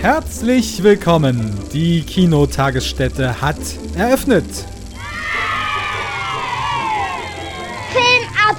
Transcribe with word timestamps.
Herzlich 0.00 0.82
willkommen. 0.82 1.58
Die 1.74 2.00
Kinotagesstätte 2.00 3.42
hat 3.42 3.58
eröffnet. 3.94 4.46
Film 7.92 8.24
ab! 8.48 8.56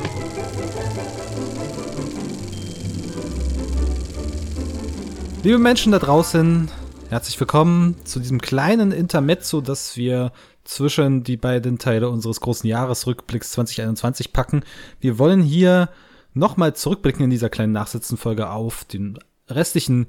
Liebe 5.41 5.57
Menschen 5.57 5.91
da 5.91 5.97
draußen, 5.97 6.69
herzlich 7.09 7.39
willkommen 7.39 7.95
zu 8.03 8.19
diesem 8.19 8.39
kleinen 8.39 8.91
Intermezzo, 8.91 9.61
das 9.61 9.97
wir 9.97 10.31
zwischen 10.63 11.23
die 11.23 11.37
beiden 11.37 11.79
Teile 11.79 12.09
unseres 12.09 12.39
großen 12.39 12.69
Jahresrückblicks 12.69 13.53
2021 13.53 14.31
packen. 14.31 14.61
Wir 14.99 15.17
wollen 15.17 15.41
hier 15.41 15.89
nochmal 16.35 16.75
zurückblicken 16.75 17.23
in 17.23 17.31
dieser 17.31 17.49
kleinen 17.49 17.73
Nachsitzenfolge 17.73 18.51
auf 18.51 18.83
den 18.83 19.17
restlichen 19.47 20.05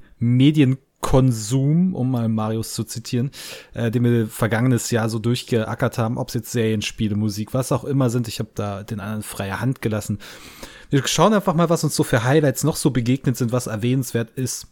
Medienkonsum, 1.03 1.95
um 1.95 2.11
mal 2.11 2.29
Marius 2.29 2.73
zu 2.73 2.83
zitieren, 2.83 3.31
äh, 3.73 3.91
den 3.91 4.03
wir 4.03 4.27
vergangenes 4.27 4.89
Jahr 4.91 5.09
so 5.09 5.19
durchgeackert 5.19 5.97
haben, 5.97 6.17
ob 6.17 6.29
es 6.29 6.33
jetzt 6.33 6.51
Serien, 6.51 6.81
Spiele, 6.81 7.15
Musik, 7.15 7.53
was 7.53 7.71
auch 7.71 7.83
immer 7.83 8.09
sind. 8.09 8.27
Ich 8.27 8.39
habe 8.39 8.49
da 8.55 8.83
den 8.83 8.99
anderen 8.99 9.23
freie 9.23 9.59
Hand 9.59 9.81
gelassen. 9.81 10.19
Wir 10.89 11.05
schauen 11.07 11.33
einfach 11.33 11.53
mal, 11.53 11.69
was 11.69 11.83
uns 11.83 11.95
so 11.95 12.03
für 12.03 12.23
Highlights 12.23 12.63
noch 12.63 12.75
so 12.75 12.91
begegnet 12.91 13.37
sind, 13.37 13.51
was 13.51 13.67
erwähnenswert 13.67 14.31
ist 14.31 14.67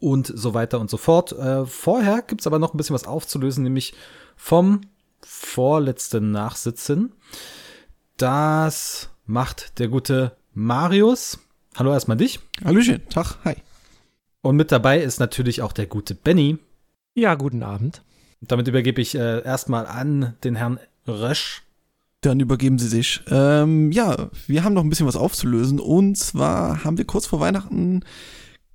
und 0.00 0.32
so 0.34 0.54
weiter 0.54 0.80
und 0.80 0.90
so 0.90 0.96
fort. 0.96 1.32
Äh, 1.32 1.66
vorher 1.66 2.22
gibt's 2.22 2.46
aber 2.46 2.58
noch 2.58 2.74
ein 2.74 2.76
bisschen 2.76 2.94
was 2.94 3.06
aufzulösen, 3.06 3.64
nämlich 3.64 3.94
vom 4.36 4.82
vorletzten 5.20 6.30
Nachsitzen. 6.32 7.12
Das 8.16 9.10
macht 9.24 9.78
der 9.78 9.88
gute 9.88 10.36
Marius. 10.52 11.38
Hallo 11.76 11.92
erstmal 11.92 12.16
dich. 12.16 12.40
Hallöchen, 12.62 13.08
Tag, 13.08 13.38
hi. 13.44 13.56
Und 14.42 14.56
mit 14.56 14.72
dabei 14.72 15.00
ist 15.00 15.20
natürlich 15.20 15.62
auch 15.62 15.72
der 15.72 15.86
gute 15.86 16.14
Benny. 16.14 16.58
Ja, 17.14 17.36
guten 17.36 17.62
Abend. 17.62 18.02
Damit 18.40 18.66
übergebe 18.66 19.00
ich 19.00 19.14
äh, 19.14 19.42
erstmal 19.44 19.86
an 19.86 20.34
den 20.42 20.56
Herrn 20.56 20.80
Rösch. 21.06 21.62
Dann 22.22 22.40
übergeben 22.40 22.78
Sie 22.78 22.88
sich. 22.88 23.20
Ähm, 23.28 23.92
ja, 23.92 24.30
wir 24.46 24.64
haben 24.64 24.74
noch 24.74 24.82
ein 24.82 24.90
bisschen 24.90 25.06
was 25.06 25.16
aufzulösen. 25.16 25.78
Und 25.78 26.16
zwar 26.16 26.84
haben 26.84 26.98
wir 26.98 27.04
kurz 27.04 27.26
vor 27.26 27.40
Weihnachten 27.40 28.04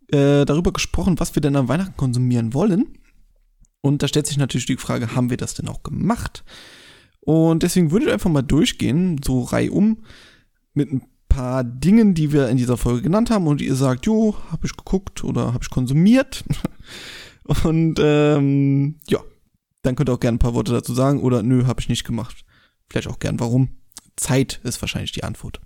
äh, 0.08 0.46
darüber 0.46 0.72
gesprochen, 0.72 1.20
was 1.20 1.36
wir 1.36 1.42
denn 1.42 1.56
an 1.56 1.68
Weihnachten 1.68 1.98
konsumieren 1.98 2.54
wollen. 2.54 2.98
Und 3.82 4.04
da 4.04 4.08
stellt 4.08 4.28
sich 4.28 4.38
natürlich 4.38 4.66
die 4.66 4.78
Frage, 4.78 5.16
haben 5.16 5.30
wir 5.30 5.38
das 5.38 5.54
denn 5.54 5.68
auch 5.68 5.84
gemacht? 5.84 6.44
Und 7.20 7.64
deswegen 7.64 7.92
würde 7.92 8.06
ich 8.06 8.12
einfach 8.12 8.30
mal 8.30 8.42
durchgehen, 8.42 9.20
so 9.24 9.44
reihum, 9.44 10.04
mit 10.74 10.92
ein 10.92 11.02
paar 11.38 11.64
Dingen, 11.64 12.16
die 12.16 12.34
wir 12.34 12.50
in 12.50 12.58
dieser 12.58 12.78
Folge 12.78 13.04
genannt 13.04 13.30
haben 13.30 13.46
und 13.46 13.62
ihr 13.62 13.76
sagt, 13.76 14.08
jo, 14.08 14.36
habe 14.52 14.66
ich 14.66 14.76
geguckt 14.76 15.24
oder 15.24 15.54
habe 15.54 15.60
ich 15.62 15.70
konsumiert. 15.70 16.44
und 17.64 18.00
ähm, 18.02 18.96
ja, 19.08 19.20
dann 19.84 19.96
könnt 19.96 20.10
ihr 20.10 20.14
auch 20.14 20.20
gerne 20.20 20.38
ein 20.38 20.40
paar 20.40 20.56
Worte 20.56 20.72
dazu 20.72 20.96
sagen 20.96 21.22
oder 21.22 21.44
nö, 21.44 21.68
habe 21.68 21.80
ich 21.80 21.90
nicht 21.90 22.06
gemacht. 22.06 22.44
Vielleicht 22.90 23.08
auch 23.08 23.20
gern 23.20 23.40
warum. 23.40 23.70
Zeit 24.16 24.60
ist 24.64 24.82
wahrscheinlich 24.82 25.12
die 25.12 25.24
Antwort. 25.24 25.62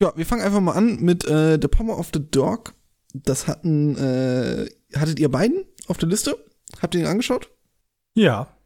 Ja, 0.00 0.10
wir 0.16 0.24
fangen 0.24 0.40
einfach 0.40 0.62
mal 0.62 0.72
an 0.72 0.98
mit 1.00 1.26
äh, 1.26 1.58
The 1.60 1.68
Power 1.68 1.98
of 1.98 2.08
the 2.14 2.26
Dog. 2.30 2.72
Das 3.12 3.46
hatten, 3.46 3.96
äh, 3.98 4.70
hattet 4.96 5.20
ihr 5.20 5.28
beiden 5.28 5.66
auf 5.86 5.98
der 5.98 6.08
Liste? 6.08 6.42
Habt 6.80 6.94
ihr 6.94 7.02
ihn 7.02 7.06
angeschaut? 7.06 7.50
Ja. 8.14 8.56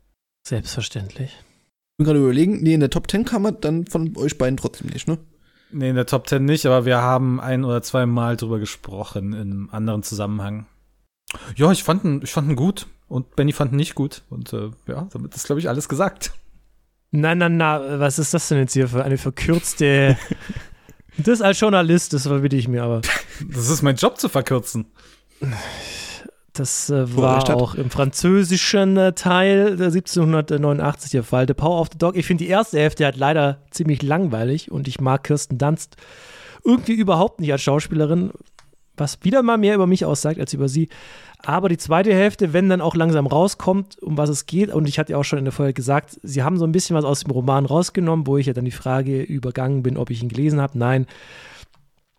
Selbstverständlich. 0.47 1.33
Ich 1.33 1.97
bin 1.97 2.07
gerade 2.07 2.21
überlegen, 2.21 2.63
nee, 2.63 2.75
in 2.75 2.81
der 2.81 2.91
Top 2.91 3.11
10 3.11 3.25
kam 3.25 3.45
er 3.45 3.53
dann 3.53 3.89
von 3.89 4.17
euch 4.17 4.39
beiden 4.39 4.57
trotzdem 4.57 4.87
nicht, 4.87 5.09
ne? 5.09 5.19
Nee, 5.71 5.91
in 5.91 5.97
der 5.97 6.07
Top 6.07 6.29
10 6.29 6.45
nicht, 6.45 6.65
aber 6.67 6.85
wir 6.85 7.03
haben 7.03 7.41
ein 7.41 7.65
oder 7.65 7.83
zwei 7.83 8.07
Mal 8.07 8.37
drüber 8.37 8.59
gesprochen 8.59 9.33
in 9.33 9.43
einem 9.43 9.69
anderen 9.71 10.03
Zusammenhang. 10.03 10.67
Ja, 11.57 11.71
ich 11.71 11.85
fand 11.85 12.05
ihn, 12.05 12.21
ich 12.23 12.33
fand 12.33 12.49
ihn 12.49 12.57
gut 12.57 12.87
und 13.09 13.37
Benny 13.37 13.53
fand 13.53 13.73
ihn 13.73 13.77
nicht 13.77 13.95
gut. 13.95 14.23
Und 14.31 14.53
äh, 14.53 14.71
ja, 14.87 15.09
damit 15.13 15.35
ist, 15.35 15.47
glaube 15.47 15.61
ich, 15.61 15.69
alles 15.69 15.89
gesagt. 15.89 16.33
Na, 17.11 17.35
na, 17.35 17.49
na, 17.49 18.01
was 18.01 18.19
ist 18.19 18.35
das 18.35 18.49
denn 18.49 18.59
jetzt 18.59 18.73
hier 18.73 18.89
für 18.89 19.05
eine 19.05 19.19
verkürzte. 19.19 20.17
das 21.19 21.43
als 21.43 21.61
Journalist, 21.61 22.13
das 22.13 22.27
verbitte 22.27 22.57
ich 22.57 22.69
mir 22.69 22.83
aber. 22.83 23.03
Das 23.41 23.69
ist 23.69 23.83
mein 23.83 23.97
Job 23.97 24.19
zu 24.19 24.29
verkürzen. 24.29 24.87
Das 26.59 26.91
äh, 26.91 27.17
war 27.17 27.55
auch 27.55 27.77
im 27.77 27.89
französischen 27.89 28.97
äh, 28.97 29.13
Teil 29.13 29.77
der 29.77 29.87
1789 29.87 31.13
der 31.13 31.23
Fall. 31.23 31.47
The 31.47 31.55
Power 31.55 31.81
of 31.81 31.89
the 31.93 31.99
Dog. 31.99 32.17
Ich 32.17 32.27
finde 32.27 32.45
die 32.45 32.51
erste 32.51 32.79
Hälfte 32.79 33.05
halt 33.05 33.17
leider 33.17 33.63
ziemlich 33.71 34.03
langweilig 34.03 34.71
und 34.71 34.89
ich 34.89 35.01
mag 35.01 35.23
Kirsten 35.23 35.59
Dunst 35.59 35.97
irgendwie 36.65 36.95
überhaupt 36.95 37.41
nicht 37.41 37.53
als 37.53 37.63
Schauspielerin, 37.63 38.33
was 38.97 39.19
wieder 39.23 39.45
mal 39.45 39.57
mehr 39.57 39.77
über 39.77 39.87
mich 39.87 40.05
aussagt 40.05 40.41
als 40.41 40.53
über 40.53 40.69
sie. 40.69 40.89
Aber 41.45 41.69
die 41.69 41.77
zweite 41.77 42.13
Hälfte, 42.13 42.53
wenn 42.53 42.69
dann 42.69 42.81
auch 42.81 42.97
langsam 42.97 43.29
rauskommt, 43.29 44.03
um 44.03 44.19
was 44.19 44.29
es 44.29 44.47
geht, 44.47 44.75
und 44.75 44.89
ich 44.89 44.99
hatte 44.99 45.13
ja 45.13 45.19
auch 45.19 45.25
schon 45.25 45.39
in 45.39 45.45
der 45.45 45.53
Folge 45.53 45.75
gesagt, 45.75 46.19
sie 46.25 46.43
haben 46.43 46.59
so 46.59 46.65
ein 46.65 46.73
bisschen 46.73 46.97
was 46.97 47.05
aus 47.05 47.21
dem 47.21 47.31
Roman 47.31 47.67
rausgenommen, 47.67 48.27
wo 48.27 48.37
ich 48.37 48.47
ja 48.47 48.53
dann 48.53 48.65
die 48.65 48.73
Frage 48.73 49.23
übergangen 49.23 49.85
bin, 49.85 49.97
ob 49.97 50.11
ich 50.11 50.25
ihn 50.25 50.29
gelesen 50.29 50.61
habe. 50.61 50.77
Nein, 50.77 51.07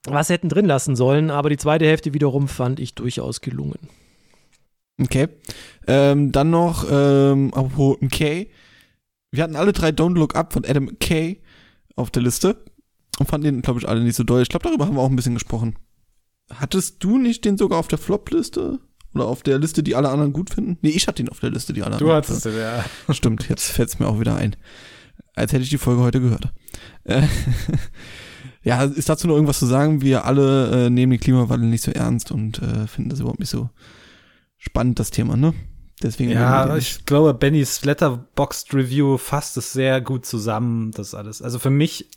was 0.05 0.29
hätten 0.29 0.47
drin 0.47 0.65
lassen 0.65 0.95
sollen, 0.95 1.29
aber 1.29 1.49
die 1.49 1.57
zweite 1.57 1.85
Hälfte 1.85 2.13
wiederum 2.13 2.47
fand 2.47 2.79
ich 2.79 2.95
durchaus 2.95 3.41
gelungen. 3.41 3.89
Okay. 4.99 5.29
Ähm, 5.87 6.31
dann 6.31 6.49
noch, 6.49 6.85
ähm, 6.89 7.53
apropos 7.53 7.97
McKay. 8.01 8.49
Wir 9.31 9.43
hatten 9.43 9.55
alle 9.55 9.73
drei 9.73 9.89
Don't 9.89 10.15
Look 10.15 10.35
Up 10.35 10.53
von 10.53 10.65
Adam 10.65 10.85
McKay 10.85 11.41
auf 11.95 12.11
der 12.11 12.23
Liste 12.23 12.63
und 13.19 13.29
fanden 13.29 13.45
den, 13.45 13.61
glaube 13.61 13.79
ich, 13.79 13.87
alle 13.87 14.01
nicht 14.01 14.15
so 14.15 14.23
doll. 14.23 14.41
Ich 14.41 14.49
glaube, 14.49 14.67
darüber 14.67 14.85
haben 14.85 14.95
wir 14.95 15.01
auch 15.01 15.09
ein 15.09 15.15
bisschen 15.15 15.35
gesprochen. 15.35 15.75
Hattest 16.53 17.03
du 17.03 17.17
nicht 17.17 17.45
den 17.45 17.57
sogar 17.57 17.79
auf 17.79 17.87
der 17.87 17.99
Flop-Liste? 17.99 18.79
Oder 19.13 19.25
auf 19.25 19.41
der 19.41 19.57
Liste, 19.57 19.81
die 19.81 19.95
alle 19.95 20.09
anderen 20.09 20.33
gut 20.33 20.51
finden? 20.51 20.77
Nee, 20.81 20.89
ich 20.89 21.07
hatte 21.07 21.23
ihn 21.23 21.29
auf 21.29 21.39
der 21.39 21.49
Liste, 21.49 21.73
die 21.73 21.81
alle 21.81 21.97
Du 21.97 22.11
anderen 22.11 22.17
hattest 22.17 22.45
den, 22.45 22.57
ja. 22.57 22.85
Stimmt, 23.13 23.49
jetzt 23.49 23.71
fällt 23.71 23.89
es 23.89 23.99
mir 23.99 24.07
auch 24.07 24.19
wieder 24.19 24.35
ein. 24.35 24.55
Als 25.35 25.51
hätte 25.51 25.63
ich 25.63 25.69
die 25.69 25.77
Folge 25.77 26.01
heute 26.01 26.21
gehört. 26.21 26.53
Äh, 27.05 27.23
ja, 28.63 28.83
ist 28.83 29.09
dazu 29.09 29.27
noch 29.27 29.35
irgendwas 29.35 29.59
zu 29.59 29.65
sagen? 29.65 30.01
Wir 30.01 30.25
alle 30.25 30.85
äh, 30.85 30.89
nehmen 30.89 31.11
den 31.11 31.19
Klimawandel 31.19 31.69
nicht 31.69 31.83
so 31.83 31.91
ernst 31.91 32.31
und 32.31 32.61
äh, 32.61 32.87
finden 32.87 33.09
das 33.09 33.19
überhaupt 33.19 33.39
nicht 33.39 33.49
so 33.49 33.69
spannend, 34.59 34.99
das 34.99 35.09
Thema, 35.09 35.35
ne? 35.35 35.55
Deswegen 36.01 36.31
Ja, 36.31 36.77
ich 36.77 37.05
glaube, 37.05 37.33
Bennys 37.33 37.83
Letterboxd 37.83 38.73
Review 38.73 39.17
fasst 39.17 39.57
es 39.57 39.73
sehr 39.73 39.99
gut 39.99 40.25
zusammen, 40.25 40.91
das 40.91 41.13
alles. 41.13 41.41
Also 41.41 41.59
für 41.59 41.71
mich 41.71 42.07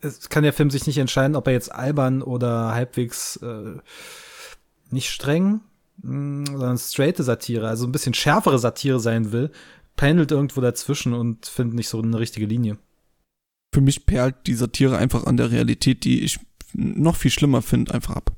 es 0.00 0.28
kann 0.28 0.42
der 0.42 0.52
Film 0.52 0.70
sich 0.70 0.86
nicht 0.86 0.98
entscheiden, 0.98 1.36
ob 1.36 1.46
er 1.46 1.52
jetzt 1.52 1.72
albern 1.72 2.22
oder 2.22 2.72
halbwegs 2.74 3.36
äh, 3.36 3.76
nicht 4.90 5.10
streng, 5.10 5.60
mh, 6.02 6.46
sondern 6.52 6.78
straighte 6.78 7.22
Satire, 7.22 7.68
also 7.68 7.86
ein 7.86 7.92
bisschen 7.92 8.14
schärfere 8.14 8.58
Satire 8.58 9.00
sein 9.00 9.32
will, 9.32 9.50
pendelt 9.96 10.30
irgendwo 10.30 10.60
dazwischen 10.60 11.12
und 11.12 11.46
findet 11.46 11.76
nicht 11.76 11.88
so 11.88 12.00
eine 12.00 12.18
richtige 12.18 12.46
Linie. 12.46 12.78
Für 13.74 13.80
mich 13.80 14.06
perlt 14.06 14.46
die 14.46 14.54
Satire 14.54 14.98
einfach 14.98 15.24
an 15.24 15.36
der 15.36 15.50
Realität, 15.50 16.04
die 16.04 16.22
ich 16.22 16.38
noch 16.72 17.16
viel 17.16 17.30
schlimmer 17.30 17.62
finde, 17.62 17.94
einfach 17.94 18.16
ab. 18.16 18.32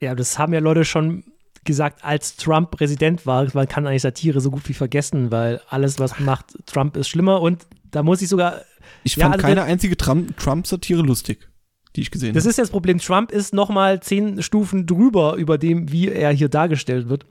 Ja, 0.00 0.14
das 0.14 0.38
haben 0.38 0.52
ja 0.52 0.60
Leute 0.60 0.84
schon 0.84 1.24
gesagt, 1.64 2.04
als 2.04 2.36
Trump 2.36 2.70
Präsident 2.70 3.26
war, 3.26 3.46
man 3.54 3.68
kann 3.68 3.86
eigentlich 3.86 4.02
Satire 4.02 4.40
so 4.40 4.50
gut 4.50 4.68
wie 4.68 4.74
vergessen, 4.74 5.30
weil 5.30 5.60
alles, 5.68 5.98
was 5.98 6.18
macht 6.20 6.46
Trump, 6.66 6.96
ist 6.96 7.08
schlimmer 7.08 7.40
und 7.40 7.66
da 7.90 8.02
muss 8.02 8.22
ich 8.22 8.28
sogar. 8.28 8.62
Ich 9.04 9.16
Ja, 9.16 9.24
fand 9.24 9.34
also 9.36 9.46
keine 9.46 9.62
einzige 9.64 9.96
Trump- 9.96 10.36
Trump-Satire 10.36 11.02
lustig, 11.02 11.48
die 11.96 12.00
ich 12.02 12.10
gesehen 12.10 12.34
Das 12.34 12.44
habe. 12.44 12.50
ist 12.50 12.56
ja 12.56 12.62
das 12.62 12.70
Problem. 12.70 12.98
Trump 12.98 13.30
ist 13.32 13.52
noch 13.52 13.68
mal 13.68 14.00
zehn 14.00 14.42
Stufen 14.42 14.86
drüber 14.86 15.34
über 15.34 15.58
dem, 15.58 15.90
wie 15.92 16.08
er 16.08 16.30
hier 16.32 16.48
dargestellt 16.48 17.08
wird. 17.08 17.26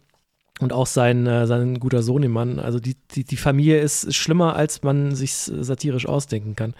Und 0.62 0.74
auch 0.74 0.88
sein, 0.88 1.26
äh, 1.26 1.48
sein 1.48 1.80
guter 1.80 2.04
Sohnemann. 2.04 2.60
Also 2.60 2.82
die, 2.82 2.96
die, 3.12 3.24
die 3.24 3.38
Familie 3.38 3.80
ist 3.80 4.14
schlimmer, 4.14 4.58
als 4.58 4.84
man 4.84 5.16
sich 5.16 5.34
satirisch 5.34 6.06
ausdenken 6.06 6.56
kann. 6.58 6.74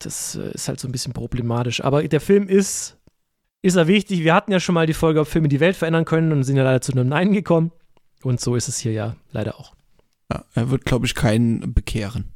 Das 0.00 0.34
äh, 0.34 0.50
ist 0.52 0.66
halt 0.66 0.80
so 0.80 0.88
ein 0.88 0.92
bisschen 0.92 1.12
problematisch. 1.12 1.84
Aber 1.84 2.02
der 2.02 2.20
Film 2.20 2.48
ist, 2.48 2.96
ist 3.62 3.76
er 3.76 3.86
wichtig. 3.86 4.24
Wir 4.24 4.34
hatten 4.34 4.52
ja 4.52 4.60
schon 4.60 4.74
mal 4.74 4.86
die 4.86 4.92
Folge, 4.92 5.20
ob 5.20 5.28
Filme 5.28 5.48
die 5.48 5.60
Welt 5.60 5.76
verändern 5.76 6.04
können 6.04 6.32
und 6.32 6.42
sind 6.42 6.56
ja 6.56 6.64
leider 6.64 6.80
zu 6.80 6.92
einem 6.92 7.08
Nein 7.08 7.32
gekommen. 7.32 7.70
Und 8.22 8.40
so 8.40 8.56
ist 8.56 8.68
es 8.68 8.78
hier 8.78 8.92
ja 8.92 9.16
leider 9.30 9.58
auch. 9.58 9.74
Ja, 10.30 10.44
er 10.54 10.70
wird, 10.70 10.84
glaube 10.84 11.06
ich, 11.06 11.14
keinen 11.14 11.72
bekehren. 11.72 12.32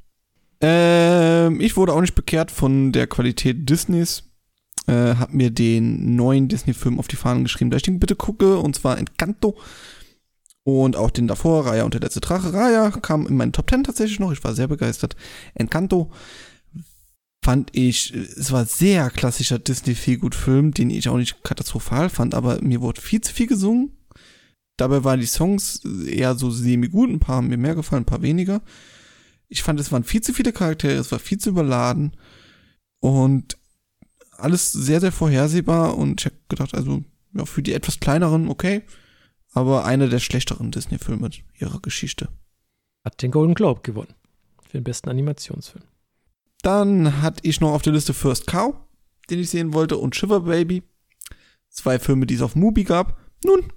Ähm, 0.61 1.61
ich 1.61 1.77
wurde 1.77 1.93
auch 1.93 2.01
nicht 2.01 2.15
bekehrt 2.15 2.51
von 2.51 2.93
der 2.93 3.07
Qualität 3.07 3.69
Disneys. 3.69 4.25
Äh, 4.87 5.17
hab 5.17 5.33
mir 5.33 5.51
den 5.51 6.15
neuen 6.15 6.49
Disney-Film 6.49 6.99
auf 6.99 7.09
die 7.09 7.17
Fahnen 7.17 7.43
geschrieben, 7.43 7.71
dass 7.71 7.79
ich 7.79 7.85
den 7.85 7.99
bitte 7.99 8.15
gucke, 8.15 8.59
und 8.59 8.77
zwar 8.77 8.99
Encanto. 8.99 9.57
Und 10.63 10.97
auch 10.97 11.11
den 11.11 11.29
davor, 11.29 11.67
Raya 11.67 11.85
und 11.85 11.95
der 11.95 12.01
letzte 12.01 12.21
Drache. 12.21 12.53
Raya 12.53 12.91
kam 12.91 13.27
in 13.27 13.37
meinen 13.37 13.53
Top 13.53 13.71
10 13.71 13.85
tatsächlich 13.85 14.19
noch, 14.19 14.33
ich 14.33 14.43
war 14.43 14.55
sehr 14.55 14.69
begeistert. 14.69 15.17
Encanto 15.55 16.11
fand 17.47 17.71
ich, 17.77 18.13
es 18.13 18.51
war 18.51 18.65
sehr 18.65 19.09
klassischer 19.09 19.61
Disney-Feelgood-Film, 19.61 20.75
den 20.75 20.91
ich 20.91 21.09
auch 21.09 21.17
nicht 21.17 21.45
katastrophal 21.45 22.11
fand, 22.11 22.35
aber 22.35 22.61
mir 22.61 22.81
wurde 22.81 23.01
viel 23.01 23.21
zu 23.21 23.33
viel 23.33 23.47
gesungen. 23.47 23.97
Dabei 24.77 25.05
waren 25.05 25.21
die 25.21 25.27
Songs 25.27 25.85
eher 25.85 26.35
so 26.35 26.51
semi-gut, 26.51 27.09
ein 27.09 27.21
paar 27.21 27.37
haben 27.37 27.47
mir 27.47 27.57
mehr 27.57 27.77
gefallen, 27.77 28.03
ein 28.03 28.07
paar 28.07 28.23
weniger. 28.23 28.63
Ich 29.47 29.63
fand, 29.63 29.79
es 29.79 29.93
waren 29.93 30.03
viel 30.03 30.23
zu 30.23 30.35
viele 30.35 30.53
Charaktere, 30.53 30.95
es 30.95 31.13
war 31.13 31.21
viel 31.21 31.39
zu 31.39 31.51
überladen 31.51 32.17
und 32.99 33.57
alles 34.33 34.73
sehr, 34.73 35.01
sehr 35.01 35.13
vorhersehbar 35.13 35.97
und 35.97 36.23
ich 36.23 36.27
hab 36.27 36.49
gedacht, 36.49 36.75
also, 36.75 37.05
ja, 37.33 37.45
für 37.45 37.63
die 37.63 37.75
etwas 37.75 38.01
kleineren, 38.01 38.49
okay, 38.49 38.83
aber 39.53 39.85
einer 39.85 40.09
der 40.09 40.19
schlechteren 40.19 40.73
Disney-Filme 40.73 41.31
ihrer 41.61 41.79
Geschichte. 41.79 42.29
Hat 43.05 43.23
den 43.23 43.31
Golden 43.31 43.55
Globe 43.55 43.83
gewonnen. 43.85 44.15
Für 44.65 44.79
den 44.79 44.83
besten 44.83 45.11
Animationsfilm. 45.11 45.85
Dann 46.67 47.23
hatte 47.23 47.41
ich 47.45 47.61
noch 47.61 47.73
auf 47.73 47.83
der 47.83 47.93
Liste 47.93 48.13
First 48.13 48.49
Cow, 48.49 48.75
den 49.31 49.39
ich 49.39 49.51
sehen 49.51 49.73
wollte, 49.73 49.99
und 49.99 50.17
Shiver 50.17 50.41
Baby. 50.41 50.83
Zwei 51.69 52.01
Filme, 52.01 52.27
die 52.27 52.35
es 52.35 52.43
auf 52.43 52.57
Mubi 52.57 52.83
gab. 52.83 53.17
Nun, 53.45 53.73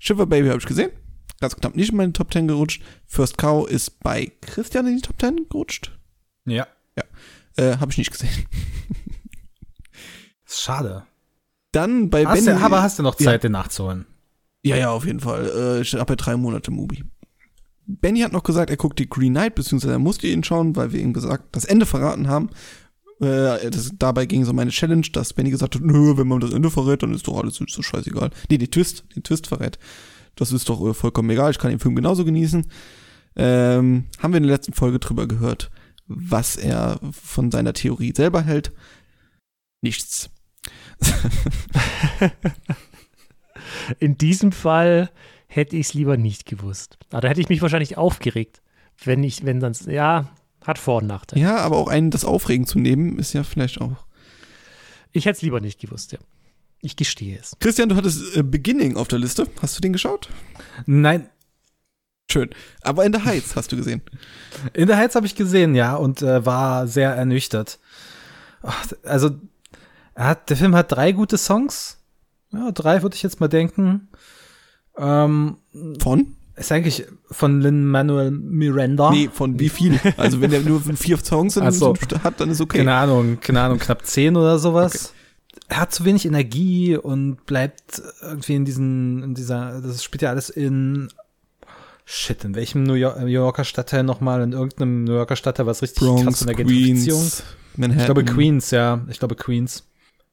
Shiver 0.00 0.26
Baby 0.26 0.48
habe 0.48 0.58
ich 0.58 0.66
gesehen. 0.66 0.90
Ganz 1.40 1.54
knapp 1.54 1.76
nicht 1.76 1.90
in 1.90 1.96
meine 1.96 2.12
Top 2.12 2.32
10 2.32 2.48
gerutscht. 2.48 2.82
First 3.06 3.38
Cow 3.38 3.68
ist 3.68 4.00
bei 4.00 4.32
Christian 4.40 4.88
in 4.88 4.96
die 4.96 5.02
Top 5.02 5.20
10 5.20 5.48
gerutscht. 5.48 5.96
Ja. 6.44 6.66
Äh, 7.56 7.76
habe 7.76 7.92
ich 7.92 7.98
nicht 7.98 8.10
gesehen. 8.10 8.46
Schade. 10.44 11.04
Dann 11.72 12.10
bei 12.10 12.26
Hast 12.26 12.44
Benny. 12.44 12.58
du, 12.58 12.64
aber 12.64 12.82
hast 12.82 12.98
du 12.98 13.04
noch 13.04 13.14
Zeit, 13.14 13.26
Ja. 13.26 13.38
den 13.38 13.52
nachzuholen? 13.52 14.06
Ja, 14.62 14.76
ja, 14.76 14.90
auf 14.90 15.04
jeden 15.06 15.20
Fall. 15.20 15.50
Äh, 15.54 15.80
ich 15.82 15.94
habe 15.94 16.12
ja 16.12 16.16
drei 16.16 16.36
Monate 16.36 16.70
Mubi. 16.72 17.04
Benny 17.88 18.20
hat 18.20 18.32
noch 18.32 18.42
gesagt, 18.42 18.68
er 18.68 18.76
guckt 18.76 18.98
die 18.98 19.08
Green 19.08 19.32
Knight, 19.32 19.54
beziehungsweise 19.54 19.94
er 19.94 19.98
musste 19.98 20.26
ihn 20.26 20.44
schauen, 20.44 20.76
weil 20.76 20.92
wir 20.92 21.00
ihm 21.00 21.14
gesagt, 21.14 21.56
das 21.56 21.64
Ende 21.64 21.86
verraten 21.86 22.28
haben. 22.28 22.50
Äh, 23.20 23.70
das, 23.70 23.90
dabei 23.98 24.26
ging 24.26 24.44
so 24.44 24.52
meine 24.52 24.70
Challenge, 24.70 25.06
dass 25.12 25.32
Benny 25.32 25.50
gesagt 25.50 25.74
hat, 25.74 25.82
nö, 25.82 26.18
wenn 26.18 26.28
man 26.28 26.40
das 26.40 26.52
Ende 26.52 26.70
verrät, 26.70 27.02
dann 27.02 27.14
ist 27.14 27.26
doch 27.26 27.38
alles 27.38 27.54
so, 27.54 27.82
scheißegal. 27.82 28.30
Nee, 28.50 28.58
die 28.58 28.70
Twist, 28.70 29.04
den 29.16 29.22
Twist 29.22 29.46
verrät. 29.46 29.78
Das 30.36 30.52
ist 30.52 30.68
doch 30.68 30.86
äh, 30.86 30.92
vollkommen 30.92 31.30
egal, 31.30 31.50
ich 31.50 31.58
kann 31.58 31.70
den 31.70 31.80
Film 31.80 31.96
genauso 31.96 32.26
genießen. 32.26 32.66
Ähm, 33.36 34.04
haben 34.18 34.32
wir 34.32 34.38
in 34.38 34.44
der 34.44 34.52
letzten 34.52 34.74
Folge 34.74 34.98
drüber 34.98 35.26
gehört, 35.26 35.70
was 36.06 36.56
er 36.56 37.00
von 37.10 37.50
seiner 37.50 37.72
Theorie 37.72 38.12
selber 38.14 38.42
hält. 38.42 38.72
Nichts. 39.80 40.28
In 43.98 44.18
diesem 44.18 44.52
Fall 44.52 45.10
hätte 45.48 45.76
ich 45.76 45.88
es 45.88 45.94
lieber 45.94 46.16
nicht 46.16 46.46
gewusst. 46.46 46.98
Aber 47.10 47.22
da 47.22 47.28
hätte 47.28 47.40
ich 47.40 47.48
mich 47.48 47.62
wahrscheinlich 47.62 47.96
aufgeregt, 47.96 48.62
wenn 49.04 49.24
ich, 49.24 49.44
wenn 49.44 49.60
sonst, 49.60 49.86
ja, 49.86 50.28
hat 50.64 50.78
Vor- 50.78 50.98
und 50.98 51.06
Nachteile. 51.06 51.42
Ja, 51.42 51.56
aber 51.58 51.76
auch 51.76 51.88
einen 51.88 52.10
das 52.10 52.24
Aufregen 52.24 52.66
zu 52.66 52.78
nehmen, 52.78 53.18
ist 53.18 53.32
ja 53.32 53.42
vielleicht 53.42 53.80
auch 53.80 54.04
Ich 55.12 55.24
hätte 55.24 55.36
es 55.36 55.42
lieber 55.42 55.60
nicht 55.60 55.80
gewusst, 55.80 56.12
ja. 56.12 56.18
Ich 56.80 56.94
gestehe 56.94 57.38
es. 57.38 57.56
Christian, 57.58 57.88
du 57.88 57.96
hattest 57.96 58.36
äh, 58.36 58.42
Beginning 58.42 58.96
auf 58.96 59.08
der 59.08 59.18
Liste. 59.18 59.48
Hast 59.60 59.76
du 59.76 59.80
den 59.80 59.92
geschaut? 59.92 60.28
Nein, 60.86 61.28
Schön. 62.30 62.50
Aber 62.82 63.06
in 63.06 63.12
der 63.12 63.24
Heights 63.24 63.56
hast 63.56 63.72
du 63.72 63.76
gesehen. 63.76 64.02
In 64.74 64.86
der 64.86 64.98
Heights 64.98 65.14
habe 65.14 65.24
ich 65.24 65.34
gesehen, 65.34 65.74
ja, 65.74 65.94
und 65.94 66.20
äh, 66.20 66.44
war 66.44 66.86
sehr 66.86 67.14
ernüchtert. 67.14 67.78
Ach, 68.62 68.86
also, 69.02 69.30
er 70.14 70.26
hat, 70.26 70.50
der 70.50 70.58
Film 70.58 70.76
hat 70.76 70.92
drei 70.92 71.12
gute 71.12 71.38
Songs. 71.38 71.98
Ja, 72.52 72.70
drei 72.70 73.02
würde 73.02 73.16
ich 73.16 73.22
jetzt 73.22 73.40
mal 73.40 73.48
denken. 73.48 74.08
Ähm, 74.98 75.56
Von? 76.00 76.34
ist 76.58 76.72
eigentlich 76.72 77.06
von 77.30 77.60
Lin-Manuel 77.60 78.30
Miranda. 78.30 79.10
Nee, 79.10 79.30
von 79.32 79.58
wie 79.58 79.68
viel? 79.68 79.98
Also 80.16 80.40
wenn 80.40 80.50
der 80.50 80.60
nur 80.60 80.80
vier 80.80 81.18
Songs 81.18 81.56
in 81.56 81.70
so. 81.70 81.94
hat, 82.24 82.40
dann 82.40 82.50
ist 82.50 82.60
okay. 82.60 82.78
Keine 82.78 82.94
Ahnung, 82.94 83.38
keine 83.40 83.60
Ahnung, 83.60 83.78
knapp 83.78 84.04
zehn 84.04 84.36
oder 84.36 84.58
sowas. 84.58 85.14
Er 85.68 85.80
hat 85.80 85.92
zu 85.92 86.04
wenig 86.04 86.26
Energie 86.26 86.96
und 86.96 87.44
bleibt 87.46 88.02
irgendwie 88.22 88.54
in 88.54 88.64
diesen, 88.64 89.22
in 89.22 89.34
dieser, 89.34 89.80
das 89.80 90.02
spielt 90.02 90.22
ja 90.22 90.30
alles 90.30 90.50
in, 90.50 91.08
shit, 92.04 92.44
in 92.44 92.54
welchem 92.54 92.84
New, 92.84 92.94
York, 92.94 93.20
New 93.20 93.26
Yorker 93.26 93.64
Stadtteil 93.64 94.02
nochmal? 94.02 94.42
In 94.42 94.52
irgendeinem 94.52 95.04
New 95.04 95.14
Yorker 95.14 95.36
Stadtteil, 95.36 95.66
was 95.66 95.82
richtig 95.82 95.98
krass 95.98 96.22
Bronx, 96.22 96.38
von 96.38 96.46
der 96.46 96.56
Gentrifizierung. 96.56 97.20
Queens, 97.20 97.42
Manhattan. 97.76 98.00
Ich 98.00 98.06
glaube 98.06 98.24
Queens, 98.24 98.70
ja. 98.70 99.00
Ich 99.08 99.18
glaube 99.18 99.34
Queens. 99.36 99.84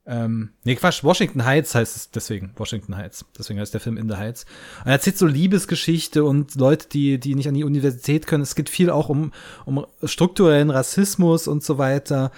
Ähm, 0.07 0.51
nee, 0.63 0.75
Quatsch, 0.75 1.03
Washington 1.03 1.45
Heights 1.45 1.73
heißt 1.73 1.95
es 1.95 2.11
deswegen. 2.11 2.51
Washington 2.55 2.95
Heights. 2.95 3.25
Deswegen 3.37 3.59
heißt 3.59 3.73
der 3.73 3.81
Film 3.81 3.97
In 3.97 4.07
the 4.07 4.17
Heights. 4.17 4.45
Und 4.81 4.87
er 4.87 4.93
erzählt 4.93 5.17
so 5.17 5.25
Liebesgeschichte 5.25 6.23
und 6.23 6.55
Leute, 6.55 6.87
die, 6.89 7.19
die 7.19 7.33
nicht 7.33 7.47
an 7.47 7.55
die 7.55 7.63
Universität 7.63 8.27
können. 8.27 8.43
Es 8.43 8.55
geht 8.55 8.69
viel 8.69 8.89
auch 8.89 9.09
um, 9.09 9.31
um 9.65 9.85
strukturellen 10.03 10.69
Rassismus 10.69 11.47
und 11.47 11.63
so 11.63 11.77
weiter. 11.77 12.31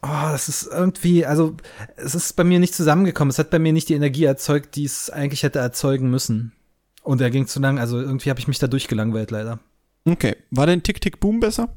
Oh, 0.00 0.30
das 0.30 0.48
ist 0.48 0.68
irgendwie, 0.72 1.26
also, 1.26 1.56
es 1.96 2.14
ist 2.14 2.32
bei 2.34 2.44
mir 2.44 2.58
nicht 2.58 2.74
zusammengekommen. 2.74 3.30
Es 3.30 3.38
hat 3.38 3.50
bei 3.50 3.58
mir 3.58 3.72
nicht 3.72 3.90
die 3.90 3.94
Energie 3.94 4.24
erzeugt, 4.24 4.76
die 4.76 4.84
es 4.84 5.10
eigentlich 5.10 5.42
hätte 5.42 5.58
erzeugen 5.58 6.10
müssen. 6.10 6.52
Und 7.02 7.20
er 7.20 7.30
ging 7.30 7.46
zu 7.46 7.60
lang, 7.60 7.78
also 7.78 8.00
irgendwie 8.00 8.30
habe 8.30 8.40
ich 8.40 8.48
mich 8.48 8.58
da 8.58 8.66
durchgelangweilt, 8.68 9.30
leider. 9.30 9.58
Okay. 10.04 10.36
War 10.50 10.66
denn 10.66 10.82
Tick 10.82 11.00
Tick 11.00 11.20
Boom 11.20 11.40
besser? 11.40 11.76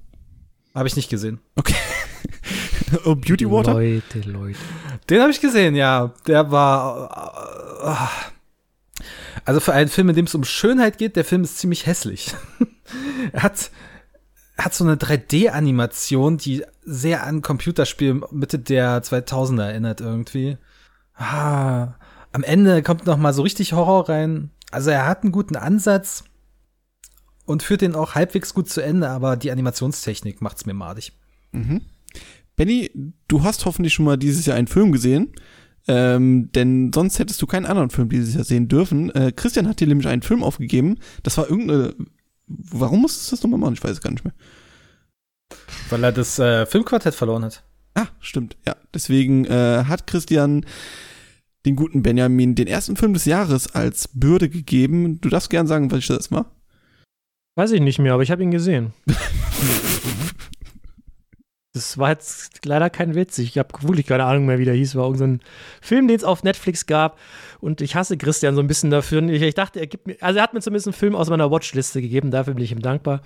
Habe 0.74 0.88
ich 0.88 0.95
nicht 0.95 1.09
gesehen. 1.09 1.39
Okay. 1.56 1.75
Oh, 3.05 3.15
Beauty 3.15 3.49
Water? 3.49 3.73
Leute, 3.73 4.19
Leute. 4.21 4.59
Den 5.09 5.21
habe 5.21 5.31
ich 5.31 5.41
gesehen, 5.41 5.75
ja. 5.75 6.13
Der 6.27 6.51
war. 6.51 8.09
äh, 8.99 9.01
Also 9.45 9.59
für 9.59 9.73
einen 9.73 9.89
Film, 9.89 10.09
in 10.09 10.15
dem 10.15 10.25
es 10.25 10.35
um 10.35 10.43
Schönheit 10.43 10.97
geht, 10.97 11.15
der 11.15 11.25
Film 11.25 11.43
ist 11.43 11.57
ziemlich 11.59 11.85
hässlich. 11.85 12.33
er 13.33 13.43
hat, 13.43 13.69
hat 14.57 14.73
so 14.73 14.83
eine 14.83 14.95
3D-Animation, 14.95 16.37
die 16.37 16.63
sehr 16.83 17.25
an 17.25 17.41
Computerspiel 17.41 18.21
Mitte 18.31 18.59
der 18.59 19.03
2000er 19.03 19.63
erinnert 19.63 20.01
irgendwie. 20.01 20.57
Ah, 21.15 21.95
am 22.31 22.43
Ende 22.43 22.83
kommt 22.83 23.05
noch 23.05 23.17
mal 23.17 23.33
so 23.33 23.41
richtig 23.43 23.73
Horror 23.73 24.09
rein. 24.09 24.51
Also 24.71 24.89
er 24.89 25.05
hat 25.07 25.23
einen 25.23 25.31
guten 25.31 25.55
Ansatz 25.55 26.23
und 27.45 27.63
führt 27.63 27.81
den 27.81 27.95
auch 27.95 28.15
halbwegs 28.15 28.53
gut 28.53 28.69
zu 28.69 28.81
Ende, 28.81 29.09
aber 29.09 29.37
die 29.37 29.51
Animationstechnik 29.51 30.41
macht's 30.41 30.65
mir 30.65 30.73
madig. 30.73 31.13
Mhm. 31.51 31.81
Benny, 32.56 32.92
du 33.28 33.44
hast 33.44 33.66
hoffentlich 33.66 33.94
schon 33.94 34.06
mal 34.06 34.18
dieses 34.18 34.46
Jahr 34.46 34.57
einen 34.57 34.68
Film 34.68 34.92
gesehen. 34.92 35.34
Ähm, 35.88 36.52
denn 36.52 36.92
sonst 36.94 37.19
hättest 37.19 37.42
du 37.42 37.48
keinen 37.48 37.66
anderen 37.66 37.92
Film 37.92 38.10
dieses 38.10 38.34
Jahr 38.34 38.44
sehen 38.44 38.68
dürfen. 38.68 39.13
Äh, 39.13 39.31
Christian 39.36 39.68
hat 39.68 39.80
dir 39.80 39.88
nämlich 39.88 40.07
einen 40.07 40.24
Film 40.24 40.44
aufgegeben. 40.44 40.98
Das 41.24 41.38
war 41.38 41.50
irgendeine. 41.50 41.96
Warum 42.48 43.02
musstest 43.02 43.31
du 43.31 43.36
das 43.36 43.44
nochmal 43.44 43.60
machen? 43.60 43.74
Ich 43.74 43.84
weiß 43.84 43.92
es 43.92 44.02
gar 44.02 44.12
nicht 44.12 44.24
mehr. 44.24 44.34
Weil 45.90 46.04
er 46.04 46.12
das 46.12 46.40
äh, 46.40 46.66
Filmquartett 46.66 47.13
verloren 47.13 47.44
hat. 47.44 47.63
Ah, 47.94 48.07
stimmt, 48.19 48.57
ja. 48.66 48.75
Deswegen 48.94 49.46
äh, 49.46 49.86
hat 49.88 50.07
Christian 50.07 50.66
den 51.66 51.75
guten 51.75 52.04
Benjamin 52.04 52.56
den 52.56 52.68
ersten 52.68 52.96
Film 52.96 53.13
des 53.13 53.25
Jahres 53.25 53.74
als 53.74 54.10
Bürde 54.13 54.50
gegeben. 54.50 55.22
Du 55.22 55.30
darfst 55.30 55.50
gern 55.50 55.68
sagen, 55.68 55.92
was 55.92 56.06
das 56.07 56.31
war. 56.31 56.52
Weiß 57.56 57.72
ich 57.72 57.81
nicht 57.81 58.00
mehr, 58.00 58.13
aber 58.13 58.24
ich 58.24 58.31
habe 58.31 58.44
ihn 58.44 58.52
gesehen. 58.52 58.94
Das 61.75 61.98
war 61.98 62.12
jetzt 62.12 62.66
leider 62.66 62.89
kein 62.89 63.16
Witz. 63.16 63.38
Ich 63.38 63.57
habe 63.57 63.68
wirklich 63.81 64.07
keine 64.07 64.24
Ahnung 64.24 64.45
mehr, 64.45 64.60
wie 64.60 64.66
der 64.66 64.75
hieß. 64.75 64.95
War 64.95 65.04
irgendein 65.04 65.42
Film, 65.81 66.07
den 66.07 66.16
es 66.16 66.24
auf 66.24 66.42
Netflix 66.42 66.85
gab. 66.85 67.19
Und 67.59 67.81
ich 67.81 67.95
hasse 67.95 68.16
Christian 68.16 68.56
so 68.56 68.61
ein 68.61 68.68
bisschen 68.68 68.92
dafür. 68.92 69.21
Ich, 69.23 69.42
ich 69.42 69.56
dachte, 69.56 69.81
er 69.81 69.88
gibt 69.88 70.07
mir, 70.07 70.16
also 70.21 70.40
er 70.40 70.44
hat 70.44 70.54
mir 70.54 70.61
zumindest 70.61 70.88
einen 70.88 70.94
Film 70.94 71.16
aus 71.16 71.30
meiner 71.30 71.52
Watchliste 71.52 72.02
gegeben. 72.02 72.31
Dafür 72.31 72.54
bin 72.54 72.64
ich 72.64 72.71
ihm 72.71 72.81
dankbar. 72.81 73.21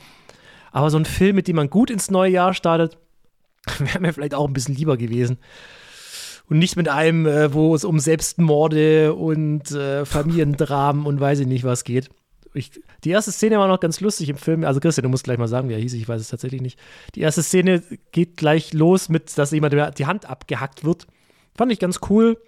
Aber 0.72 0.90
so 0.90 0.98
ein 0.98 1.06
Film, 1.06 1.36
mit 1.36 1.48
dem 1.48 1.58
man 1.58 1.70
gut 1.70 1.92
ins 1.92 2.10
neue 2.10 2.32
Jahr 2.32 2.56
startet, 2.56 2.98
wäre 3.78 4.00
mir 4.00 4.14
vielleicht 4.14 4.34
auch 4.34 4.48
ein 4.48 4.54
bisschen 4.54 4.74
lieber 4.74 4.98
gewesen. 4.98 5.38
Und 6.50 6.58
nicht 6.58 6.76
mit 6.76 6.90
einem, 6.90 7.28
äh, 7.28 7.54
wo 7.54 7.76
es 7.76 7.86
um 7.86 8.00
Selbstmorde 8.00 9.14
und 9.14 9.70
äh, 9.70 10.06
Familiendramen 10.06 11.06
und 11.06 11.20
weiß 11.20 11.42
ich 11.42 11.48
nicht 11.48 11.66
was 11.66 11.84
geht. 11.84 12.10
Ich, 12.54 12.82
die 13.04 13.12
erste 13.12 13.32
Szene 13.32 13.58
war 13.60 13.68
noch 13.68 13.80
ganz 13.80 14.02
lustig 14.02 14.30
im 14.30 14.38
Film. 14.38 14.64
Also 14.64 14.80
Christian, 14.80 15.04
du 15.04 15.10
musst 15.10 15.24
gleich 15.24 15.38
mal 15.38 15.48
sagen, 15.48 15.70
wie 15.70 15.74
er 15.74 15.80
hieß. 15.80 15.94
Ich 15.94 16.08
weiß 16.08 16.20
es 16.20 16.30
tatsächlich 16.30 16.62
nicht. 16.62 16.80
Die 17.16 17.22
erste 17.22 17.44
Szene 17.44 17.84
geht 18.12 18.38
gleich 18.38 18.74
los 18.74 19.10
mit, 19.10 19.38
dass 19.38 19.52
jemand 19.52 19.74
die 20.00 20.06
Hand 20.06 20.26
abgehackt 20.26 20.84
wird. 20.84 21.08
Fand 21.56 21.72
ich 21.72 21.80
ganz 21.80 22.00
cool. 22.10 22.42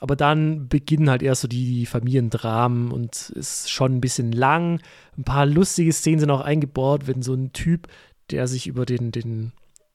Aber 0.00 0.16
dann 0.16 0.68
beginnen 0.68 1.08
halt 1.08 1.22
erst 1.22 1.42
so 1.42 1.48
die 1.48 1.86
Familiendramen 1.86 2.90
und 2.90 3.30
ist 3.30 3.70
schon 3.70 3.96
ein 3.96 4.00
bisschen 4.00 4.32
lang. 4.32 4.80
Ein 5.16 5.24
paar 5.24 5.46
lustige 5.46 5.92
Szenen 5.92 6.20
sind 6.20 6.30
auch 6.30 6.40
eingebaut, 6.40 7.06
wenn 7.06 7.22
so 7.22 7.34
ein 7.34 7.52
Typ, 7.52 7.86
der 8.30 8.48
sich 8.48 8.66
über 8.66 8.86
den, 8.86 9.12
den 9.12 9.52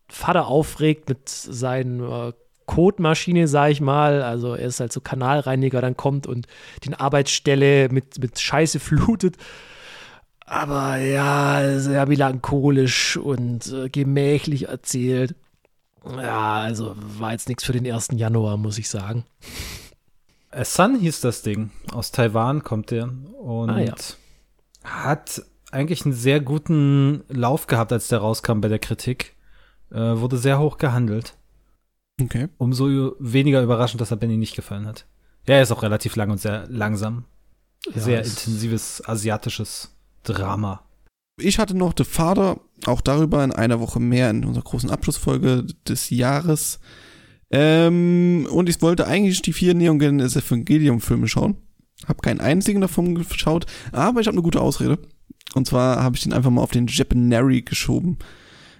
Vater 0.07 0.47
aufregt 0.47 1.09
mit 1.09 1.27
seinen 1.27 1.99
äh, 2.01 2.33
Kotmaschine, 2.69 3.47
sag 3.47 3.71
ich 3.71 3.81
mal. 3.81 4.21
Also 4.21 4.53
er 4.53 4.67
ist 4.67 4.79
halt 4.79 4.93
so 4.93 5.01
Kanalreiniger, 5.01 5.81
dann 5.81 5.97
kommt 5.97 6.27
und 6.27 6.45
den 6.85 6.93
Arbeitsstelle 6.93 7.89
mit, 7.89 8.19
mit 8.19 8.39
Scheiße 8.39 8.79
flutet. 8.89 9.37
Aber 10.45 10.97
ja, 10.97 11.79
sehr 11.79 12.05
melancholisch 12.07 13.17
und 13.17 13.73
äh, 13.73 13.89
gemächlich 13.89 14.67
erzählt. 14.69 15.33
Ja, 16.05 16.59
also 16.61 16.95
war 16.95 17.31
jetzt 17.31 17.49
nichts 17.49 17.63
für 17.63 17.73
den 17.73 17.91
1. 17.91 18.09
Januar, 18.13 18.57
muss 18.57 18.77
ich 18.77 18.87
sagen. 18.87 19.25
Äh, 20.51 20.63
Sun 20.63 20.99
hieß 20.99 21.21
das 21.21 21.41
Ding. 21.41 21.71
Aus 21.91 22.11
Taiwan 22.11 22.63
kommt 22.63 22.91
der. 22.91 23.09
Und 23.41 23.71
Ah, 23.71 23.79
ja. 23.79 23.95
hat 24.83 25.41
eigentlich 25.71 26.05
einen 26.05 26.13
sehr 26.13 26.39
guten 26.39 27.23
Lauf 27.29 27.65
gehabt, 27.65 27.91
als 27.91 28.09
der 28.09 28.19
rauskam 28.19 28.61
bei 28.61 28.67
der 28.67 28.79
Kritik. 28.79 29.35
Äh, 29.91 29.97
wurde 30.19 30.37
sehr 30.37 30.59
hoch 30.59 30.77
gehandelt. 30.77 31.35
Okay. 32.21 32.47
Umso 32.57 33.15
weniger 33.19 33.61
überraschend, 33.63 34.01
dass 34.01 34.11
er 34.11 34.17
Benny 34.17 34.37
nicht 34.37 34.55
gefallen 34.55 34.85
hat. 34.85 35.05
Ja, 35.47 35.55
er 35.55 35.63
ist 35.63 35.71
auch 35.71 35.83
relativ 35.83 36.15
lang 36.15 36.29
und 36.31 36.39
sehr 36.39 36.67
langsam. 36.67 37.25
Ja, 37.93 38.01
sehr 38.01 38.21
es- 38.21 38.29
intensives 38.45 39.01
asiatisches 39.07 39.95
Drama. 40.23 40.83
Ich 41.39 41.57
hatte 41.59 41.75
noch 41.77 41.93
The 41.97 42.03
Father, 42.03 42.59
auch 42.85 42.99
darüber 42.99 43.43
in 43.43 43.53
einer 43.53 43.79
Woche 43.79 44.01
mehr 44.01 44.29
in 44.29 44.43
unserer 44.43 44.63
großen 44.65 44.89
Abschlussfolge 44.89 45.65
des 45.87 46.09
Jahres. 46.09 46.79
Ähm, 47.51 48.47
und 48.51 48.69
ich 48.69 48.81
wollte 48.81 49.07
eigentlich 49.07 49.41
die 49.41 49.53
vier 49.53 49.73
Neon 49.73 49.99
Genesis 49.99 50.45
Evangelium 50.45 50.99
Filme 51.01 51.27
schauen. 51.27 51.55
Habe 52.07 52.19
keinen 52.21 52.39
einzigen 52.41 52.81
davon 52.81 53.15
geschaut, 53.15 53.65
aber 53.91 54.21
ich 54.21 54.27
habe 54.27 54.35
eine 54.35 54.43
gute 54.43 54.61
Ausrede. 54.61 54.99
Und 55.55 55.65
zwar 55.67 56.03
habe 56.03 56.15
ich 56.15 56.23
den 56.23 56.33
einfach 56.33 56.51
mal 56.51 56.61
auf 56.61 56.71
den 56.71 56.87
Japanary 56.87 57.61
geschoben 57.61 58.19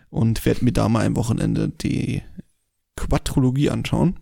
und 0.10 0.46
werde 0.46 0.64
mir 0.64 0.72
da 0.72 0.88
mal 0.88 1.06
ein 1.06 1.16
Wochenende 1.16 1.70
die 1.70 2.22
Quadrologie 3.00 3.70
anschauen. 3.70 4.20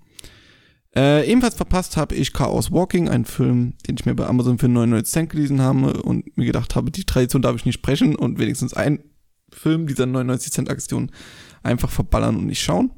Äh, 0.95 1.29
ebenfalls 1.29 1.55
verpasst 1.55 1.97
habe 1.97 2.15
ich 2.15 2.33
Chaos 2.33 2.71
Walking, 2.71 3.09
einen 3.09 3.25
Film, 3.25 3.73
den 3.87 3.97
ich 3.99 4.05
mir 4.05 4.15
bei 4.15 4.25
Amazon 4.25 4.57
für 4.57 4.67
99 4.67 5.11
Cent 5.11 5.29
gelesen 5.29 5.61
habe 5.61 6.01
und 6.01 6.37
mir 6.37 6.45
gedacht 6.45 6.75
habe, 6.75 6.91
die 6.91 7.03
Tradition 7.03 7.41
darf 7.41 7.55
ich 7.55 7.65
nicht 7.65 7.75
sprechen 7.75 8.15
und 8.15 8.39
wenigstens 8.39 8.73
einen 8.73 8.99
Film 9.53 9.87
dieser 9.87 10.05
99 10.05 10.51
Cent 10.51 10.69
Aktion 10.69 11.11
einfach 11.61 11.89
verballern 11.89 12.37
und 12.37 12.47
nicht 12.47 12.61
schauen. 12.61 12.91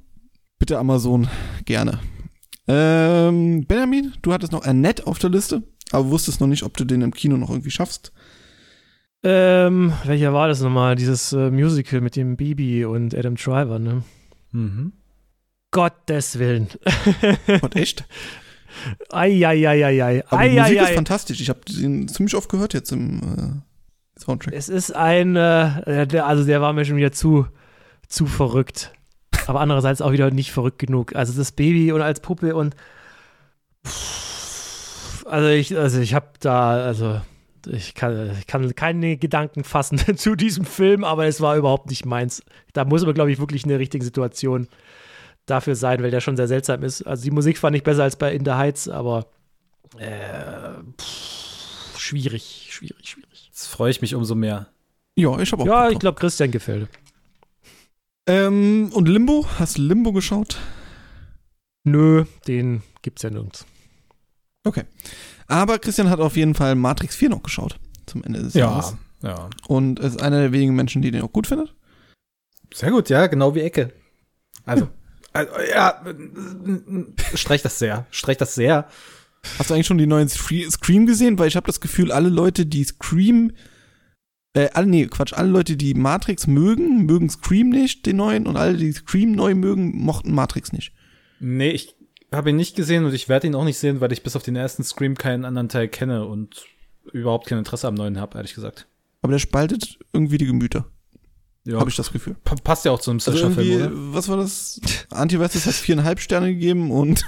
Bitte 0.60 0.78
Amazon, 0.78 1.28
gerne. 1.66 2.00
Ähm, 2.68 3.66
Benjamin, 3.66 4.14
du 4.22 4.32
hattest 4.32 4.52
noch 4.52 4.64
Annette 4.64 5.08
auf 5.08 5.20
der 5.20 5.32
Liste, 5.32 5.64
aber 5.92 6.10
wusstest 6.10 6.40
noch 6.40 6.48
nicht, 6.48 6.64
ob 6.64 6.78
du 6.78 6.86
den 6.86 7.02
im 7.02 7.14
Kino 7.14 7.38
noch 7.38 7.50
irgendwie 7.50 7.72
schaffst. 7.72 8.14
Ähm, 9.24 9.92
welcher 10.06 10.34
war 10.34 10.48
das 10.48 10.62
nochmal? 10.62 10.96
Dieses 10.96 11.34
äh, 11.34 11.52
Musical 11.52 12.00
mit 12.00 12.16
dem 12.16 12.38
Bibi 12.38 12.86
und 12.86 13.14
Adam 13.14 13.36
Driver, 13.36 13.80
ne? 13.80 14.04
Mhm. 14.52 14.94
Gottes 15.72 16.40
Willen. 16.40 16.68
Gott, 17.62 17.76
echt? 17.76 18.06
Eieieiei. 19.12 20.24
Aber 20.28 20.44
die 20.48 20.60
Musik 20.60 20.82
ist 20.82 20.92
fantastisch. 20.92 21.42
Ich 21.42 21.50
habe 21.50 21.60
den 21.68 22.08
ziemlich 22.08 22.36
oft 22.36 22.50
gehört 22.50 22.74
jetzt 22.74 22.92
im 22.92 23.64
äh, 24.18 24.20
Soundtrack. 24.20 24.54
Es 24.54 24.70
ist 24.70 24.96
ein, 24.96 25.36
äh, 25.36 26.08
der, 26.08 26.26
also 26.26 26.44
der 26.44 26.62
war 26.62 26.74
mir 26.74 26.86
schon 26.86 26.98
wieder 26.98 27.12
zu, 27.12 27.48
zu 28.08 28.26
verrückt. 28.26 28.94
Aber 29.48 29.62
andererseits 29.62 30.02
auch 30.02 30.12
wieder 30.12 30.32
nicht 30.32 30.52
verrückt 30.52 30.80
genug. 30.80 31.16
Also 31.16 31.34
das 31.34 31.52
Baby 31.52 31.92
und 31.92 32.02
als 32.02 32.20
Puppe 32.20 32.56
und 32.56 32.76
also 35.26 35.48
ich, 35.48 35.78
also 35.78 36.00
ich 36.00 36.14
habe 36.14 36.28
da, 36.40 36.72
also 36.72 37.22
ich 37.68 37.94
kann, 37.94 38.32
ich 38.40 38.48
kann 38.48 38.74
keine 38.76 39.18
Gedanken 39.18 39.64
fassen 39.64 40.00
zu 40.18 40.36
diesem 40.36 40.66
Film, 40.66 41.04
aber 41.04 41.26
es 41.26 41.42
war 41.42 41.56
überhaupt 41.56 41.90
nicht 41.90 42.06
meins. 42.06 42.42
Da 42.74 42.86
muss 42.86 43.06
man, 43.06 43.14
glaube 43.14 43.32
ich, 43.32 43.40
wirklich 43.40 43.64
in 43.64 43.70
der 43.70 43.80
richtigen 43.80 44.04
Situation 44.04 44.68
dafür 45.46 45.76
sein, 45.76 46.02
weil 46.04 46.12
der 46.12 46.22
schon 46.22 46.38
sehr 46.38 46.48
seltsam 46.48 46.84
ist. 46.84 47.04
Also 47.04 47.24
die 47.24 47.32
Musik 47.32 47.58
fand 47.58 47.76
ich 47.76 47.84
besser 47.84 48.04
als 48.04 48.16
bei 48.16 48.34
In 48.34 48.46
the 48.46 48.52
Heights, 48.52 48.88
aber 48.88 49.28
äh, 49.98 50.74
pff, 51.00 51.98
schwierig, 52.00 52.68
schwierig, 52.72 53.10
schwierig. 53.10 53.48
Jetzt 53.48 53.68
freue 53.68 53.92
ich 53.92 54.02
mich 54.02 54.16
umso 54.16 54.36
mehr. 54.36 54.68
Ja, 55.16 55.38
ich 55.40 55.52
habe 55.52 55.64
auch. 55.64 55.68
Ja, 55.68 55.84
Bock 55.84 55.94
ich 55.94 56.00
glaube, 56.00 56.20
Christian 56.20 56.52
gefällt. 56.52 56.88
Ähm, 58.28 58.92
und 58.94 59.08
Limbo? 59.08 59.46
Hast 59.58 59.78
du 59.78 59.82
Limbo 59.82 60.14
geschaut? 60.14 60.58
Nö, 61.84 62.26
den 62.48 62.84
gibt's 63.02 63.24
ja 63.24 63.30
nirgends. 63.30 63.66
Okay. 64.64 64.84
Aber 65.48 65.80
Christian 65.80 66.10
hat 66.10 66.20
auf 66.20 66.36
jeden 66.38 66.54
Fall 66.54 66.76
Matrix 66.76 67.16
4 67.16 67.30
noch 67.30 67.42
geschaut. 67.42 67.80
Zum 68.06 68.24
Ende 68.24 68.42
des 68.44 68.54
Jahres. 68.54 68.96
ja. 69.24 69.50
Und 69.68 70.00
ist 70.00 70.22
einer 70.22 70.42
der 70.42 70.52
wenigen 70.52 70.76
Menschen, 70.76 71.02
die 71.02 71.12
den 71.12 71.24
auch 71.24 71.34
gut 71.34 71.48
findet. 71.48 71.74
Sehr 72.74 72.92
gut, 72.92 73.10
ja, 73.10 73.26
genau 73.28 73.56
wie 73.56 73.62
Ecke. 73.62 73.92
Also, 74.66 74.90
also 75.34 75.52
ja, 75.72 76.04
streich 77.36 77.62
das 77.62 77.80
sehr, 77.80 78.06
streich 78.12 78.38
das 78.38 78.56
sehr. 78.56 78.88
Hast 79.58 79.70
du 79.70 79.74
eigentlich 79.74 79.88
schon 79.88 79.98
die 79.98 80.08
neuen 80.08 80.28
Scre- 80.28 80.70
Scream 80.70 81.06
gesehen? 81.06 81.40
Weil 81.40 81.48
ich 81.48 81.56
habe 81.56 81.68
das 81.68 81.80
Gefühl, 81.80 82.12
alle 82.12 82.30
Leute, 82.30 82.66
die 82.66 82.84
Scream, 82.84 83.54
äh, 84.54 84.70
alle, 84.74 84.88
nee, 84.88 85.06
Quatsch, 85.08 85.34
alle 85.34 85.50
Leute, 85.50 85.78
die 85.78 85.94
Matrix 85.94 86.46
mögen, 86.48 87.06
mögen 87.06 87.30
Scream 87.30 87.70
nicht, 87.70 88.06
den 88.06 88.18
neuen, 88.18 88.48
und 88.48 88.58
alle, 88.58 88.76
die 88.76 88.92
Scream 88.92 89.32
neu 89.32 89.56
mögen, 89.56 89.96
mochten 89.98 90.34
Matrix 90.34 90.74
nicht. 90.74 90.92
Nee, 91.40 91.70
ich 91.72 91.96
habe 92.34 92.50
ihn 92.50 92.58
nicht 92.58 92.76
gesehen 92.76 93.06
und 93.06 93.14
ich 93.14 93.30
werde 93.30 93.48
ihn 93.48 93.56
auch 93.56 93.64
nicht 93.64 93.78
sehen, 93.78 94.02
weil 94.02 94.12
ich 94.12 94.24
bis 94.24 94.36
auf 94.36 94.44
den 94.44 94.56
ersten 94.58 94.84
Scream 94.84 95.16
keinen 95.16 95.46
anderen 95.46 95.70
Teil 95.70 95.88
kenne 95.88 96.26
und 96.26 96.66
überhaupt 97.14 97.48
kein 97.48 97.60
Interesse 97.60 97.88
am 97.88 97.96
neuen 97.96 98.20
habe, 98.20 98.38
ehrlich 98.38 98.54
gesagt. 98.56 98.88
Aber 99.22 99.32
der 99.32 99.40
spaltet 99.40 100.00
irgendwie 100.12 100.38
die 100.38 100.46
Gemüter, 100.46 100.86
Ja, 101.66 101.78
habe 101.80 101.90
ich 101.90 101.96
das 101.98 102.12
Gefühl. 102.12 102.36
pa- 102.44 102.56
passt 102.64 102.86
ja 102.86 102.92
auch 102.92 103.02
zu 103.02 103.12
einem 103.12 103.20
Also 103.20 103.32
Slasher-Film, 103.32 103.82
oder? 103.82 104.14
was 104.16 104.30
war 104.30 104.38
das? 104.38 104.80
Antivirus 105.12 105.66
hat 105.66 105.74
viereinhalb 105.74 106.20
Sterne 106.22 106.48
gegeben 106.54 106.90
und 106.90 107.26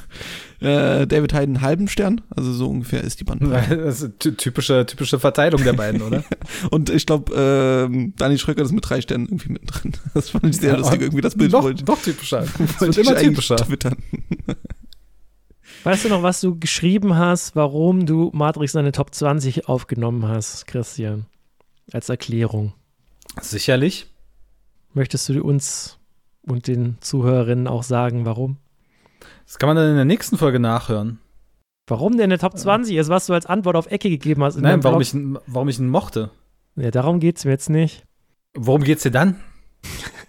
äh, 0.62 1.06
David 1.06 1.34
Hyde 1.34 1.44
einen 1.44 1.62
halben 1.62 1.88
Stern. 1.90 2.22
Also 2.30 2.54
so 2.54 2.70
ungefähr 2.70 3.04
ist 3.04 3.20
die 3.20 3.24
Bandbreite. 3.26 3.78
Das 3.84 4.02
ist 4.02 4.20
ty- 4.20 4.32
typische, 4.36 4.86
typische 4.86 5.20
Verteilung 5.20 5.64
der 5.64 5.74
beiden, 5.74 6.02
oder? 6.02 6.24
Und 6.72 6.90
ich 6.90 7.06
glaube, 7.06 7.34
ähm, 7.36 8.14
Dani 8.18 8.38
Schröcker 8.40 8.62
ist 8.64 8.72
mit 8.72 8.90
drei 8.90 9.02
Sternen 9.02 9.26
irgendwie 9.28 9.52
mit 9.52 9.64
drin. 9.66 9.92
Das 10.14 10.30
fand 10.30 10.46
ich 10.46 10.58
sehr 10.58 10.72
Ja, 10.72 10.78
lustig, 10.78 11.02
irgendwie 11.02 11.22
das 11.22 11.36
Bild 11.36 11.54
Doch, 11.54 11.64
wollte 11.64 11.84
doch 11.84 12.02
typischer. 12.02 12.42
Wollte 12.58 12.80
wird 12.80 12.98
ich 12.98 12.98
immer 13.00 13.12
eigentlich 13.18 13.28
typischer. 13.28 13.56
twittern. 13.58 13.98
Weißt 15.84 16.06
du 16.06 16.10
noch, 16.10 16.24
was 16.24 16.42
du 16.42 16.58
geschrieben 16.60 17.16
hast, 17.18 17.56
warum 17.56 18.06
du 18.06 18.30
Matrix 18.34 18.74
in 18.76 18.80
deine 18.80 18.92
Top 18.92 19.14
20 19.14 19.68
aufgenommen 19.68 20.28
hast, 20.28 20.68
Christian? 20.68 21.26
Als 21.92 22.08
Erklärung. 22.10 22.74
Sicherlich. 23.42 24.08
Möchtest 24.94 25.30
du 25.30 25.44
uns 25.44 25.98
und 26.44 26.68
den 26.68 26.98
Zuhörerinnen 27.02 27.68
auch 27.68 27.84
sagen, 27.84 28.26
warum? 28.26 28.58
Das 29.46 29.60
kann 29.60 29.68
man 29.68 29.76
dann 29.78 29.90
in 29.90 29.96
der 29.96 30.06
nächsten 30.06 30.38
Folge 30.38 30.60
nachhören. 30.60 31.20
Warum 31.88 32.16
der 32.16 32.24
in 32.26 32.30
der 32.30 32.40
Top 32.40 32.58
20 32.58 32.96
ist, 32.96 33.10
was 33.10 33.26
du 33.26 33.34
als 33.34 33.46
Antwort 33.46 33.76
auf 33.76 33.88
Ecke 33.92 34.10
gegeben 34.10 34.44
hast? 34.44 34.56
in 34.56 34.62
Nein, 34.64 34.84
warum 34.84 34.98
Blog? 35.00 35.08
ich, 35.08 35.14
ihn- 35.14 35.38
warum 35.48 35.68
ich 35.70 35.80
ihn 35.80 35.90
mochte. 35.90 36.32
Ja, 36.76 36.92
darum 36.92 37.20
geht's 37.20 37.44
mir 37.46 37.52
jetzt 37.52 37.70
nicht. 37.70 38.06
Worum 38.54 38.84
geht's 38.84 39.04
dir 39.04 39.12
dann? 39.12 39.36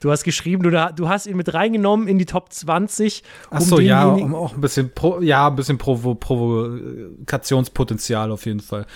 Du 0.00 0.10
hast 0.10 0.24
geschrieben, 0.24 0.62
du, 0.62 0.70
du 0.94 1.08
hast 1.08 1.26
ihn 1.26 1.36
mit 1.36 1.52
reingenommen 1.52 2.06
in 2.08 2.18
die 2.18 2.24
Top 2.26 2.50
20. 2.52 3.22
Ach 3.50 3.60
um 3.60 3.66
so, 3.66 3.80
ja, 3.80 4.06
um 4.06 4.34
auch 4.34 4.54
ein 4.54 4.60
bisschen, 4.60 4.92
Pro, 4.94 5.20
ja, 5.20 5.48
ein 5.48 5.56
bisschen 5.56 5.78
Provo 5.78 6.14
Provokationspotenzial 6.14 8.30
auf 8.32 8.46
jeden 8.46 8.60
Fall. 8.60 8.86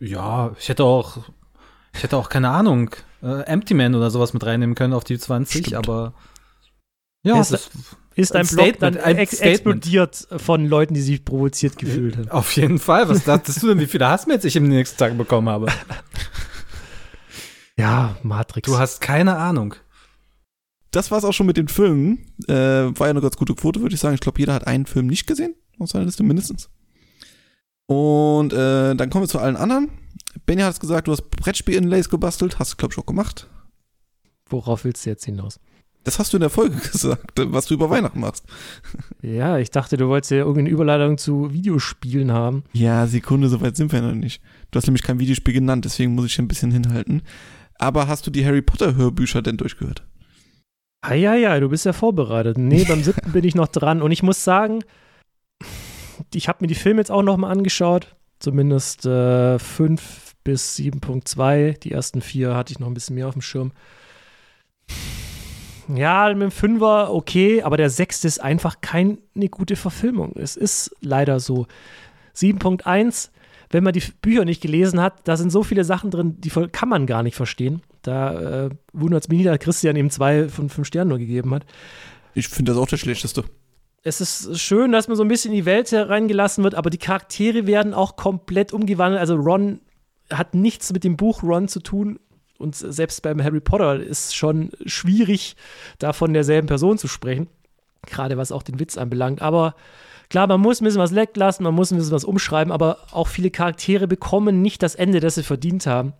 Ja, 0.00 0.52
ich 0.58 0.68
hätte 0.68 0.84
auch, 0.84 1.18
ich 1.94 2.02
hätte 2.02 2.16
auch 2.16 2.28
keine 2.28 2.50
Ahnung, 2.50 2.90
äh, 3.22 3.42
Empty 3.42 3.74
Man 3.74 3.94
oder 3.94 4.10
sowas 4.10 4.32
mit 4.32 4.44
reinnehmen 4.44 4.74
können 4.74 4.92
auf 4.94 5.04
die 5.04 5.18
20, 5.18 5.66
Stimmt. 5.66 5.76
aber 5.76 6.14
ja, 7.24 7.40
Ist- 7.40 7.52
das, 7.52 7.70
Ist 8.14 8.34
Ein 8.34 8.42
dein 8.46 8.54
Blog 8.56 8.66
Statement, 8.66 8.96
dann 8.96 9.04
ein 9.04 9.16
ex 9.16 9.36
Statement. 9.36 9.54
explodiert 9.54 10.28
von 10.36 10.66
Leuten, 10.66 10.92
die 10.94 11.00
sich 11.00 11.24
provoziert 11.24 11.78
gefühlt 11.78 12.16
haben? 12.18 12.28
auf 12.30 12.52
jeden 12.56 12.78
Fall. 12.78 13.08
Was 13.08 13.24
dachtest 13.24 13.62
du 13.62 13.68
denn, 13.68 13.78
wie 13.80 13.86
viele 13.86 14.06
Hassmails 14.08 14.44
ich 14.44 14.54
im 14.56 14.68
nächsten 14.68 14.98
Tag 14.98 15.16
bekommen 15.16 15.48
habe? 15.48 15.66
Ja, 17.78 18.16
Matrix. 18.22 18.66
Du 18.66 18.78
hast 18.78 19.00
keine 19.00 19.36
Ahnung. 19.36 19.74
Das 20.90 21.10
war's 21.10 21.24
auch 21.24 21.32
schon 21.32 21.46
mit 21.46 21.56
den 21.56 21.68
Filmen. 21.68 22.34
Äh, 22.46 22.52
war 22.54 23.06
ja 23.06 23.10
eine 23.10 23.22
ganz 23.22 23.36
gute 23.36 23.54
Quote, 23.54 23.80
würde 23.80 23.94
ich 23.94 24.00
sagen. 24.00 24.14
Ich 24.14 24.20
glaube, 24.20 24.38
jeder 24.38 24.52
hat 24.52 24.66
einen 24.66 24.84
Film 24.86 25.06
nicht 25.06 25.26
gesehen, 25.26 25.54
aus 25.78 25.90
seiner 25.90 26.04
Liste 26.04 26.22
mindestens. 26.22 26.68
Und 27.86 28.52
äh, 28.52 28.94
dann 28.94 29.08
kommen 29.10 29.24
wir 29.24 29.28
zu 29.28 29.38
allen 29.38 29.56
anderen. 29.56 29.90
Benny 30.46 30.62
hat 30.62 30.72
es 30.72 30.80
gesagt, 30.80 31.08
du 31.08 31.12
hast 31.12 31.30
Brettspiel-Inlays 31.30 32.08
gebastelt. 32.08 32.58
Hast 32.58 32.72
du, 32.72 32.76
glaube 32.76 32.94
ich, 32.94 32.98
auch 32.98 33.06
gemacht. 33.06 33.48
Worauf 34.48 34.84
willst 34.84 35.04
du 35.06 35.10
jetzt 35.10 35.24
hinaus? 35.24 35.60
Das 36.04 36.18
hast 36.18 36.32
du 36.32 36.36
in 36.36 36.42
der 36.42 36.50
Folge 36.50 36.76
gesagt, 36.92 37.32
was 37.36 37.66
du 37.66 37.74
über 37.74 37.90
Weihnachten 37.90 38.20
machst. 38.20 38.44
Ja, 39.22 39.58
ich 39.58 39.70
dachte, 39.70 39.96
du 39.96 40.08
wolltest 40.08 40.32
ja 40.32 40.38
irgendeine 40.38 40.70
Überleitung 40.70 41.16
zu 41.16 41.52
Videospielen 41.52 42.32
haben. 42.32 42.64
Ja, 42.72 43.06
Sekunde, 43.06 43.48
so 43.48 43.60
weit 43.60 43.76
sind 43.76 43.92
wir 43.92 44.02
noch 44.02 44.14
nicht. 44.14 44.42
Du 44.72 44.78
hast 44.78 44.86
nämlich 44.86 45.04
kein 45.04 45.20
Videospiel 45.20 45.54
genannt, 45.54 45.84
deswegen 45.84 46.16
muss 46.16 46.26
ich 46.26 46.34
hier 46.34 46.44
ein 46.44 46.48
bisschen 46.48 46.72
hinhalten. 46.72 47.22
Aber 47.78 48.08
hast 48.08 48.26
du 48.26 48.32
die 48.32 48.44
Harry 48.44 48.62
Potter 48.62 48.96
Hörbücher 48.96 49.42
denn 49.42 49.58
durchgehört? 49.58 50.04
Ah 51.02 51.14
ja, 51.14 51.34
ja, 51.34 51.58
du 51.60 51.68
bist 51.68 51.86
ja 51.86 51.92
vorbereitet. 51.92 52.58
Nee, 52.58 52.84
beim 52.84 53.02
siebten 53.04 53.30
bin 53.30 53.44
ich 53.44 53.54
noch 53.54 53.68
dran. 53.68 54.02
Und 54.02 54.10
ich 54.10 54.24
muss 54.24 54.42
sagen, 54.42 54.82
ich 56.34 56.48
habe 56.48 56.58
mir 56.62 56.68
die 56.68 56.74
Filme 56.74 57.00
jetzt 57.00 57.10
auch 57.10 57.22
noch 57.22 57.36
mal 57.36 57.50
angeschaut. 57.50 58.16
Zumindest 58.42 59.06
äh, 59.06 59.56
5 59.56 60.34
bis 60.42 60.76
7.2. 60.76 61.78
Die 61.78 61.92
ersten 61.92 62.20
vier 62.20 62.56
hatte 62.56 62.72
ich 62.72 62.80
noch 62.80 62.88
ein 62.88 62.94
bisschen 62.94 63.14
mehr 63.14 63.28
auf 63.28 63.34
dem 63.34 63.40
Schirm. 63.40 63.70
Ja, 65.86 66.28
mit 66.32 66.42
dem 66.42 66.50
Fünfer 66.50 67.14
okay, 67.14 67.62
aber 67.62 67.76
der 67.76 67.88
sechste 67.88 68.26
ist 68.26 68.40
einfach 68.40 68.80
keine 68.80 69.18
gute 69.48 69.76
Verfilmung. 69.76 70.32
Es 70.34 70.56
ist 70.56 70.92
leider 71.00 71.38
so. 71.38 71.68
7.1, 72.34 73.30
wenn 73.70 73.84
man 73.84 73.92
die 73.92 74.02
Bücher 74.20 74.44
nicht 74.44 74.60
gelesen 74.60 75.00
hat, 75.00 75.20
da 75.22 75.36
sind 75.36 75.52
so 75.52 75.62
viele 75.62 75.84
Sachen 75.84 76.10
drin, 76.10 76.40
die 76.40 76.50
kann 76.50 76.88
man 76.88 77.06
gar 77.06 77.22
nicht 77.22 77.36
verstehen. 77.36 77.82
Da 78.02 78.64
äh, 78.64 78.70
wundert 78.92 79.22
es 79.22 79.28
mich 79.28 79.38
nicht, 79.38 79.50
dass 79.50 79.60
Christian 79.60 79.94
ihm 79.94 80.10
zwei 80.10 80.48
von 80.48 80.68
fünf 80.68 80.88
Sternen 80.88 81.10
nur 81.10 81.18
gegeben 81.18 81.54
hat. 81.54 81.64
Ich 82.34 82.48
finde 82.48 82.72
das 82.72 82.80
auch 82.80 82.88
der 82.88 82.96
schlechteste. 82.96 83.44
Es 84.04 84.20
ist 84.20 84.58
schön, 84.58 84.90
dass 84.90 85.06
man 85.06 85.16
so 85.16 85.22
ein 85.22 85.28
bisschen 85.28 85.52
in 85.52 85.58
die 85.58 85.64
Welt 85.64 85.92
hereingelassen 85.92 86.64
wird, 86.64 86.74
aber 86.74 86.90
die 86.90 86.98
Charaktere 86.98 87.66
werden 87.66 87.94
auch 87.94 88.16
komplett 88.16 88.72
umgewandelt. 88.72 89.20
Also 89.20 89.36
Ron 89.36 89.80
hat 90.30 90.54
nichts 90.54 90.92
mit 90.92 91.04
dem 91.04 91.16
Buch 91.16 91.42
Ron 91.42 91.68
zu 91.68 91.80
tun. 91.80 92.18
Und 92.58 92.76
selbst 92.76 93.22
beim 93.22 93.42
Harry 93.42 93.60
Potter 93.60 94.00
ist 94.00 94.36
schon 94.36 94.70
schwierig, 94.86 95.56
da 95.98 96.12
von 96.12 96.32
derselben 96.32 96.68
Person 96.68 96.98
zu 96.98 97.08
sprechen. 97.08 97.48
Gerade 98.06 98.36
was 98.36 98.52
auch 98.52 98.62
den 98.62 98.80
Witz 98.80 98.96
anbelangt. 98.98 99.42
Aber 99.42 99.74
klar, 100.30 100.46
man 100.46 100.60
muss 100.60 100.80
ein 100.80 100.84
bisschen 100.84 101.00
was 101.00 101.14
weglassen, 101.14 101.64
man 101.64 101.74
muss 101.74 101.90
ein 101.90 101.98
bisschen 101.98 102.12
was 102.12 102.24
umschreiben, 102.24 102.72
aber 102.72 102.98
auch 103.12 103.28
viele 103.28 103.50
Charaktere 103.50 104.08
bekommen 104.08 104.62
nicht 104.62 104.82
das 104.82 104.94
Ende, 104.94 105.20
das 105.20 105.36
sie 105.36 105.42
verdient 105.42 105.86
haben. 105.86 106.12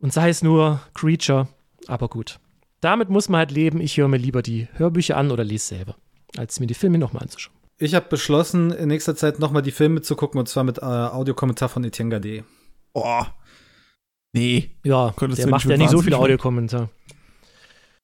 Und 0.00 0.12
sei 0.12 0.28
es 0.28 0.42
nur 0.42 0.80
Creature, 0.94 1.48
aber 1.86 2.08
gut. 2.08 2.38
Damit 2.80 3.10
muss 3.10 3.28
man 3.28 3.40
halt 3.40 3.50
leben. 3.50 3.80
Ich 3.80 3.96
höre 3.98 4.08
mir 4.08 4.16
lieber 4.16 4.42
die 4.42 4.68
Hörbücher 4.74 5.16
an 5.16 5.30
oder 5.30 5.44
lese 5.44 5.66
selber, 5.66 5.96
als 6.36 6.60
mir 6.60 6.66
die 6.66 6.74
Filme 6.74 6.98
nochmal 6.98 7.22
anzuschauen. 7.22 7.56
Ich 7.78 7.94
habe 7.94 8.06
beschlossen, 8.08 8.72
in 8.72 8.88
nächster 8.88 9.16
Zeit 9.16 9.38
nochmal 9.38 9.62
die 9.62 9.70
Filme 9.70 10.02
zu 10.02 10.14
gucken 10.14 10.38
und 10.38 10.48
zwar 10.48 10.64
mit 10.64 10.78
äh, 10.78 10.82
Audiokommentar 10.82 11.68
von 11.68 11.82
Etienne 11.82 12.10
Gade. 12.10 12.44
Oh. 12.92 13.24
Nee. 14.32 14.70
Ja, 14.84 15.12
Könntest 15.16 15.38
der 15.38 15.46
du 15.46 15.50
macht 15.50 15.64
nicht 15.64 15.72
ja 15.72 15.78
nicht 15.78 15.90
so 15.90 15.98
machen. 15.98 16.14
Audiokommentare. 16.14 16.90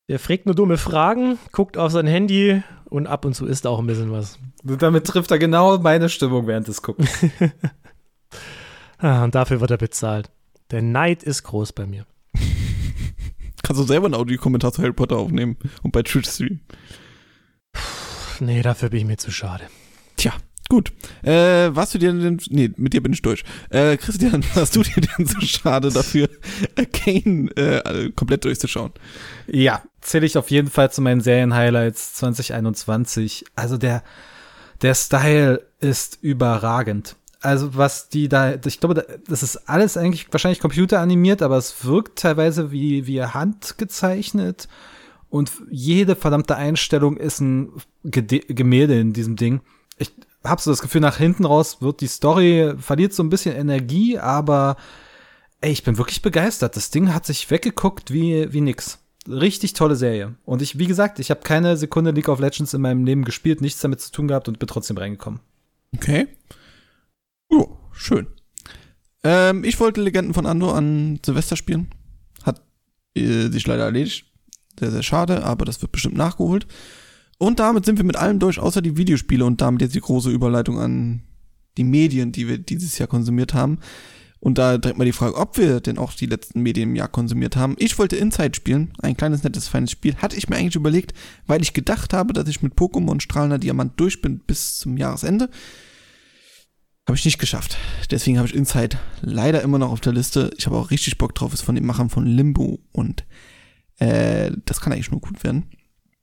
Der 0.08 0.18
fragt 0.18 0.46
nur 0.46 0.54
dumme 0.54 0.78
Fragen, 0.78 1.38
guckt 1.52 1.76
auf 1.76 1.92
sein 1.92 2.06
Handy 2.06 2.62
und 2.84 3.06
ab 3.06 3.24
und 3.24 3.34
zu 3.34 3.46
isst 3.46 3.66
auch 3.66 3.80
ein 3.80 3.86
bisschen 3.86 4.12
was. 4.12 4.38
Und 4.64 4.80
damit 4.80 5.06
trifft 5.06 5.30
er 5.30 5.38
genau 5.38 5.78
meine 5.78 6.08
Stimmung 6.08 6.46
während 6.46 6.68
des 6.68 6.82
Guckens. 6.82 7.10
Ah, 8.98 9.24
und 9.24 9.34
dafür 9.34 9.60
wird 9.60 9.70
er 9.70 9.76
bezahlt. 9.76 10.30
Der 10.70 10.80
Neid 10.80 11.22
ist 11.22 11.42
groß 11.42 11.74
bei 11.74 11.86
mir. 11.86 12.06
Kannst 13.62 13.80
du 13.80 13.86
selber 13.86 14.06
einen 14.06 14.14
Audiokommentar 14.14 14.72
zu 14.72 14.82
Harry 14.82 14.94
Potter 14.94 15.18
aufnehmen 15.18 15.58
und 15.82 15.92
bei 15.92 16.02
Twitch 16.02 16.30
streamen. 16.30 16.62
Nee, 18.40 18.62
dafür 18.62 18.90
bin 18.90 19.00
ich 19.00 19.04
mir 19.06 19.16
zu 19.16 19.30
schade. 19.30 19.64
Tja, 20.16 20.32
gut. 20.68 20.92
Äh, 21.22 21.74
warst 21.74 21.94
du 21.94 21.98
dir 21.98 22.12
denn, 22.12 22.40
nee, 22.50 22.70
mit 22.76 22.92
dir 22.92 23.02
bin 23.02 23.12
ich 23.12 23.22
durch. 23.22 23.44
Äh, 23.70 23.96
Christian, 23.96 24.44
hast 24.54 24.76
du 24.76 24.82
dir 24.82 25.00
denn 25.00 25.26
so 25.26 25.40
schade 25.40 25.90
dafür, 25.90 26.28
Kane 26.92 27.50
äh, 27.56 28.10
komplett 28.12 28.44
durchzuschauen? 28.44 28.92
Ja, 29.46 29.82
zähle 30.00 30.26
ich 30.26 30.36
auf 30.38 30.50
jeden 30.50 30.70
Fall 30.70 30.90
zu 30.90 31.02
meinen 31.02 31.20
Serien-Highlights 31.20 32.14
2021. 32.14 33.44
Also 33.56 33.76
der, 33.76 34.02
der 34.82 34.94
Style 34.94 35.66
ist 35.80 36.18
überragend. 36.22 37.16
Also 37.42 37.76
was 37.76 38.08
die 38.08 38.28
da, 38.28 38.54
ich 38.64 38.80
glaube, 38.80 38.94
da- 38.94 39.04
das 39.28 39.42
ist 39.42 39.68
alles 39.68 39.96
eigentlich 39.96 40.26
wahrscheinlich 40.32 40.58
computeranimiert, 40.60 41.42
aber 41.42 41.56
es 41.58 41.84
wirkt 41.84 42.18
teilweise 42.18 42.72
wie, 42.72 43.06
wie 43.06 43.22
handgezeichnet. 43.22 44.68
Und 45.36 45.52
jede 45.70 46.16
verdammte 46.16 46.56
Einstellung 46.56 47.18
ist 47.18 47.40
ein 47.40 47.70
Gemälde 48.04 48.98
in 48.98 49.12
diesem 49.12 49.36
Ding. 49.36 49.60
Ich 49.98 50.10
habe 50.42 50.62
so 50.62 50.70
das 50.70 50.80
Gefühl, 50.80 51.02
nach 51.02 51.18
hinten 51.18 51.44
raus 51.44 51.82
wird 51.82 52.00
die 52.00 52.06
Story, 52.06 52.72
verliert 52.78 53.12
so 53.12 53.22
ein 53.22 53.28
bisschen 53.28 53.54
Energie, 53.54 54.18
aber 54.18 54.78
ey, 55.60 55.72
ich 55.72 55.84
bin 55.84 55.98
wirklich 55.98 56.22
begeistert. 56.22 56.74
Das 56.74 56.90
Ding 56.90 57.12
hat 57.12 57.26
sich 57.26 57.50
weggeguckt 57.50 58.14
wie, 58.14 58.50
wie 58.50 58.62
nix. 58.62 58.98
Richtig 59.28 59.74
tolle 59.74 59.94
Serie. 59.96 60.36
Und 60.46 60.62
ich, 60.62 60.78
wie 60.78 60.86
gesagt, 60.86 61.18
ich 61.18 61.30
habe 61.30 61.42
keine 61.42 61.76
Sekunde 61.76 62.12
League 62.12 62.30
of 62.30 62.40
Legends 62.40 62.72
in 62.72 62.80
meinem 62.80 63.04
Leben 63.04 63.26
gespielt, 63.26 63.60
nichts 63.60 63.82
damit 63.82 64.00
zu 64.00 64.10
tun 64.12 64.28
gehabt 64.28 64.48
und 64.48 64.58
bin 64.58 64.68
trotzdem 64.68 64.96
reingekommen. 64.96 65.40
Okay. 65.94 66.28
Oh, 67.50 67.76
schön. 67.92 68.26
Ähm, 69.22 69.64
ich 69.64 69.78
wollte 69.80 70.00
Legenden 70.00 70.32
von 70.32 70.46
Andor 70.46 70.76
an 70.76 71.20
Silvester 71.22 71.56
spielen. 71.56 71.90
Hat 72.42 72.62
äh, 73.14 73.48
sich 73.48 73.66
leider 73.66 73.84
erledigt. 73.84 74.25
Sehr, 74.78 74.90
sehr 74.90 75.02
schade, 75.02 75.44
aber 75.44 75.64
das 75.64 75.80
wird 75.82 75.92
bestimmt 75.92 76.16
nachgeholt. 76.16 76.66
Und 77.38 77.60
damit 77.60 77.84
sind 77.84 77.98
wir 77.98 78.04
mit 78.04 78.16
allem 78.16 78.38
durch, 78.38 78.58
außer 78.58 78.82
die 78.82 78.96
Videospiele 78.96 79.44
und 79.44 79.60
damit 79.60 79.82
jetzt 79.82 79.94
die 79.94 80.00
große 80.00 80.30
Überleitung 80.30 80.78
an 80.78 81.22
die 81.76 81.84
Medien, 81.84 82.32
die 82.32 82.48
wir 82.48 82.58
dieses 82.58 82.98
Jahr 82.98 83.08
konsumiert 83.08 83.54
haben. 83.54 83.78
Und 84.38 84.58
da 84.58 84.78
direkt 84.78 84.98
mal 84.98 85.04
die 85.04 85.12
Frage, 85.12 85.36
ob 85.36 85.58
wir 85.58 85.80
denn 85.80 85.98
auch 85.98 86.12
die 86.12 86.26
letzten 86.26 86.62
Medien 86.62 86.90
im 86.90 86.96
Jahr 86.96 87.08
konsumiert 87.08 87.56
haben. 87.56 87.74
Ich 87.78 87.98
wollte 87.98 88.16
Inside 88.16 88.54
spielen, 88.54 88.92
ein 89.00 89.16
kleines, 89.16 89.42
nettes, 89.42 89.66
feines 89.66 89.90
Spiel. 89.90 90.14
Hatte 90.16 90.36
ich 90.36 90.48
mir 90.48 90.56
eigentlich 90.56 90.76
überlegt, 90.76 91.14
weil 91.46 91.62
ich 91.62 91.72
gedacht 91.72 92.12
habe, 92.12 92.32
dass 92.32 92.48
ich 92.48 92.62
mit 92.62 92.74
Pokémon 92.74 93.20
Strahlender 93.20 93.58
Diamant 93.58 93.98
durch 93.98 94.22
bin 94.22 94.38
bis 94.40 94.76
zum 94.76 94.96
Jahresende. 94.96 95.50
Habe 97.08 97.16
ich 97.16 97.24
nicht 97.24 97.38
geschafft. 97.38 97.76
Deswegen 98.10 98.38
habe 98.38 98.48
ich 98.48 98.54
Inside 98.54 98.98
leider 99.22 99.62
immer 99.62 99.78
noch 99.78 99.90
auf 99.90 100.00
der 100.00 100.12
Liste. 100.12 100.50
Ich 100.58 100.66
habe 100.66 100.76
auch 100.76 100.90
richtig 100.90 101.18
Bock 101.18 101.34
drauf, 101.34 101.54
ist 101.54 101.62
von 101.62 101.74
den 101.74 101.86
Machern 101.86 102.10
von 102.10 102.26
Limbo 102.26 102.80
und 102.92 103.24
äh, 103.98 104.52
das 104.64 104.80
kann 104.80 104.92
eigentlich 104.92 105.10
nur 105.10 105.20
gut 105.20 105.42
werden. 105.44 105.70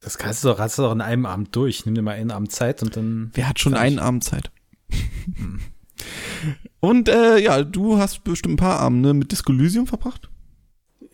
Das 0.02 0.18
kannst 0.18 0.44
du 0.44 0.50
doch, 0.50 0.60
hast 0.60 0.78
du 0.78 0.82
doch 0.84 0.92
in 0.92 1.02
einem 1.02 1.26
Abend 1.26 1.56
durch. 1.56 1.86
Nimm 1.86 1.96
dir 1.96 2.02
mal 2.02 2.16
einen 2.16 2.32
Abend 2.32 2.52
Zeit 2.52 2.84
und 2.84 2.96
dann. 2.96 3.32
Wer 3.34 3.48
hat 3.48 3.60
schon 3.60 3.74
einen 3.74 4.00
Abend 4.00 4.24
Zeit? 4.24 4.52
und 6.82 7.08
äh, 7.08 7.40
ja, 7.40 7.64
du 7.64 7.98
hast 7.98 8.24
bestimmt 8.24 8.56
ein 8.56 8.58
paar 8.58 8.80
Abende 8.80 9.14
mit 9.14 9.32
Disco 9.32 9.54
Elysium 9.54 9.88
verbracht. 9.88 10.30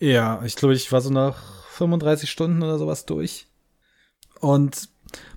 Ja, 0.00 0.42
ich 0.44 0.56
glaube, 0.56 0.74
ich 0.74 0.90
war 0.90 1.00
so 1.00 1.10
nach 1.10 1.64
35 1.72 2.28
Stunden 2.30 2.62
oder 2.62 2.78
sowas 2.78 3.06
durch. 3.06 3.46
Und 4.40 4.88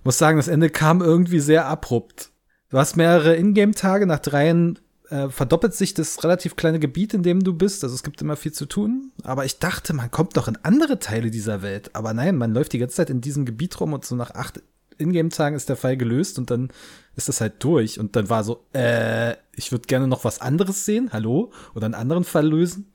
muss 0.04 0.18
sagen, 0.18 0.38
das 0.38 0.48
Ende 0.48 0.70
kam 0.70 1.02
irgendwie 1.02 1.40
sehr 1.40 1.68
abrupt. 1.68 2.32
Du 2.70 2.78
hast 2.78 2.96
mehrere 2.96 3.36
Ingame-Tage, 3.36 4.08
nach 4.08 4.20
dreien 4.20 4.80
äh, 5.14 5.30
verdoppelt 5.30 5.76
sich 5.76 5.94
das 5.94 6.24
relativ 6.24 6.56
kleine 6.56 6.80
Gebiet, 6.80 7.14
in 7.14 7.22
dem 7.22 7.44
du 7.44 7.54
bist. 7.54 7.84
Also 7.84 7.96
es 7.96 8.02
gibt 8.02 8.20
immer 8.22 8.36
viel 8.36 8.52
zu 8.52 8.66
tun. 8.66 9.12
Aber 9.22 9.46
ich 9.46 9.60
dachte, 9.60 9.94
man 9.94 10.10
kommt 10.10 10.36
noch 10.36 10.48
in 10.48 10.58
andere 10.64 10.98
Teile 10.98 11.30
dieser 11.30 11.62
Welt. 11.62 11.92
Aber 11.94 12.16
nein, 12.16 12.36
man 12.36 12.52
läuft 12.52 12.74
die 12.74 12.80
ganze 12.80 12.96
Zeit 12.96 13.12
in 13.12 13.22
diesem 13.22 13.46
Gebiet 13.46 13.80
rum 13.80 13.94
und 13.94 14.04
so 14.04 14.16
nach 14.16 14.32
acht 14.32 14.64
Ingame-Tagen 14.98 15.56
ist 15.56 15.70
der 15.70 15.76
Fall 15.76 15.98
gelöst 15.98 16.40
und 16.40 16.50
dann 16.50 16.70
ist 17.16 17.30
das 17.30 17.42
halt 17.42 17.64
durch. 17.64 18.00
Und 18.00 18.16
dann 18.16 18.30
war 18.30 18.44
so, 18.44 18.66
äh, 18.74 19.34
ich 19.56 19.72
würde 19.72 19.86
gerne 19.86 20.08
noch 20.08 20.24
was 20.24 20.42
anderes 20.42 20.84
sehen, 20.84 21.12
hallo? 21.14 21.52
Oder 21.76 21.86
einen 21.86 21.94
anderen 21.94 22.24
Fall 22.24 22.48
lösen. 22.48 22.92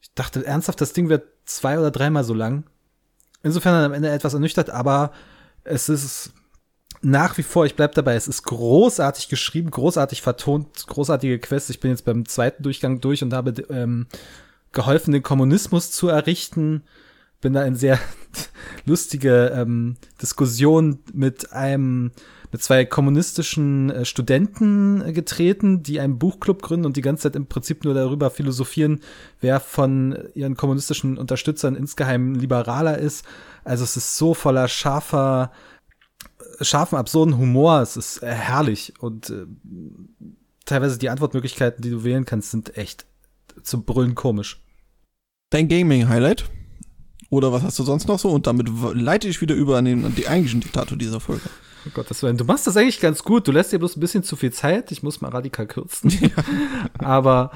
Ich 0.00 0.14
dachte 0.14 0.46
ernsthaft, 0.46 0.80
das 0.80 0.94
Ding 0.94 1.10
wird 1.10 1.26
zwei 1.44 1.78
oder 1.78 1.90
dreimal 1.90 2.24
so 2.24 2.32
lang. 2.32 2.64
Insofern 3.42 3.74
dann 3.74 3.84
am 3.84 3.92
Ende 3.92 4.08
etwas 4.08 4.32
ernüchtert, 4.32 4.70
aber 4.70 5.12
es 5.64 5.90
ist 5.90 6.32
nach 7.00 7.38
wie 7.38 7.42
vor, 7.42 7.66
ich 7.66 7.76
bleib 7.76 7.94
dabei, 7.94 8.14
es 8.14 8.28
ist 8.28 8.42
großartig 8.42 9.28
geschrieben, 9.28 9.70
großartig 9.70 10.22
vertont, 10.22 10.86
großartige 10.86 11.38
Quest. 11.38 11.70
Ich 11.70 11.80
bin 11.80 11.90
jetzt 11.90 12.04
beim 12.04 12.26
zweiten 12.26 12.62
Durchgang 12.62 13.00
durch 13.00 13.22
und 13.22 13.32
habe 13.32 13.50
ähm, 13.70 14.06
geholfen, 14.72 15.12
den 15.12 15.22
Kommunismus 15.22 15.92
zu 15.92 16.08
errichten. 16.08 16.82
Bin 17.40 17.52
da 17.52 17.62
in 17.62 17.76
sehr 17.76 18.00
lustige 18.84 19.52
ähm, 19.54 19.96
Diskussion 20.20 20.98
mit 21.12 21.52
einem 21.52 22.10
mit 22.50 22.62
zwei 22.62 22.84
kommunistischen 22.84 23.90
äh, 23.90 24.04
Studenten 24.04 25.02
äh, 25.02 25.12
getreten, 25.12 25.82
die 25.82 26.00
einen 26.00 26.18
Buchclub 26.18 26.62
gründen 26.62 26.86
und 26.86 26.96
die 26.96 27.02
ganze 27.02 27.24
Zeit 27.24 27.36
im 27.36 27.46
Prinzip 27.46 27.84
nur 27.84 27.94
darüber 27.94 28.30
philosophieren, 28.30 29.00
wer 29.40 29.60
von 29.60 30.18
ihren 30.34 30.56
kommunistischen 30.56 31.18
Unterstützern 31.18 31.76
insgeheim 31.76 32.34
liberaler 32.34 32.98
ist. 32.98 33.24
Also 33.64 33.84
es 33.84 33.96
ist 33.96 34.16
so 34.16 34.34
voller 34.34 34.68
scharfer, 34.68 35.52
scharfen, 36.60 36.98
absurden 36.98 37.38
Humor. 37.38 37.80
Es 37.80 37.96
ist 37.96 38.22
äh, 38.22 38.32
herrlich 38.32 38.94
und 39.00 39.30
äh, 39.30 39.46
teilweise 40.64 40.98
die 40.98 41.10
Antwortmöglichkeiten, 41.10 41.82
die 41.82 41.90
du 41.90 42.04
wählen 42.04 42.24
kannst, 42.24 42.50
sind 42.50 42.76
echt 42.76 43.06
zum 43.62 43.84
Brüllen 43.84 44.14
komisch. 44.14 44.62
Dein 45.50 45.68
Gaming-Highlight? 45.68 46.44
Oder 47.30 47.52
was 47.52 47.62
hast 47.62 47.78
du 47.78 47.82
sonst 47.82 48.08
noch 48.08 48.18
so? 48.18 48.30
Und 48.30 48.46
damit 48.46 48.68
leite 48.94 49.28
ich 49.28 49.40
wieder 49.40 49.54
über 49.54 49.76
an 49.78 49.84
den, 49.84 50.04
an 50.04 50.14
den 50.14 50.26
eigentlichen 50.26 50.60
Diktator 50.60 50.96
dieser 50.96 51.20
Folge. 51.20 51.48
Oh 51.86 51.90
Gott, 51.94 52.10
das 52.10 52.20
du 52.20 52.44
machst 52.44 52.66
das 52.66 52.76
eigentlich 52.76 53.00
ganz 53.00 53.22
gut. 53.22 53.46
Du 53.46 53.52
lässt 53.52 53.72
dir 53.72 53.78
bloß 53.78 53.96
ein 53.96 54.00
bisschen 54.00 54.22
zu 54.22 54.36
viel 54.36 54.52
Zeit. 54.52 54.90
Ich 54.92 55.02
muss 55.02 55.20
mal 55.20 55.30
radikal 55.30 55.66
kürzen. 55.66 56.12
Aber 56.98 57.50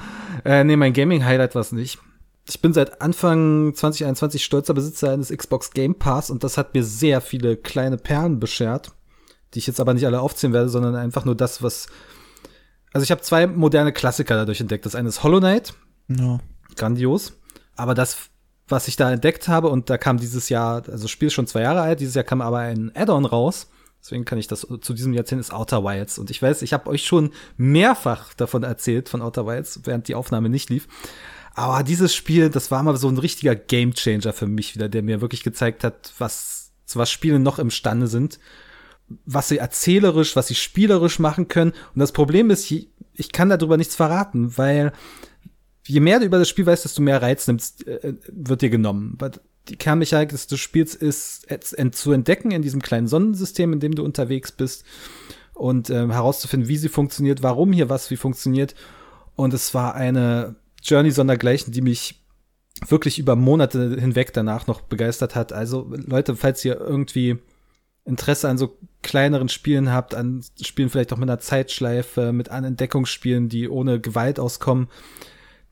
äh, 0.45 0.63
nee, 0.63 0.75
mein 0.75 0.93
Gaming-Highlight 0.93 1.55
war 1.55 1.61
es 1.61 1.71
nicht. 1.71 1.99
Ich 2.47 2.61
bin 2.61 2.73
seit 2.73 3.01
Anfang 3.01 3.73
2021 3.73 4.43
stolzer 4.43 4.73
Besitzer 4.73 5.11
eines 5.11 5.29
Xbox 5.29 5.71
Game 5.71 5.95
Pass 5.95 6.29
und 6.29 6.43
das 6.43 6.57
hat 6.57 6.73
mir 6.73 6.83
sehr 6.83 7.21
viele 7.21 7.55
kleine 7.55 7.97
Perlen 7.97 8.39
beschert, 8.39 8.91
die 9.53 9.59
ich 9.59 9.67
jetzt 9.67 9.79
aber 9.79 9.93
nicht 9.93 10.05
alle 10.05 10.19
aufzählen 10.19 10.53
werde, 10.53 10.69
sondern 10.69 10.95
einfach 10.95 11.23
nur 11.25 11.35
das, 11.35 11.63
was. 11.63 11.87
Also 12.91 13.03
ich 13.03 13.11
habe 13.11 13.21
zwei 13.21 13.47
moderne 13.47 13.93
Klassiker 13.93 14.35
dadurch 14.35 14.59
entdeckt. 14.59 14.85
Das 14.85 14.93
eine 14.95 15.09
ist 15.09 15.23
Hollow 15.23 15.39
Knight, 15.39 15.73
Ja. 16.09 16.39
grandios. 16.75 17.33
Aber 17.75 17.93
das, 17.95 18.17
was 18.67 18.87
ich 18.87 18.97
da 18.97 19.11
entdeckt 19.11 19.47
habe, 19.47 19.69
und 19.69 19.89
da 19.89 19.97
kam 19.97 20.17
dieses 20.17 20.49
Jahr, 20.49 20.83
also 20.87 21.03
das 21.03 21.09
Spiel 21.11 21.27
ist 21.27 21.33
schon 21.33 21.47
zwei 21.47 21.61
Jahre 21.61 21.81
alt, 21.81 22.01
dieses 22.01 22.13
Jahr 22.15 22.23
kam 22.25 22.41
aber 22.41 22.59
ein 22.59 22.91
Add-on 22.93 23.25
raus. 23.25 23.67
Deswegen 24.01 24.25
kann 24.25 24.37
ich 24.37 24.47
das 24.47 24.67
zu 24.81 24.93
diesem 24.93 25.13
Jahrzehnt 25.13 25.39
ist 25.39 25.53
Outer 25.53 25.85
Wilds. 25.85 26.19
Und 26.19 26.29
ich 26.29 26.41
weiß, 26.41 26.61
ich 26.61 26.73
habe 26.73 26.89
euch 26.89 27.05
schon 27.05 27.31
mehrfach 27.55 28.33
davon 28.33 28.63
erzählt, 28.63 29.07
von 29.07 29.21
Outer 29.21 29.45
Wilds, 29.45 29.79
während 29.85 30.09
die 30.09 30.15
Aufnahme 30.15 30.49
nicht 30.49 30.69
lief. 30.69 30.89
Aber 31.55 31.83
dieses 31.83 32.15
Spiel, 32.15 32.49
das 32.49 32.71
war 32.71 32.81
mal 32.83 32.97
so 32.97 33.07
ein 33.07 33.17
richtiger 33.17 33.55
Gamechanger 33.55 34.33
für 34.33 34.47
mich 34.47 34.75
wieder, 34.75 34.89
der 34.89 35.03
mir 35.03 35.21
wirklich 35.21 35.43
gezeigt 35.43 35.83
hat, 35.83 36.13
was, 36.17 36.71
zu 36.85 36.97
was 36.97 37.11
Spiele 37.11 37.39
noch 37.39 37.59
imstande 37.59 38.07
sind, 38.07 38.39
was 39.25 39.49
sie 39.49 39.57
erzählerisch, 39.57 40.35
was 40.35 40.47
sie 40.47 40.55
spielerisch 40.55 41.19
machen 41.19 41.47
können. 41.47 41.71
Und 41.93 41.99
das 41.99 42.11
Problem 42.11 42.49
ist, 42.49 42.71
ich 42.71 43.31
kann 43.31 43.49
darüber 43.49 43.77
nichts 43.77 43.95
verraten, 43.95 44.57
weil 44.57 44.93
je 45.85 45.99
mehr 45.99 46.19
du 46.19 46.25
über 46.25 46.39
das 46.39 46.49
Spiel 46.49 46.65
weißt, 46.65 46.85
desto 46.85 47.01
mehr 47.01 47.21
Reiz 47.21 47.45
nimmst, 47.47 47.85
äh, 47.87 48.15
wird 48.27 48.61
dir 48.61 48.69
genommen. 48.69 49.17
Die 49.69 49.75
Kernmechanik 49.75 50.29
des, 50.29 50.47
Spiels 50.59 50.95
ist 50.95 51.47
zu 51.91 52.11
entdecken 52.11 52.51
in 52.51 52.61
diesem 52.61 52.81
kleinen 52.81 53.07
Sonnensystem, 53.07 53.73
in 53.73 53.79
dem 53.79 53.95
du 53.95 54.03
unterwegs 54.03 54.51
bist 54.51 54.83
und 55.53 55.89
ähm, 55.89 56.11
herauszufinden, 56.11 56.67
wie 56.67 56.77
sie 56.77 56.89
funktioniert, 56.89 57.43
warum 57.43 57.71
hier 57.71 57.89
was 57.89 58.09
wie 58.09 58.17
funktioniert. 58.17 58.75
Und 59.35 59.53
es 59.53 59.73
war 59.73 59.95
eine 59.95 60.55
Journey 60.83 61.11
sondergleichen, 61.11 61.73
die 61.73 61.81
mich 61.81 62.23
wirklich 62.87 63.19
über 63.19 63.35
Monate 63.35 63.97
hinweg 63.99 64.33
danach 64.33 64.67
noch 64.67 64.81
begeistert 64.81 65.35
hat. 65.35 65.53
Also 65.53 65.91
Leute, 66.05 66.35
falls 66.35 66.63
ihr 66.65 66.79
irgendwie 66.79 67.37
Interesse 68.05 68.49
an 68.49 68.57
so 68.57 68.77
kleineren 69.01 69.49
Spielen 69.49 69.91
habt, 69.91 70.15
an 70.15 70.43
Spielen 70.61 70.89
vielleicht 70.89 71.13
auch 71.13 71.17
mit 71.17 71.29
einer 71.29 71.39
Zeitschleife, 71.39 72.33
mit 72.33 72.49
an 72.49 72.63
Entdeckungsspielen, 72.63 73.47
die 73.47 73.69
ohne 73.69 74.01
Gewalt 74.01 74.39
auskommen, 74.39 74.89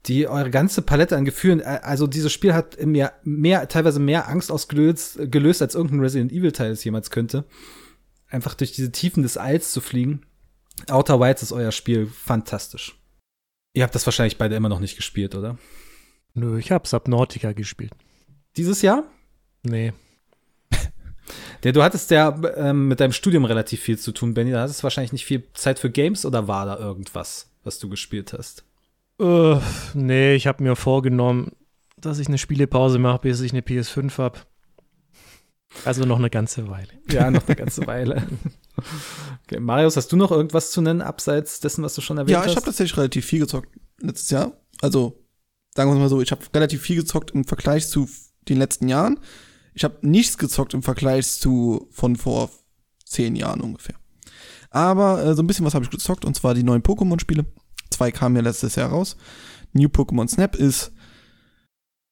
die 0.06 0.28
eure 0.28 0.50
ganze 0.50 0.82
Palette 0.82 1.16
an 1.16 1.26
Gefühlen, 1.26 1.60
äh, 1.60 1.80
also 1.84 2.08
dieses 2.08 2.32
Spiel 2.32 2.54
hat 2.54 2.76
in 2.76 2.92
mir 2.92 3.12
mehr, 3.24 3.68
teilweise 3.68 4.00
mehr 4.00 4.30
Angst 4.30 4.52
ausgelöst, 4.52 5.20
gelöst, 5.32 5.62
als 5.62 5.76
irgendein 5.76 6.00
Resident 6.00 6.32
Evil 6.32 6.52
Teil 6.52 6.72
es 6.72 6.84
jemals 6.84 7.12
könnte. 7.12 7.46
Einfach 8.28 8.54
durch 8.54 8.72
diese 8.72 8.92
Tiefen 8.92 9.24
des 9.24 9.38
Alls 9.38 9.72
zu 9.72 9.82
fliegen. 9.82 10.22
Outer 10.90 11.20
Wilds 11.20 11.44
ist 11.44 11.52
euer 11.52 11.72
Spiel 11.72 12.08
fantastisch. 12.08 13.01
Ihr 13.74 13.84
habt 13.84 13.96
das 13.96 14.06
wahrscheinlich 14.06 14.38
beide 14.38 14.56
immer 14.56 14.70
noch 14.70 14.80
nicht 14.80 14.98
gespielt, 14.98 15.36
oder? 15.36 15.58
Nö, 16.34 16.58
ich 16.60 16.72
hab 16.72 16.88
Subnautica 16.88 17.54
gespielt. 17.54 17.94
Dieses 18.58 18.82
Jahr? 18.82 19.04
Nee. 19.64 19.94
Der, 21.64 21.72
du 21.72 21.84
hattest 21.84 22.12
ja 22.12 22.38
ähm, 22.56 22.88
mit 22.88 23.00
deinem 23.00 23.14
Studium 23.14 23.46
relativ 23.46 23.82
viel 23.82 23.98
zu 23.98 24.12
tun, 24.12 24.34
Benny. 24.34 24.52
Da 24.52 24.62
hattest 24.62 24.80
du 24.80 24.84
wahrscheinlich 24.84 25.14
nicht 25.14 25.26
viel 25.26 25.44
Zeit 25.54 25.80
für 25.80 25.90
Games 25.90 26.26
oder 26.26 26.48
war 26.48 26.66
da 26.66 26.78
irgendwas, 26.78 27.50
was 27.64 27.80
du 27.80 27.90
gespielt 27.90 28.34
hast? 28.34 28.66
Äh, 29.20 29.60
nee, 29.94 30.36
ich 30.36 30.48
habe 30.48 30.64
mir 30.64 30.76
vorgenommen, 30.76 31.52
dass 31.98 32.20
ich 32.20 32.28
eine 32.28 32.38
Spielepause 32.38 33.00
mache, 33.00 33.20
bis 33.20 33.42
ich 33.42 33.52
eine 33.52 33.62
PS5 33.62 34.18
habe. 34.18 34.40
Also 35.86 36.04
noch 36.06 36.20
eine 36.20 36.30
ganze 36.30 36.70
Weile. 36.70 36.90
Ja, 37.12 37.30
noch 37.32 37.48
eine 37.48 37.56
ganze 37.56 37.86
Weile. 37.88 38.28
Okay, 39.46 39.60
Marius, 39.60 39.98
hast 39.98 40.12
du 40.12 40.16
noch 40.16 40.32
irgendwas 40.32 40.72
zu 40.72 40.82
nennen, 40.82 41.02
abseits 41.02 41.60
dessen, 41.60 41.84
was 41.84 41.94
du 41.96 42.02
schon 42.02 42.18
erwähnt 42.18 42.32
Ja, 42.32 42.40
hast? 42.42 42.52
ich 42.52 42.56
habe 42.56 42.66
tatsächlich 42.66 42.98
relativ 42.98 43.26
viel 43.26 43.40
gezockt 43.40 43.70
letztes 44.00 44.30
Jahr. 44.30 44.54
Also, 44.82 45.24
sagen 45.76 45.90
wir 45.90 45.96
es 45.96 46.00
mal 46.00 46.10
so, 46.10 46.22
ich 46.22 46.32
habe 46.32 46.42
relativ 46.54 46.82
viel 46.82 46.98
gezockt 46.98 47.32
im 47.32 47.44
Vergleich 47.44 47.88
zu 47.88 48.08
den 48.48 48.58
letzten 48.58 48.88
Jahren. 48.88 49.20
Ich 49.74 49.84
habe 49.84 49.98
nichts 50.02 50.38
gezockt 50.38 50.74
im 50.74 50.84
Vergleich 50.84 51.28
zu 51.32 51.88
von 51.92 52.16
vor 52.16 52.50
zehn 53.06 53.36
Jahren 53.36 53.62
ungefähr. 53.62 53.96
Aber 54.70 55.24
äh, 55.24 55.36
so 55.36 55.44
ein 55.44 55.48
bisschen 55.48 55.66
was 55.66 55.74
habe 55.74 55.86
ich 55.86 55.92
gezockt, 55.92 56.26
und 56.26 56.36
zwar 56.36 56.54
die 56.54 56.64
neuen 56.64 56.82
Pokémon-Spiele. 56.82 57.46
Zwei 57.90 58.12
kamen 58.12 58.36
ja 58.38 58.42
letztes 58.42 58.76
Jahr 58.76 58.90
raus. 58.90 59.18
New 59.74 59.90
Pokémon 59.90 60.28
Snap 60.30 60.56
ist, 60.56 60.92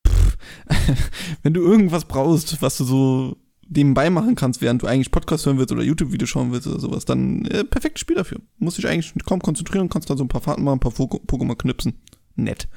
pff, 0.08 0.38
wenn 1.44 1.54
du 1.54 1.62
irgendwas 1.62 2.06
brauchst, 2.06 2.62
was 2.62 2.78
du 2.78 2.84
so 2.84 3.38
nebenbei 3.70 4.10
machen 4.10 4.36
kannst, 4.36 4.62
während 4.62 4.82
du 4.82 4.88
eigentlich 4.88 5.12
Podcast 5.12 5.46
hören 5.46 5.58
willst 5.58 5.72
oder 5.72 5.84
YouTube-Video 5.84 6.28
schauen 6.28 6.52
willst 6.52 6.68
oder 6.68 6.80
sowas, 6.80 7.06
dann 7.06 7.46
äh, 7.46 7.64
perfektes 7.64 8.02
Spiel 8.02 8.16
dafür. 8.16 8.40
Musst 8.58 8.78
dich 8.78 8.88
eigentlich 8.88 9.14
kaum 9.26 9.42
konzentrieren, 9.42 9.90
kannst 9.90 10.10
da 10.10 10.18
so 10.18 10.24
ein 10.24 10.30
paar 10.30 10.42
Fahrten 10.42 10.64
machen, 10.64 10.78
ein 10.78 10.80
paar 10.80 10.92
Pokémon 10.92 11.56
knipsen. 11.56 11.94
Nett. 12.36 12.68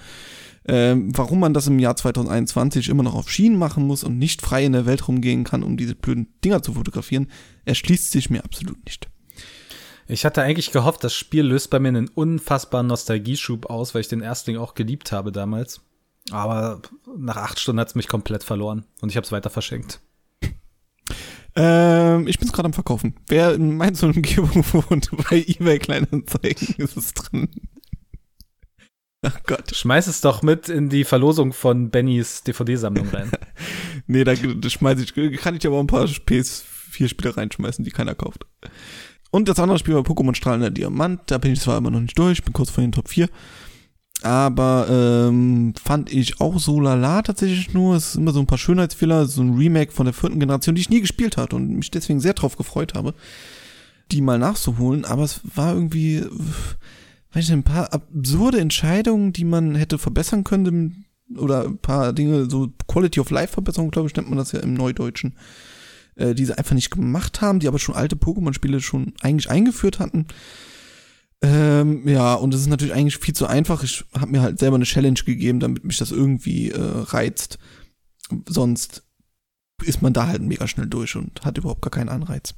Ähm, 0.65 1.17
warum 1.17 1.41
man 1.41 1.55
das 1.55 1.67
im 1.67 1.79
Jahr 1.79 1.97
2021 1.97 2.89
immer 2.89 3.03
noch 3.03 3.15
auf 3.15 3.31
Schienen 3.31 3.59
machen 3.59 3.87
muss 3.87 4.05
und 4.05 4.19
nicht 4.19 4.43
frei 4.43 4.65
in 4.65 4.73
der 4.73 4.87
Welt 4.87 5.09
rumgehen 5.09 5.45
kann, 5.45 5.63
um 5.63 5.77
diese 5.77 5.95
blöden 5.95 6.29
Dinger 6.45 6.63
zu 6.63 6.75
fotografieren, 6.75 7.29
erschließt 7.65 8.13
sich 8.13 8.31
mir 8.31 8.45
absolut 8.45 8.85
nicht. 8.85 9.09
Ich 10.07 10.25
hatte 10.25 10.43
eigentlich 10.43 10.73
gehofft, 10.73 11.05
das 11.05 11.15
Spiel 11.15 11.43
löst 11.43 11.71
bei 11.71 11.79
mir 11.79 11.89
einen 11.89 12.09
unfassbaren 12.09 12.87
Nostalgieschub 12.87 13.67
aus, 13.67 13.95
weil 13.95 14.03
ich 14.03 14.09
den 14.09 14.21
Erstling 14.21 14.57
auch 14.57 14.75
geliebt 14.75 15.11
habe 15.11 15.33
damals. 15.33 15.81
Aber 16.31 16.83
nach 17.17 17.37
acht 17.37 17.59
Stunden 17.59 17.81
hat's 17.81 17.95
mich 17.95 18.09
komplett 18.09 18.45
verloren 18.45 18.85
und 19.01 19.09
ich 19.09 19.17
habe 19.17 19.25
es 19.25 19.33
weiter 19.33 19.51
verschenkt. 19.51 20.01
Ähm, 21.55 22.27
ich 22.27 22.39
bin's 22.39 22.53
gerade 22.53 22.67
am 22.67 22.73
Verkaufen. 22.73 23.15
Wer 23.27 23.55
in 23.55 23.77
Mainz 23.77 24.03
und 24.03 24.17
Umgebung 24.17 24.65
wohnt, 24.73 25.11
bei 25.29 25.45
eBay 25.47 25.79
Kleinanzeigen 25.79 26.75
ist 26.79 26.97
es 26.97 27.15
drin. 27.15 27.49
Ach 29.25 29.41
Gott. 29.45 29.75
Schmeiß 29.75 30.09
es 30.09 30.21
doch 30.21 30.43
mit 30.43 30.69
in 30.69 30.89
die 30.89 31.05
Verlosung 31.05 31.53
von 31.53 31.91
Bennys 31.91 32.43
DVD-Sammlung 32.43 33.09
rein. 33.09 33.31
Nee, 34.09 34.25
da, 34.25 34.35
da 34.35 34.69
schmeiß 34.69 35.01
ich, 35.01 35.15
kann 35.15 35.55
ich 35.55 35.65
aber 35.65 35.79
ein 35.79 35.87
paar 35.87 36.07
PS4-Spiele 36.07 37.37
reinschmeißen, 37.37 37.85
die 37.85 37.93
keiner 37.93 38.17
kauft. 38.17 38.47
Und 39.31 39.49
das 39.49 39.61
andere 39.61 39.79
Spiel 39.79 39.95
war 39.95 40.03
Pokémon 40.03 40.35
Strahlender 40.35 40.71
Diamant. 40.71 41.21
Da 41.27 41.39
bin 41.39 41.53
ich 41.53 41.61
zwar 41.61 41.79
immer 41.79 41.91
noch 41.91 42.01
nicht 42.01 42.19
durch, 42.19 42.43
bin 42.43 42.53
kurz 42.53 42.71
vor 42.71 42.83
den 42.83 42.91
Top 42.91 43.09
4. 43.09 43.29
Aber 44.25 44.87
ähm, 44.89 45.75
fand 45.83 46.13
ich 46.13 46.41
auch 46.41 46.59
so 46.59 46.81
lala 46.81 47.23
tatsächlich 47.23 47.75
nur. 47.75 47.97
Es 47.97 48.11
ist 48.11 48.15
immer 48.17 48.33
so 48.33 48.41
ein 48.41 48.47
paar 48.47 48.59
Schönheitsfehler, 48.59 49.27
so 49.27 49.43
ein 49.43 49.57
Remake 49.57 49.93
von 49.93 50.07
der 50.07 50.15
vierten 50.15 50.41
Generation, 50.41 50.75
die 50.75 50.81
ich 50.81 50.91
nie 50.91 51.01
gespielt 51.01 51.37
hatte 51.37 51.57
und 51.57 51.69
mich 51.69 51.91
deswegen 51.91 52.21
sehr 52.21 52.35
drauf 52.35 52.57
gefreut 52.57 52.95
habe, 52.95 53.15
die 54.11 54.21
mal 54.21 54.39
nachzuholen. 54.39 55.05
Aber 55.05 55.25
es 55.25 55.41
war 55.55 55.75
irgendwie, 55.75 56.25
weiß 57.33 57.45
ich 57.45 57.53
ein 57.53 57.65
paar 57.65 57.93
absurde 57.93 58.61
Entscheidungen, 58.61 59.33
die 59.33 59.45
man 59.45 59.75
hätte 59.75 59.99
verbessern 59.99 60.45
können 60.45 61.05
oder 61.37 61.65
ein 61.65 61.79
paar 61.79 62.13
Dinge, 62.13 62.49
so 62.49 62.69
Quality 62.87 63.21
of 63.21 63.31
Life 63.31 63.55
Verbesserung, 63.55 63.91
glaube 63.91 64.09
ich, 64.09 64.17
nennt 64.17 64.29
man 64.29 64.39
das 64.39 64.53
ja 64.53 64.61
im 64.61 64.75
Neudeutschen, 64.75 65.35
äh, 66.17 66.35
die 66.35 66.45
sie 66.45 66.57
einfach 66.57 66.75
nicht 66.75 66.91
gemacht 66.91 67.41
haben, 67.41 67.59
die 67.59 67.69
aber 67.69 67.79
schon 67.79 67.95
alte 67.95 68.17
Pokémon-Spiele 68.17 68.81
schon 68.81 69.15
eigentlich 69.21 69.51
eingeführt 69.51 69.99
hatten. 69.99 70.27
Ähm, 71.43 72.07
ja, 72.07 72.35
und 72.35 72.55
es 72.55 72.61
ist 72.61 72.69
natürlich 72.69 72.95
eigentlich 72.95 73.19
viel 73.19 73.35
zu 73.35 73.47
einfach. 73.47 73.83
Ich 73.83 74.05
habe 74.17 74.31
mir 74.31 74.43
halt 74.43 74.59
selber 74.61 74.77
eine 74.77 74.85
Challenge 74.85 75.19
gegeben, 75.25 75.59
damit 75.61 75.85
mich 75.85 75.99
das 75.99 76.13
irgendwie 76.13 76.71
äh, 76.71 76.79
reizt. 76.81 77.59
Sonst 78.49 79.03
ist 79.85 80.03
man 80.03 80.13
da 80.13 80.29
halt 80.29 80.43
mega 80.43 80.69
schnell 80.69 80.87
durch 80.87 81.17
und 81.17 81.45
hat 81.45 81.59
überhaupt 81.59 81.83
gar 81.83 81.91
keinen 81.91 82.09
Anreiz. 82.09 82.55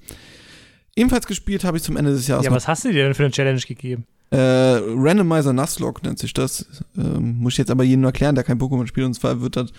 Ebenfalls 0.94 1.26
gespielt 1.26 1.64
habe 1.64 1.78
ich 1.78 1.82
zum 1.82 1.96
Ende 1.96 2.12
des 2.12 2.26
Jahres 2.28 2.44
Ja, 2.44 2.52
was 2.52 2.68
hast 2.68 2.84
du 2.84 2.92
dir 2.92 3.04
denn 3.04 3.14
für 3.14 3.24
eine 3.24 3.32
Challenge 3.32 3.60
gegeben? 3.60 4.06
äh, 4.30 4.36
Randomizer 4.36 5.52
Nuzlocke 5.52 6.02
nennt 6.04 6.18
sich 6.18 6.34
das. 6.34 6.66
Ähm, 6.96 7.38
muss 7.38 7.54
ich 7.54 7.58
jetzt 7.58 7.70
aber 7.70 7.84
jedem 7.84 8.04
erklären, 8.04 8.34
der 8.34 8.44
kein 8.44 8.58
Pokémon 8.58 8.86
spielt. 8.86 9.06
Und 9.06 9.14
zwar 9.14 9.40
wird 9.40 9.56
das, 9.56 9.72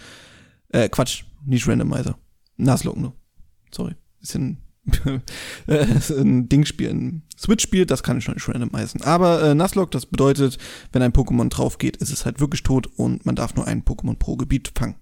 äh, 0.70 0.90
Quatsch, 0.90 1.24
nicht 1.46 1.68
Randomizer. 1.68 2.18
Nuzlocke 2.58 3.00
nur. 3.00 3.14
Sorry. 3.72 3.96
Bisschen, 4.20 4.58
ein 5.68 6.50
Dingspiel, 6.50 6.90
ein 6.90 7.24
Switch-Spiel, 7.38 7.86
das 7.86 8.04
kann 8.04 8.18
ich 8.18 8.28
noch 8.28 8.36
nicht 8.36 8.48
randomisen. 8.48 9.02
Aber 9.02 9.42
äh, 9.42 9.56
Nuzlocke, 9.56 9.92
das 9.92 10.06
bedeutet, 10.06 10.58
wenn 10.92 11.02
ein 11.02 11.14
Pokémon 11.14 11.50
drauf 11.50 11.78
geht, 11.78 11.98
ist 11.98 12.12
es 12.12 12.26
halt 12.26 12.40
wirklich 12.40 12.64
tot 12.64 12.88
und 12.96 13.26
man 13.26 13.36
darf 13.36 13.56
nur 13.56 13.68
ein 13.68 13.84
Pokémon 13.84 14.18
pro 14.18 14.36
Gebiet 14.36 14.72
fangen. 14.78 14.96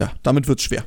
Ja, 0.00 0.12
damit 0.22 0.48
wird's 0.48 0.62
schwer. 0.62 0.84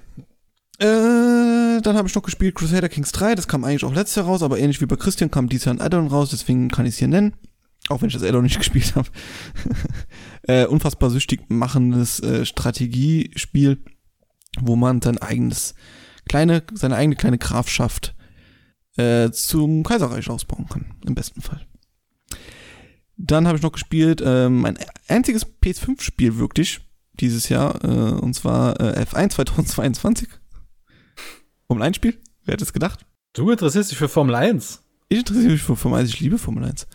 Äh, 0.80 1.82
dann 1.82 1.98
habe 1.98 2.08
ich 2.08 2.16
noch 2.16 2.24
gespielt 2.24 2.56
Crusader 2.56 2.90
Kings 2.90 3.12
3, 3.12 3.36
das 3.36 3.48
kam 3.48 3.64
eigentlich 3.64 3.84
auch 3.84 3.94
letztes 3.94 4.16
Jahr 4.16 4.26
raus, 4.26 4.44
aber 4.44 4.60
ähnlich 4.60 4.82
wie 4.82 4.86
bei 4.86 4.96
Christian 4.96 5.30
kam 5.30 5.50
dieses 5.50 5.66
Jahr 5.66 5.76
ein 5.76 5.82
Addon 5.82 6.08
raus, 6.08 6.30
deswegen 6.30 6.70
kann 6.70 6.86
ich 6.86 6.94
es 6.94 7.00
hier 7.00 7.08
nennen. 7.08 7.34
Auch 7.90 8.02
wenn 8.02 8.08
ich 8.08 8.14
das 8.14 8.24
Addon 8.24 8.44
nicht 8.44 8.58
gespielt 8.60 8.96
habe. 8.96 9.10
äh, 10.44 10.66
unfassbar 10.66 11.10
süchtig 11.10 11.50
machendes 11.50 12.20
äh, 12.22 12.46
Strategiespiel, 12.46 13.84
wo 14.62 14.76
man 14.76 15.02
sein 15.02 15.18
eigenes 15.18 15.76
kleine, 16.30 16.64
seine 16.74 16.96
eigene 16.96 17.18
kleine 17.18 17.38
Grafschaft 17.38 18.16
äh, 18.96 19.32
zum 19.32 19.84
Kaiserreich 19.84 20.30
ausbauen 20.30 20.68
kann, 20.70 20.94
im 21.06 21.16
besten 21.16 21.42
Fall. 21.42 21.66
Dann 23.18 23.48
habe 23.48 23.58
ich 23.58 23.64
noch 23.64 23.74
gespielt, 23.74 24.22
äh, 24.22 24.48
mein 24.48 24.78
einziges 25.10 25.46
PS5-Spiel 25.62 26.38
wirklich 26.38 26.80
dieses 27.20 27.50
Jahr, 27.50 27.84
äh, 27.84 27.88
und 27.88 28.34
zwar 28.34 28.80
äh, 28.80 29.04
F1 29.04 29.32
2022. 29.32 30.30
Formel 31.68 31.84
1 31.84 31.98
Spiel? 31.98 32.18
Wer 32.46 32.54
hätte 32.54 32.64
es 32.64 32.72
gedacht? 32.72 33.06
Du 33.34 33.52
interessierst 33.52 33.92
dich 33.92 33.98
für 33.98 34.08
Formel 34.08 34.36
1. 34.36 34.82
Ich 35.10 35.20
interessiere 35.20 35.52
mich 35.52 35.62
für 35.62 35.76
Formel 35.76 36.00
1, 36.00 36.10
ich 36.10 36.20
liebe 36.20 36.38
Formel 36.38 36.64
1. 36.64 36.88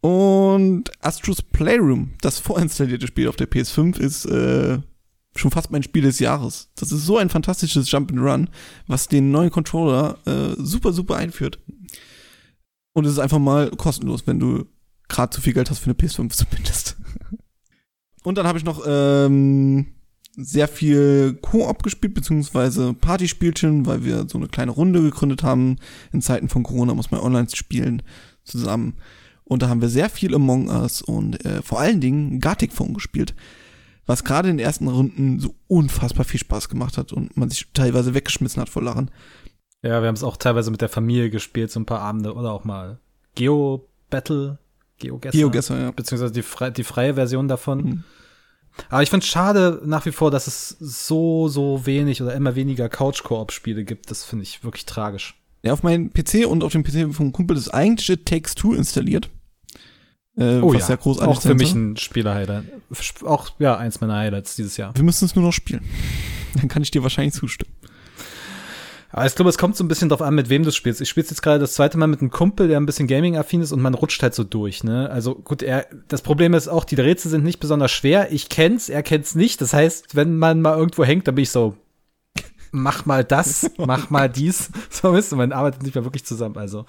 Und 0.00 0.90
Astros 1.00 1.40
Playroom, 1.40 2.10
das 2.20 2.38
vorinstallierte 2.38 3.06
Spiel 3.06 3.28
auf 3.28 3.36
der 3.36 3.50
PS5, 3.50 3.98
ist 3.98 4.26
äh, 4.26 4.78
schon 5.36 5.50
fast 5.50 5.70
mein 5.70 5.82
Spiel 5.82 6.02
des 6.02 6.18
Jahres. 6.18 6.70
Das 6.76 6.92
ist 6.92 7.04
so 7.04 7.18
ein 7.18 7.30
fantastisches 7.30 7.88
Jump'n'Run, 7.88 8.48
was 8.86 9.08
den 9.08 9.30
neuen 9.30 9.50
Controller 9.50 10.18
äh, 10.26 10.54
super, 10.58 10.92
super 10.92 11.16
einführt. 11.16 11.58
Und 12.92 13.04
es 13.04 13.12
ist 13.12 13.18
einfach 13.18 13.40
mal 13.40 13.70
kostenlos, 13.70 14.26
wenn 14.26 14.38
du 14.38 14.66
gerade 15.08 15.30
zu 15.30 15.40
viel 15.40 15.52
Geld 15.52 15.70
hast 15.70 15.80
für 15.80 15.86
eine 15.86 15.94
PS5 15.94 16.30
zumindest. 16.30 16.96
Und 18.22 18.38
dann 18.38 18.46
habe 18.46 18.58
ich 18.58 18.64
noch 18.64 18.82
ähm, 18.86 19.86
sehr 20.36 20.68
viel 20.68 21.34
Koop 21.42 21.82
gespielt, 21.82 22.14
beziehungsweise 22.14 22.94
Partyspielchen, 22.94 23.86
weil 23.86 24.04
wir 24.04 24.26
so 24.28 24.38
eine 24.38 24.48
kleine 24.48 24.70
Runde 24.70 25.02
gegründet 25.02 25.42
haben. 25.42 25.76
In 26.12 26.22
Zeiten 26.22 26.48
von 26.48 26.62
Corona 26.62 26.94
muss 26.94 27.10
man 27.10 27.20
online 27.20 27.48
spielen 27.52 28.02
zusammen. 28.44 28.94
Und 29.44 29.62
da 29.62 29.68
haben 29.68 29.82
wir 29.82 29.90
sehr 29.90 30.08
viel 30.08 30.34
Among 30.34 30.68
Us 30.68 31.02
und 31.02 31.44
äh, 31.44 31.60
vor 31.62 31.80
allen 31.80 32.00
Dingen 32.00 32.40
Gartic 32.40 32.72
Phone 32.72 32.94
gespielt. 32.94 33.34
Was 34.06 34.24
gerade 34.24 34.50
in 34.50 34.58
den 34.58 34.66
ersten 34.66 34.88
Runden 34.88 35.40
so 35.40 35.54
unfassbar 35.66 36.24
viel 36.24 36.40
Spaß 36.40 36.68
gemacht 36.68 36.98
hat 36.98 37.12
und 37.12 37.36
man 37.36 37.48
sich 37.50 37.66
teilweise 37.72 38.14
weggeschmissen 38.14 38.60
hat 38.60 38.68
vor 38.68 38.82
Lachen. 38.82 39.10
Ja, 39.82 40.00
wir 40.00 40.08
haben 40.08 40.14
es 40.14 40.24
auch 40.24 40.36
teilweise 40.36 40.70
mit 40.70 40.80
der 40.80 40.88
Familie 40.88 41.30
gespielt, 41.30 41.70
so 41.70 41.80
ein 41.80 41.86
paar 41.86 42.00
Abende 42.00 42.34
oder 42.34 42.52
auch 42.52 42.64
mal 42.64 42.98
Geo 43.34 43.88
Battle, 44.10 44.58
Geogesser, 44.98 45.36
Geogesser, 45.36 45.80
ja. 45.80 45.90
beziehungsweise 45.90 46.32
die, 46.32 46.42
frei, 46.42 46.70
die 46.70 46.84
freie 46.84 47.14
Version 47.14 47.48
davon. 47.48 47.84
Mhm. 47.84 48.04
Aber 48.88 49.02
ich 49.02 49.10
finde 49.10 49.24
es 49.24 49.30
schade 49.30 49.80
nach 49.84 50.04
wie 50.06 50.12
vor, 50.12 50.30
dass 50.30 50.46
es 50.46 50.68
so, 50.80 51.48
so 51.48 51.86
wenig 51.86 52.22
oder 52.22 52.34
immer 52.34 52.54
weniger 52.54 52.88
Couch-Koop-Spiele 52.88 53.84
gibt. 53.84 54.10
Das 54.10 54.24
finde 54.24 54.42
ich 54.42 54.64
wirklich 54.64 54.84
tragisch. 54.84 55.40
Ja, 55.62 55.72
auf 55.72 55.82
meinem 55.82 56.12
PC 56.12 56.46
und 56.46 56.62
auf 56.62 56.72
dem 56.72 56.82
PC 56.82 57.14
vom 57.14 57.32
Kumpel 57.32 57.56
ist 57.56 57.70
eigentlich 57.70 58.24
Takes 58.24 58.54
Two 58.54 58.74
installiert. 58.74 59.30
Äh, 60.36 60.60
was 60.62 60.88
sehr 60.88 60.96
großartig 60.96 61.36
auch 61.36 61.42
für 61.42 61.54
mich 61.54 61.74
ein 61.74 61.96
Spieler-Highlight. 61.96 62.64
Auch, 63.24 63.50
ja, 63.58 63.76
eins 63.76 64.00
meiner 64.00 64.16
Highlights 64.16 64.56
dieses 64.56 64.76
Jahr. 64.76 64.94
Wir 64.96 65.04
müssen 65.04 65.24
es 65.24 65.36
nur 65.36 65.44
noch 65.44 65.52
spielen. 65.52 65.82
Dann 66.54 66.68
kann 66.68 66.82
ich 66.82 66.90
dir 66.90 67.02
wahrscheinlich 67.02 67.34
zustimmen. 67.34 67.72
Aber 69.14 69.26
ich 69.26 69.34
glaube, 69.36 69.48
es 69.48 69.58
kommt 69.58 69.76
so 69.76 69.84
ein 69.84 69.88
bisschen 69.88 70.08
drauf 70.08 70.22
an, 70.22 70.34
mit 70.34 70.48
wem 70.48 70.64
du 70.64 70.72
spielst. 70.72 71.00
Ich 71.00 71.08
spiele 71.08 71.24
jetzt 71.24 71.40
gerade 71.40 71.60
das 71.60 71.74
zweite 71.74 71.96
Mal 71.98 72.08
mit 72.08 72.20
einem 72.20 72.30
Kumpel, 72.30 72.66
der 72.66 72.78
ein 72.78 72.86
bisschen 72.86 73.06
Gaming-affin 73.06 73.60
ist 73.60 73.70
und 73.70 73.80
man 73.80 73.94
rutscht 73.94 74.20
halt 74.24 74.34
so 74.34 74.42
durch, 74.42 74.82
ne? 74.82 75.08
Also 75.08 75.36
gut, 75.36 75.62
er, 75.62 75.86
das 76.08 76.20
Problem 76.20 76.52
ist 76.52 76.66
auch, 76.66 76.82
die 76.84 76.96
Rätsel 76.96 77.30
sind 77.30 77.44
nicht 77.44 77.60
besonders 77.60 77.92
schwer. 77.92 78.32
Ich 78.32 78.48
kenn's, 78.48 78.88
er 78.88 79.04
kennt's 79.04 79.36
nicht. 79.36 79.60
Das 79.60 79.72
heißt, 79.72 80.16
wenn 80.16 80.36
man 80.36 80.60
mal 80.60 80.76
irgendwo 80.76 81.04
hängt, 81.04 81.28
dann 81.28 81.36
bin 81.36 81.44
ich 81.44 81.50
so, 81.50 81.76
mach 82.72 83.06
mal 83.06 83.22
das, 83.22 83.70
mach 83.78 84.10
mal 84.10 84.28
dies. 84.28 84.70
So 84.90 85.12
wisst 85.14 85.32
ihr, 85.32 85.36
man 85.36 85.52
arbeitet 85.52 85.84
nicht 85.84 85.94
mehr 85.94 86.04
wirklich 86.04 86.24
zusammen. 86.24 86.58
Also, 86.58 86.84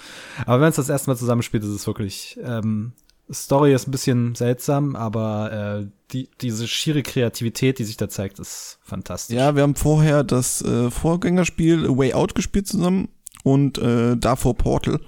aber 0.48 0.62
wenn 0.62 0.70
es 0.70 0.78
das 0.78 0.90
erste 0.90 1.12
Mal 1.12 1.18
zusammenspielt, 1.18 1.64
ist 1.64 1.70
es 1.70 1.86
wirklich. 1.86 2.40
Ähm, 2.44 2.94
Story 3.32 3.74
ist 3.74 3.88
ein 3.88 3.92
bisschen 3.92 4.36
seltsam, 4.36 4.96
aber 4.96 5.82
äh, 5.82 5.88
die, 6.12 6.30
diese 6.42 6.68
schiere 6.68 7.02
Kreativität, 7.02 7.80
die 7.80 7.84
sich 7.84 7.98
da 7.98 8.08
zeigt, 8.08 8.40
ist 8.40 8.80
fantastisch. 8.84 9.36
Ja, 9.36 9.56
wir 9.56 9.64
haben 9.64 9.76
vorher 9.76 10.24
das 10.24 10.62
äh, 10.62 10.92
Vorgängerspiel 10.92 11.86
A 11.88 11.98
Way 11.98 12.14
Out 12.14 12.36
gespielt 12.36 12.68
zusammen 12.68 13.10
und 13.44 13.78
äh, 13.80 14.16
davor 14.16 14.56
Portal. 14.56 15.00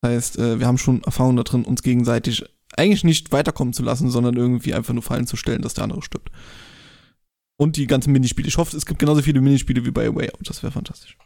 Das 0.00 0.10
heißt, 0.10 0.38
äh, 0.38 0.60
wir 0.60 0.66
haben 0.66 0.78
schon 0.78 1.02
Erfahrung 1.02 1.36
da 1.36 1.42
drin, 1.42 1.64
uns 1.64 1.82
gegenseitig 1.82 2.44
eigentlich 2.76 3.04
nicht 3.04 3.32
weiterkommen 3.32 3.74
zu 3.74 3.82
lassen, 3.82 4.10
sondern 4.10 4.36
irgendwie 4.36 4.74
einfach 4.74 4.94
nur 4.94 5.02
fallen 5.02 5.26
zu 5.26 5.36
stellen, 5.36 5.62
dass 5.62 5.74
der 5.74 5.84
andere 5.84 6.02
stirbt. 6.02 6.30
Und 7.56 7.76
die 7.76 7.86
ganzen 7.86 8.12
Minispiele. 8.12 8.48
Ich 8.48 8.58
hoffe, 8.58 8.76
es 8.76 8.86
gibt 8.86 8.98
genauso 8.98 9.22
viele 9.22 9.40
Minispiele 9.40 9.84
wie 9.84 9.92
bei 9.92 10.08
A 10.08 10.14
Way 10.14 10.30
Out. 10.30 10.48
Das 10.48 10.62
wäre 10.62 10.72
fantastisch. 10.72 11.16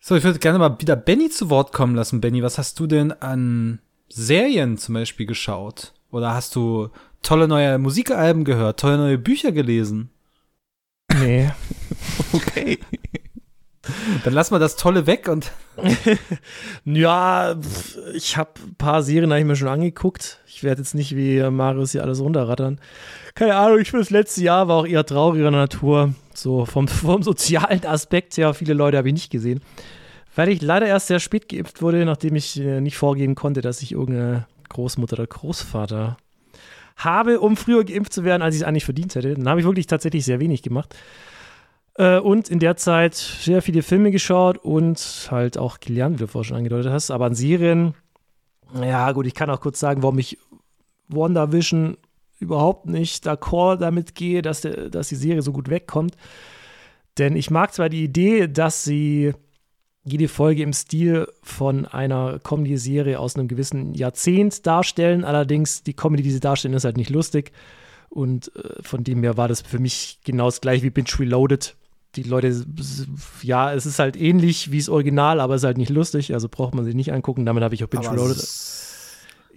So, 0.00 0.16
ich 0.16 0.24
würde 0.24 0.40
gerne 0.40 0.58
mal 0.58 0.80
wieder 0.80 0.96
Benny 0.96 1.30
zu 1.30 1.50
Wort 1.50 1.72
kommen 1.72 1.94
lassen. 1.94 2.20
Benny, 2.20 2.42
was 2.42 2.58
hast 2.58 2.78
du 2.80 2.88
denn 2.88 3.12
an 3.12 3.80
Serien 4.14 4.78
zum 4.78 4.94
Beispiel 4.94 5.26
geschaut? 5.26 5.92
Oder 6.10 6.34
hast 6.34 6.54
du 6.54 6.90
tolle 7.22 7.48
neue 7.48 7.78
Musikalben 7.78 8.44
gehört, 8.44 8.80
tolle 8.80 8.98
neue 8.98 9.18
Bücher 9.18 9.52
gelesen? 9.52 10.10
Nee. 11.12 11.50
Okay. 12.34 12.78
Dann 14.24 14.32
lass 14.32 14.50
mal 14.50 14.58
das 14.58 14.76
Tolle 14.76 15.06
weg 15.06 15.28
und. 15.28 15.52
ja, 16.84 17.56
ich 18.14 18.36
habe 18.36 18.50
ein 18.64 18.74
paar 18.76 19.02
Serien 19.02 19.30
hab 19.32 19.38
ich 19.38 19.44
mir 19.44 19.56
schon 19.56 19.68
angeguckt. 19.68 20.38
Ich 20.46 20.62
werde 20.62 20.80
jetzt 20.80 20.94
nicht 20.94 21.16
wie 21.16 21.42
Marius 21.50 21.92
hier 21.92 22.02
alles 22.02 22.20
runterrattern. 22.20 22.80
Keine 23.34 23.56
Ahnung, 23.56 23.80
ich 23.80 23.90
finde 23.90 24.04
das 24.04 24.10
letzte 24.10 24.42
Jahr 24.42 24.68
war 24.68 24.76
auch 24.76 24.86
eher 24.86 25.04
trauriger 25.04 25.50
Natur. 25.50 26.14
So 26.32 26.64
vom, 26.64 26.88
vom 26.88 27.22
sozialen 27.22 27.84
Aspekt 27.84 28.36
her, 28.36 28.54
viele 28.54 28.74
Leute 28.74 28.96
habe 28.96 29.08
ich 29.08 29.14
nicht 29.14 29.30
gesehen. 29.30 29.60
Weil 30.34 30.48
ich 30.48 30.62
leider 30.62 30.86
erst 30.86 31.08
sehr 31.08 31.20
spät 31.20 31.48
geimpft 31.48 31.82
wurde, 31.82 32.04
nachdem 32.04 32.36
ich 32.36 32.58
äh, 32.58 32.80
nicht 32.80 32.96
vorgeben 32.96 33.34
konnte, 33.34 33.60
dass 33.60 33.82
ich 33.82 33.92
irgendeine 33.92 34.46
Großmutter 34.70 35.14
oder 35.14 35.26
Großvater 35.26 36.16
habe, 36.96 37.40
um 37.40 37.56
früher 37.56 37.84
geimpft 37.84 38.12
zu 38.12 38.24
werden, 38.24 38.42
als 38.42 38.54
ich 38.54 38.62
es 38.62 38.66
eigentlich 38.66 38.84
verdient 38.84 39.14
hätte. 39.14 39.34
Dann 39.34 39.48
habe 39.48 39.60
ich 39.60 39.66
wirklich 39.66 39.86
tatsächlich 39.86 40.24
sehr 40.24 40.40
wenig 40.40 40.62
gemacht. 40.62 40.94
Äh, 41.96 42.18
und 42.18 42.48
in 42.48 42.58
der 42.58 42.76
Zeit 42.76 43.14
sehr 43.14 43.62
viele 43.62 43.82
Filme 43.82 44.10
geschaut 44.10 44.58
und 44.58 45.28
halt 45.30 45.58
auch 45.58 45.80
gelernt, 45.80 46.16
wie 46.16 46.24
du 46.24 46.28
vorhin 46.28 46.48
schon 46.48 46.56
angedeutet 46.58 46.92
hast. 46.92 47.10
Aber 47.10 47.26
an 47.26 47.34
Serien, 47.34 47.94
ja 48.74 49.12
gut, 49.12 49.26
ich 49.26 49.34
kann 49.34 49.50
auch 49.50 49.60
kurz 49.60 49.78
sagen, 49.80 50.02
warum 50.02 50.18
ich 50.18 50.38
WandaVision 51.08 51.98
überhaupt 52.38 52.86
nicht 52.86 53.26
d'accord 53.26 53.76
damit 53.76 54.14
gehe, 54.14 54.42
dass, 54.42 54.62
der, 54.62 54.90
dass 54.90 55.08
die 55.08 55.16
Serie 55.16 55.42
so 55.42 55.52
gut 55.52 55.68
wegkommt. 55.68 56.16
Denn 57.18 57.36
ich 57.36 57.50
mag 57.50 57.74
zwar 57.74 57.90
die 57.90 58.04
Idee, 58.04 58.48
dass 58.48 58.84
sie 58.84 59.34
jede 60.04 60.28
Folge 60.28 60.62
im 60.62 60.72
Stil 60.72 61.28
von 61.42 61.86
einer 61.86 62.40
Comedy-Serie 62.40 63.18
aus 63.18 63.36
einem 63.36 63.48
gewissen 63.48 63.94
Jahrzehnt 63.94 64.66
darstellen. 64.66 65.24
Allerdings, 65.24 65.82
die 65.84 65.94
Comedy, 65.94 66.22
die 66.22 66.32
sie 66.32 66.40
darstellen, 66.40 66.74
ist 66.74 66.84
halt 66.84 66.96
nicht 66.96 67.10
lustig. 67.10 67.52
Und 68.08 68.54
äh, 68.56 68.82
von 68.82 69.04
dem 69.04 69.22
her 69.22 69.36
war 69.36 69.48
das 69.48 69.62
für 69.62 69.78
mich 69.78 70.18
genau 70.24 70.46
das 70.46 70.60
gleiche 70.60 70.82
wie 70.82 70.90
Binge 70.90 71.08
Reloaded. 71.18 71.76
Die 72.16 72.24
Leute, 72.24 72.66
ja, 73.42 73.72
es 73.72 73.86
ist 73.86 73.98
halt 73.98 74.20
ähnlich 74.20 74.70
wie 74.70 74.78
das 74.78 74.90
Original, 74.90 75.40
aber 75.40 75.54
es 75.54 75.62
ist 75.62 75.66
halt 75.66 75.78
nicht 75.78 75.88
lustig, 75.88 76.34
also 76.34 76.46
braucht 76.46 76.74
man 76.74 76.84
sie 76.84 76.92
nicht 76.92 77.10
angucken. 77.12 77.46
Damit 77.46 77.64
habe 77.64 77.74
ich 77.74 77.82
auch 77.84 77.88
Binge 77.88 78.10
Reloaded. 78.10 78.36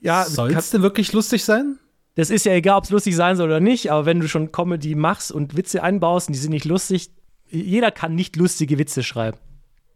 Ja, 0.01 0.23
soll 0.23 0.53
es 0.53 0.69
denn 0.69 0.81
wirklich 0.81 1.11
lustig 1.11 1.43
sein? 1.43 1.79
Das 2.13 2.29
ist 2.29 2.45
ja 2.45 2.53
egal, 2.53 2.77
ob 2.77 2.85
es 2.85 2.91
lustig 2.91 3.13
sein 3.15 3.35
soll 3.35 3.47
oder 3.47 3.59
nicht, 3.59 3.91
aber 3.91 4.05
wenn 4.05 4.21
du 4.21 4.29
schon 4.29 4.53
Comedy 4.53 4.95
machst 4.95 5.33
und 5.33 5.57
Witze 5.57 5.83
einbaust 5.83 6.29
und 6.29 6.33
die 6.33 6.39
sind 6.39 6.51
nicht 6.51 6.63
lustig, 6.63 7.09
jeder 7.49 7.91
kann 7.91 8.15
nicht 8.15 8.37
lustige 8.37 8.77
Witze 8.77 9.03
schreiben. 9.03 9.37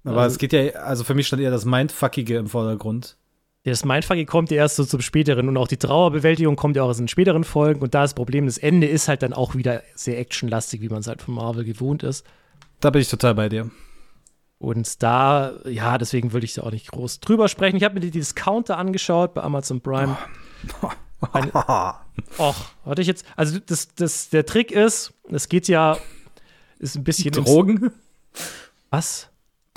Aber 0.04 0.22
also, 0.22 0.34
es 0.34 0.40
geht 0.40 0.54
ja, 0.54 0.72
also 0.82 1.04
für 1.04 1.14
mich 1.14 1.28
stand 1.28 1.42
eher 1.42 1.52
das 1.52 1.66
Mindfuckige 1.66 2.38
im 2.38 2.48
Vordergrund. 2.48 3.18
Das 3.64 3.84
Mindfuckige 3.84 4.26
kommt 4.26 4.52
ja 4.52 4.58
erst 4.58 4.78
so 4.78 4.86
zum 4.86 5.02
späteren 5.02 5.50
und 5.50 5.58
auch 5.58 5.68
die 5.68 5.78
Trauerbewältigung 5.78 6.56
kommt 6.56 6.76
ja 6.76 6.84
auch 6.84 6.90
aus 6.90 6.98
den 6.98 7.10
späteren 7.10 7.44
Folgen 7.44 7.82
und 7.82 7.94
da 7.94 8.02
das 8.02 8.14
Problem, 8.14 8.46
das 8.46 8.58
Ende 8.58 8.88
ist 8.88 9.08
halt 9.08 9.22
dann 9.22 9.34
auch 9.34 9.56
wieder 9.56 9.84
sehr 9.96 10.18
actionlastig, 10.18 10.82
wie 10.82 10.90
man 10.90 11.00
es 11.00 11.08
halt 11.08 11.22
von 11.22 11.36
Marvel 11.36 11.66
gewohnt 11.66 12.04
ist. 12.04 12.26
Da 12.80 12.90
bin 12.90 13.02
ich 13.02 13.10
total 13.10 13.36
bei 13.36 13.50
dir. 13.50 13.70
Und 14.60 15.04
da, 15.04 15.54
ja, 15.66 15.98
deswegen 15.98 16.34
würde 16.34 16.46
ich 16.46 16.54
da 16.54 16.64
auch 16.64 16.72
nicht 16.72 16.92
groß 16.92 17.20
drüber 17.22 17.48
sprechen. 17.48 17.78
Ich 17.78 17.84
habe 17.84 17.96
mir 17.96 18.02
die 18.02 18.12
Discounter 18.12 18.78
angeschaut 18.78 19.34
bei 19.34 19.42
Amazon 19.42 19.82
Prime. 19.82 20.18
Eine, 21.34 21.52
och, 22.38 22.56
hatte 22.86 23.02
ich 23.02 23.08
jetzt, 23.08 23.26
also 23.36 23.60
das, 23.60 23.94
das, 23.96 24.30
der 24.30 24.46
Trick 24.46 24.72
ist, 24.72 25.14
es 25.30 25.50
geht 25.50 25.68
ja, 25.68 25.98
ist 26.80 26.96
ein 26.96 27.04
bisschen. 27.04 27.32
Drogen? 27.32 27.92
Was? 28.90 29.29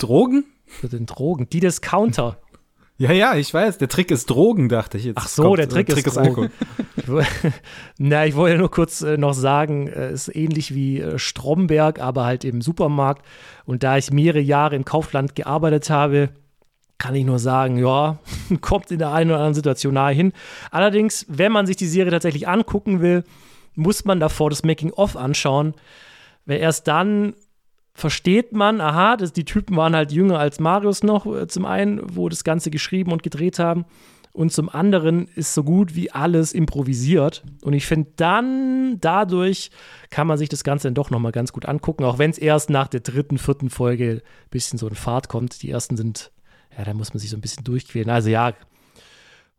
Drogen? 0.03 0.45
Für 0.65 0.89
den 0.89 1.05
Drogen. 1.05 1.47
Die 1.49 1.59
Discounter. 1.59 2.37
Ja, 2.97 3.11
ja, 3.11 3.35
ich 3.35 3.53
weiß. 3.53 3.79
Der 3.79 3.89
Trick 3.89 4.11
ist 4.11 4.29
Drogen, 4.29 4.69
dachte 4.69 4.97
ich 4.97 5.05
jetzt. 5.05 5.17
Ach 5.17 5.27
so, 5.27 5.43
kommt, 5.43 5.59
der 5.59 5.69
Trick, 5.69 5.87
Trick 5.87 6.05
ist, 6.05 6.15
ist 6.15 6.25
Drogen. 6.25 6.51
Na, 7.97 8.25
ich 8.25 8.35
wollte 8.35 8.57
nur 8.57 8.69
kurz 8.69 9.01
äh, 9.01 9.17
noch 9.17 9.33
sagen, 9.33 9.87
es 9.87 9.95
äh, 9.95 10.13
ist 10.13 10.35
ähnlich 10.35 10.75
wie 10.75 10.99
äh, 10.99 11.17
Stromberg, 11.17 11.99
aber 11.99 12.25
halt 12.25 12.43
im 12.45 12.61
Supermarkt. 12.61 13.25
Und 13.65 13.83
da 13.83 13.97
ich 13.97 14.11
mehrere 14.11 14.41
Jahre 14.41 14.75
im 14.75 14.85
Kaufland 14.85 15.35
gearbeitet 15.35 15.89
habe, 15.89 16.29
kann 16.97 17.15
ich 17.15 17.25
nur 17.25 17.39
sagen, 17.39 17.77
ja, 17.77 18.19
kommt 18.61 18.91
in 18.91 18.99
der 18.99 19.11
einen 19.11 19.31
oder 19.31 19.39
anderen 19.39 19.55
Situation 19.55 19.95
nahe 19.95 20.13
hin. 20.13 20.31
Allerdings, 20.69 21.25
wenn 21.27 21.51
man 21.51 21.65
sich 21.65 21.77
die 21.77 21.87
Serie 21.87 22.11
tatsächlich 22.11 22.47
angucken 22.47 23.01
will, 23.01 23.23
muss 23.75 24.05
man 24.05 24.19
davor 24.19 24.49
das 24.49 24.63
Making-of 24.63 25.17
anschauen. 25.17 25.73
Weil 26.45 26.59
erst 26.59 26.87
dann 26.87 27.33
versteht 27.93 28.53
man, 28.53 28.81
aha, 28.81 29.17
das, 29.17 29.33
die 29.33 29.45
Typen 29.45 29.77
waren 29.77 29.95
halt 29.95 30.11
jünger 30.11 30.39
als 30.39 30.59
Marius 30.59 31.03
noch, 31.03 31.25
äh, 31.25 31.47
zum 31.47 31.65
einen, 31.65 32.01
wo 32.15 32.29
das 32.29 32.43
Ganze 32.43 32.71
geschrieben 32.71 33.11
und 33.11 33.23
gedreht 33.23 33.59
haben. 33.59 33.85
Und 34.31 34.51
zum 34.51 34.67
anderen 34.67 35.27
ist 35.35 35.53
so 35.53 35.63
gut 35.63 35.93
wie 35.93 36.09
alles 36.09 36.53
improvisiert. 36.53 37.43
Und 37.61 37.73
ich 37.73 37.85
finde, 37.85 38.11
dann 38.15 38.97
dadurch 38.99 39.69
kann 40.09 40.25
man 40.25 40.39
sich 40.39 40.49
das 40.49 40.63
Ganze 40.63 40.87
dann 40.87 40.95
doch 40.95 41.11
nochmal 41.11 41.31
ganz 41.31 41.53
gut 41.53 41.67
angucken, 41.67 42.03
auch 42.03 42.17
wenn 42.17 42.31
es 42.31 42.39
erst 42.39 42.71
nach 42.71 42.87
der 42.87 43.01
dritten, 43.01 43.37
vierten 43.37 43.69
Folge 43.69 44.23
ein 44.23 44.49
bisschen 44.49 44.79
so 44.79 44.87
in 44.87 44.95
Fahrt 44.95 45.29
kommt. 45.29 45.61
Die 45.61 45.69
ersten 45.69 45.97
sind, 45.97 46.31
ja, 46.75 46.83
da 46.83 46.95
muss 46.95 47.13
man 47.13 47.19
sich 47.19 47.29
so 47.29 47.37
ein 47.37 47.41
bisschen 47.41 47.63
durchquälen. 47.63 48.09
Also 48.09 48.29
ja, 48.29 48.53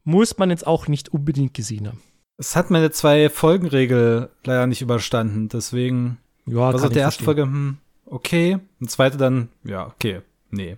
muss 0.03 0.39
man 0.39 0.51
jetzt 0.51 0.67
auch 0.67 0.89
nicht 0.89 1.09
unbedingt 1.09 1.55
gesehen 1.55 1.87
haben. 1.87 2.01
Es 2.37 2.57
hat 2.57 2.71
meine 2.71 2.91
zwei-Folgen-Regel 2.91 4.29
leider 4.45 4.67
nicht 4.67 4.83
überstanden, 4.83 5.49
deswegen. 5.49 6.19
Ja, 6.47 6.75
was 6.75 6.83
hat 6.83 6.97
der 6.97 7.03
erste 7.03 7.23
Folge? 7.23 7.43
Hm, 7.43 7.79
okay. 8.15 8.59
Und 8.81 8.91
zweite 8.91 9.17
dann, 9.17 9.49
ja, 9.65 9.87
okay. 9.87 10.21
Nee. 10.51 10.77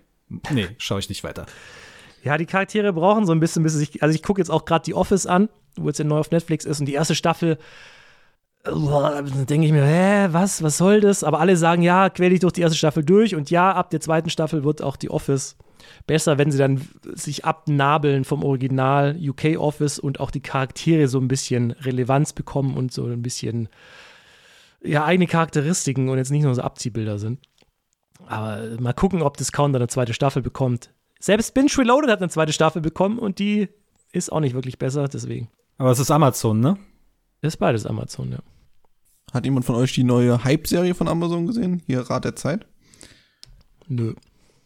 Nee, 0.51 0.67
schaue 0.77 0.99
ich 0.99 1.09
nicht 1.09 1.23
weiter. 1.23 1.45
Ja, 2.23 2.37
die 2.37 2.45
Charaktere 2.45 2.91
brauchen 2.91 3.25
so 3.25 3.31
ein 3.31 3.39
bisschen, 3.39 3.63
bis 3.63 3.79
ich, 3.79 4.03
also 4.03 4.13
ich 4.13 4.23
gucke 4.23 4.41
jetzt 4.41 4.49
auch 4.49 4.65
gerade 4.65 4.83
die 4.83 4.93
Office 4.93 5.25
an, 5.25 5.49
wo 5.77 5.87
jetzt 5.87 5.99
ja 5.99 6.05
neu 6.05 6.17
auf 6.17 6.31
Netflix 6.31 6.65
ist 6.65 6.79
und 6.79 6.87
die 6.87 6.93
erste 6.93 7.15
Staffel, 7.15 7.57
denke 8.65 9.65
ich 9.65 9.71
mir, 9.71 9.85
hä, 9.85 10.27
was, 10.31 10.61
was 10.61 10.77
soll 10.77 10.99
das? 10.99 11.23
Aber 11.23 11.39
alle 11.39 11.55
sagen, 11.55 11.83
ja, 11.83 12.09
quäl 12.09 12.31
dich 12.31 12.41
durch 12.41 12.53
die 12.53 12.61
erste 12.61 12.77
Staffel 12.77 13.05
durch 13.05 13.35
und 13.35 13.49
ja, 13.49 13.71
ab 13.71 13.91
der 13.91 14.01
zweiten 14.01 14.29
Staffel 14.29 14.63
wird 14.65 14.81
auch 14.81 14.97
die 14.97 15.09
Office 15.09 15.55
besser, 16.05 16.37
wenn 16.37 16.51
sie 16.51 16.57
dann 16.57 16.81
sich 17.13 17.45
abnabeln 17.45 18.25
vom 18.25 18.43
Original 18.43 19.17
UK 19.17 19.57
Office 19.57 19.99
und 19.99 20.19
auch 20.19 20.31
die 20.31 20.41
Charaktere 20.41 21.07
so 21.07 21.19
ein 21.19 21.29
bisschen 21.29 21.71
Relevanz 21.71 22.33
bekommen 22.33 22.75
und 22.75 22.91
so 22.91 23.05
ein 23.05 23.21
bisschen 23.21 23.69
ja, 24.81 25.05
eigene 25.05 25.27
Charakteristiken 25.27 26.09
und 26.09 26.17
jetzt 26.17 26.31
nicht 26.31 26.43
nur 26.43 26.55
so 26.55 26.61
Abziehbilder 26.61 27.19
sind. 27.19 27.39
Aber 28.25 28.79
mal 28.79 28.93
gucken, 28.93 29.21
ob 29.21 29.37
Discounter 29.37 29.77
eine 29.77 29.87
zweite 29.87 30.13
Staffel 30.13 30.41
bekommt. 30.41 30.93
Selbst 31.19 31.53
Binge 31.53 31.71
Reloaded 31.77 32.09
hat 32.09 32.19
eine 32.19 32.29
zweite 32.29 32.53
Staffel 32.53 32.81
bekommen 32.81 33.19
und 33.19 33.39
die 33.39 33.69
ist 34.11 34.31
auch 34.31 34.39
nicht 34.39 34.53
wirklich 34.53 34.77
besser, 34.77 35.07
deswegen. 35.07 35.49
Aber 35.77 35.91
es 35.91 35.99
ist 35.99 36.11
Amazon, 36.11 36.59
ne? 36.59 36.77
Ist 37.41 37.57
beides 37.57 37.85
Amazon, 37.85 38.31
ja. 38.31 38.39
Hat 39.33 39.45
jemand 39.45 39.65
von 39.65 39.75
euch 39.75 39.93
die 39.93 40.03
neue 40.03 40.43
Hype-Serie 40.43 40.95
von 40.95 41.07
Amazon 41.07 41.47
gesehen? 41.47 41.83
Hier 41.85 42.01
Rat 42.01 42.25
der 42.25 42.35
Zeit? 42.35 42.65
Nö. 43.87 44.15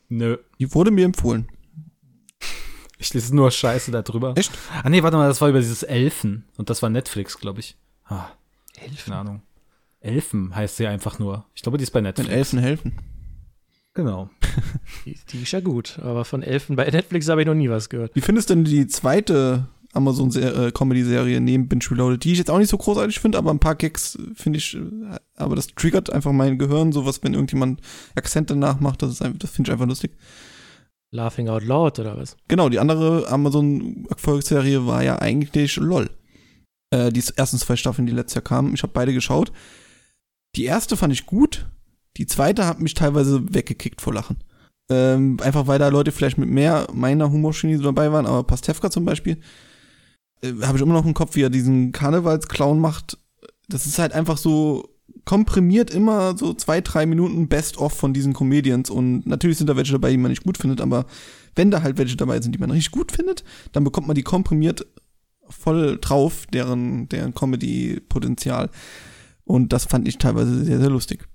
Nö. 0.07 0.37
Die 0.59 0.73
wurde 0.73 0.91
mir 0.91 1.05
empfohlen. 1.05 1.47
Ich 2.97 3.13
lese 3.13 3.35
nur 3.35 3.49
Scheiße 3.49 3.91
darüber. 3.91 4.33
Echt? 4.37 4.51
Ah 4.83 4.89
nee, 4.89 5.01
warte 5.01 5.17
mal, 5.17 5.27
das 5.27 5.41
war 5.41 5.49
über 5.49 5.59
dieses 5.59 5.83
Elfen. 5.83 6.45
Und 6.57 6.69
das 6.69 6.83
war 6.83 6.89
Netflix, 6.89 7.39
glaube 7.39 7.59
ich. 7.59 7.75
Ah, 8.05 8.27
Elfen? 8.77 9.05
Keine 9.05 9.17
Ahnung. 9.17 9.41
Elfen 10.01 10.55
heißt 10.55 10.77
sie 10.77 10.87
einfach 10.87 11.19
nur. 11.19 11.45
Ich 11.53 11.61
glaube, 11.61 11.77
die 11.77 11.83
ist 11.83 11.91
bei 11.91 12.01
Netflix. 12.01 12.29
Wenn 12.29 12.37
Elfen 12.37 12.59
helfen. 12.59 12.93
Genau. 13.93 14.29
Die, 15.05 15.17
die, 15.31 15.43
ist 15.43 15.51
ja 15.51 15.59
gut, 15.59 15.99
aber 16.01 16.23
von 16.23 16.43
Elfen 16.43 16.75
bei 16.75 16.85
Netflix 16.89 17.27
habe 17.27 17.41
ich 17.41 17.47
noch 17.47 17.53
nie 17.53 17.69
was 17.69 17.89
gehört. 17.89 18.15
Wie 18.15 18.21
findest 18.21 18.49
du 18.49 18.55
denn 18.55 18.63
die 18.63 18.87
zweite 18.87 19.67
Amazon-Comedy-Serie 19.93 21.37
äh, 21.37 21.39
neben 21.39 21.67
Binge 21.67 21.83
Reloaded, 21.91 22.23
die 22.23 22.31
ich 22.31 22.37
jetzt 22.37 22.49
auch 22.49 22.57
nicht 22.57 22.69
so 22.69 22.77
großartig 22.77 23.19
finde, 23.19 23.37
aber 23.37 23.51
ein 23.51 23.59
paar 23.59 23.75
Gags 23.75 24.17
finde 24.33 24.59
ich, 24.59 24.75
äh, 24.75 25.19
aber 25.35 25.55
das 25.55 25.67
triggert 25.67 26.09
einfach 26.09 26.31
mein 26.31 26.57
Gehirn, 26.57 26.91
sowas, 26.91 27.21
wenn 27.23 27.33
irgendjemand 27.33 27.81
Akzente 28.15 28.55
nachmacht, 28.55 29.01
das, 29.01 29.17
das 29.17 29.51
finde 29.51 29.69
ich 29.69 29.73
einfach 29.73 29.87
lustig. 29.87 30.11
Laughing 31.11 31.49
Out 31.49 31.63
Loud 31.63 31.99
oder 31.99 32.17
was? 32.17 32.37
Genau, 32.47 32.69
die 32.69 32.79
andere 32.79 33.27
Amazon-Erfolgsserie 33.27 34.85
war 34.85 35.03
ja 35.03 35.19
eigentlich 35.19 35.75
LOL. 35.75 36.09
Äh, 36.91 37.11
die 37.11 37.23
ersten 37.35 37.57
zwei 37.57 37.75
Staffeln, 37.75 38.05
die 38.05 38.13
letztes 38.13 38.35
Jahr 38.35 38.43
kamen, 38.43 38.73
ich 38.73 38.83
habe 38.83 38.93
beide 38.93 39.13
geschaut. 39.13 39.51
Die 40.55 40.65
erste 40.65 40.97
fand 40.97 41.13
ich 41.13 41.25
gut, 41.25 41.67
Die 42.17 42.25
zweite 42.25 42.65
hat 42.65 42.81
mich 42.81 42.93
teilweise 42.93 43.41
weggekickt 43.53 44.01
vor 44.01 44.13
Lachen. 44.13 44.37
Ähm, 44.89 45.37
einfach 45.41 45.67
weil 45.67 45.79
da 45.79 45.87
Leute 45.87 46.11
vielleicht 46.11 46.37
mit 46.37 46.49
mehr 46.49 46.87
meiner 46.91 47.31
Humorschiene 47.31 47.79
dabei 47.79 48.11
waren, 48.11 48.25
aber 48.25 48.43
Pastewka 48.43 48.91
zum 48.91 49.05
Beispiel, 49.05 49.39
äh, 50.41 50.53
habe 50.63 50.77
ich 50.77 50.83
immer 50.83 50.93
noch 50.93 51.05
im 51.05 51.13
Kopf, 51.13 51.35
wie 51.35 51.43
er 51.43 51.49
diesen 51.49 51.93
Karnevalsclown 51.93 52.79
macht. 52.79 53.17
Das 53.69 53.85
ist 53.85 53.99
halt 53.99 54.11
einfach 54.11 54.37
so 54.37 54.89
komprimiert 55.23 55.91
immer 55.91 56.37
so 56.37 56.53
zwei, 56.53 56.81
drei 56.81 57.05
Minuten 57.05 57.47
Best-of 57.47 57.93
von 57.93 58.13
diesen 58.13 58.33
Comedians 58.33 58.89
und 58.89 59.25
natürlich 59.27 59.57
sind 59.57 59.67
da 59.67 59.75
welche 59.75 59.93
dabei, 59.93 60.11
die 60.11 60.17
man 60.17 60.31
nicht 60.31 60.43
gut 60.43 60.57
findet, 60.57 60.81
aber 60.81 61.05
wenn 61.55 61.69
da 61.71 61.83
halt 61.83 61.97
welche 61.97 62.17
dabei 62.17 62.41
sind, 62.41 62.53
die 62.55 62.59
man 62.59 62.71
richtig 62.71 62.91
gut 62.91 63.11
findet, 63.11 63.43
dann 63.71 63.83
bekommt 63.83 64.07
man 64.07 64.15
die 64.15 64.23
komprimiert 64.23 64.85
voll 65.47 65.97
drauf, 65.99 66.47
deren, 66.51 67.07
deren 67.09 67.33
Comedy-Potenzial. 67.35 68.69
Und 69.51 69.73
das 69.73 69.83
fand 69.83 70.07
ich 70.07 70.17
teilweise 70.17 70.63
sehr, 70.63 70.79
sehr 70.79 70.89
lustig. 70.89 71.27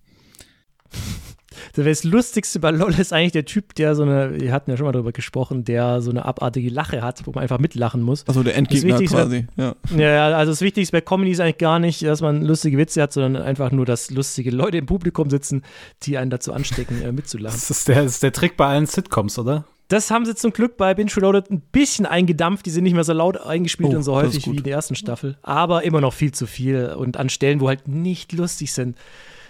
Das 1.75 2.05
Lustigste 2.05 2.61
bei 2.61 2.71
LOL 2.71 2.95
ist 2.99 3.13
eigentlich 3.13 3.33
der 3.33 3.45
Typ, 3.45 3.75
der 3.75 3.95
so 3.95 4.05
eine, 4.05 4.41
wir 4.41 4.53
hatten 4.53 4.71
ja 4.71 4.79
schon 4.79 4.87
mal 4.87 4.93
darüber 4.93 5.13
gesprochen, 5.13 5.65
der 5.65 6.01
so 6.01 6.11
eine 6.11 6.25
abartige 6.25 6.71
Lache 6.71 7.03
hat, 7.03 7.27
wo 7.27 7.33
man 7.33 7.43
einfach 7.43 7.59
mitlachen 7.59 8.01
muss. 8.01 8.27
Also 8.27 8.43
der 8.43 8.57
Endgegner 8.57 9.03
quasi, 9.03 9.47
ja. 9.57 9.75
Ja, 9.95 10.37
also 10.37 10.53
das 10.53 10.63
Wichtigste 10.63 10.93
bei 10.93 11.03
Comedy 11.03 11.33
ist 11.33 11.41
eigentlich 11.41 11.59
gar 11.59 11.79
nicht, 11.79 12.03
dass 12.03 12.23
man 12.23 12.43
lustige 12.43 12.79
Witze 12.79 13.03
hat, 13.03 13.13
sondern 13.13 13.43
einfach 13.43 13.71
nur, 13.71 13.85
dass 13.85 14.11
lustige 14.11 14.51
Leute 14.51 14.79
im 14.79 14.87
Publikum 14.87 15.29
sitzen, 15.29 15.63
die 16.05 16.17
einen 16.17 16.31
dazu 16.31 16.55
anstecken, 16.55 17.03
äh, 17.03 17.13
mitzulachen. 17.13 17.57
Das 17.57 17.71
ist, 17.71 17.89
der, 17.89 18.05
das 18.05 18.13
ist 18.13 18.23
der 18.23 18.33
Trick 18.33 18.57
bei 18.57 18.67
allen 18.67 18.87
Sitcoms, 18.87 19.39
oder? 19.39 19.67
Das 19.89 20.11
haben 20.11 20.27
sie 20.27 20.35
zum 20.35 20.53
Glück 20.53 20.77
bei 20.77 20.95
Binge 20.95 21.15
Reloaded 21.17 21.51
ein 21.51 21.61
bisschen 21.61 22.07
eingedampft. 22.07 22.67
Die 22.67 22.71
sind 22.71 22.85
nicht 22.85 22.95
mehr 22.95 23.05
so 23.05 23.13
laut 23.13 23.41
eingespielt 23.41 23.93
oh, 23.93 23.97
und 23.97 24.03
so 24.03 24.15
häufig 24.15 24.47
wie 24.51 24.57
in 24.57 24.63
der 24.65 24.73
ersten 24.73 24.97
Staffel. 24.97 25.39
Aber 25.43 25.85
immer 25.85 26.01
noch 26.01 26.13
viel 26.13 26.33
zu 26.33 26.47
viel 26.47 26.95
und 26.97 27.17
an 27.17 27.29
Stellen, 27.29 27.61
wo 27.61 27.69
halt 27.69 27.87
nicht 27.87 28.33
lustig 28.33 28.73
sind. 28.73 28.97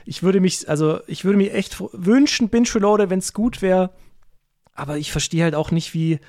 Ich 0.04 0.22
würde 0.22 0.40
mich, 0.40 0.68
also 0.68 1.00
ich 1.06 1.24
würde 1.24 1.38
mir 1.38 1.54
echt 1.54 1.82
wünschen, 1.92 2.50
Binge 2.50 2.68
Reloaded, 2.74 3.08
wenn 3.08 3.18
es 3.18 3.32
gut 3.32 3.62
wäre. 3.62 3.90
Aber 4.74 4.98
ich 4.98 5.10
verstehe 5.10 5.42
halt 5.42 5.54
auch 5.54 5.70
nicht, 5.70 5.94
wie, 5.94 6.20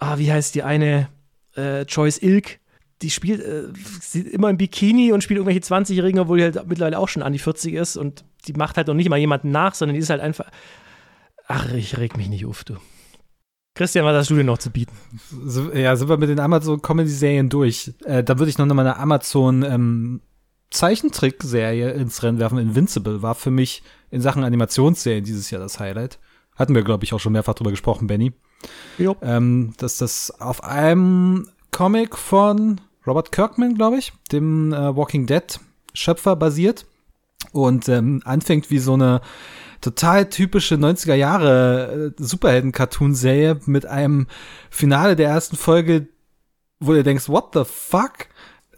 ah, 0.00 0.18
wie 0.18 0.32
heißt 0.32 0.56
die 0.56 0.64
eine, 0.64 1.08
äh, 1.56 1.82
Joyce 1.82 2.22
Ilk, 2.22 2.58
die 3.02 3.10
spielt 3.10 3.40
äh, 3.40 4.18
immer 4.18 4.50
im 4.50 4.58
Bikini 4.58 5.12
und 5.12 5.22
spielt 5.22 5.38
irgendwelche 5.38 5.60
20-Jährigen, 5.60 6.20
obwohl 6.20 6.38
die 6.38 6.44
halt 6.44 6.66
mittlerweile 6.66 6.98
auch 6.98 7.08
schon 7.08 7.22
an 7.22 7.32
die 7.32 7.38
40 7.38 7.74
ist 7.74 7.96
und 7.96 8.24
die 8.46 8.52
macht 8.52 8.76
halt 8.76 8.88
noch 8.88 8.94
nicht 8.94 9.08
mal 9.08 9.18
jemanden 9.18 9.50
nach, 9.50 9.74
sondern 9.74 9.94
die 9.94 10.00
ist 10.00 10.10
halt 10.10 10.20
einfach. 10.20 10.50
Ach, 11.46 11.72
ich 11.72 11.96
reg 11.98 12.16
mich 12.16 12.28
nicht 12.28 12.46
auf, 12.46 12.64
du. 12.64 12.76
Christian, 13.74 14.04
was 14.04 14.16
hast 14.16 14.30
du 14.30 14.36
denn 14.36 14.46
noch 14.46 14.58
zu 14.58 14.70
bieten? 14.70 14.96
Ja, 15.74 15.94
sind 15.96 16.08
wir 16.08 16.16
mit 16.16 16.28
den 16.28 16.40
Amazon-Comedy-Serien 16.40 17.48
durch. 17.48 17.92
Äh, 18.04 18.24
da 18.24 18.38
würde 18.38 18.50
ich 18.50 18.58
noch 18.58 18.66
mal 18.66 18.80
eine 18.80 18.98
Amazon 18.98 19.62
ähm, 19.62 20.20
Zeichentrickserie 20.70 21.90
ins 21.92 22.22
Rennen 22.22 22.38
werfen. 22.38 22.58
Invincible 22.58 23.22
war 23.22 23.34
für 23.34 23.50
mich 23.50 23.82
in 24.10 24.20
Sachen 24.20 24.44
Animationsserien 24.44 25.24
dieses 25.24 25.50
Jahr 25.50 25.60
das 25.60 25.78
Highlight. 25.78 26.18
Hatten 26.56 26.74
wir, 26.74 26.82
glaube 26.82 27.04
ich, 27.04 27.12
auch 27.12 27.20
schon 27.20 27.32
mehrfach 27.32 27.54
drüber 27.54 27.70
gesprochen, 27.70 28.06
Benny. 28.06 28.32
Jo. 28.98 29.16
Ähm, 29.22 29.72
dass 29.78 29.98
das 29.98 30.30
auf 30.40 30.62
einem 30.64 31.48
Comic 31.70 32.16
von 32.16 32.80
Robert 33.06 33.32
Kirkman, 33.32 33.74
glaube 33.74 33.98
ich, 33.98 34.12
dem 34.30 34.72
äh, 34.72 34.94
Walking 34.94 35.26
Dead 35.26 35.58
Schöpfer 35.94 36.36
basiert 36.36 36.86
und 37.52 37.88
ähm, 37.88 38.20
anfängt 38.24 38.70
wie 38.70 38.78
so 38.78 38.94
eine 38.94 39.20
total 39.80 40.28
typische 40.28 40.76
90er 40.76 41.14
Jahre 41.14 42.12
äh, 42.18 42.22
Superhelden-Cartoon-Serie 42.22 43.60
mit 43.66 43.86
einem 43.86 44.26
Finale 44.70 45.16
der 45.16 45.28
ersten 45.28 45.56
Folge, 45.56 46.08
wo 46.80 46.92
du 46.92 47.02
denkst, 47.02 47.28
what 47.28 47.50
the 47.54 47.64
fuck? 47.64 48.28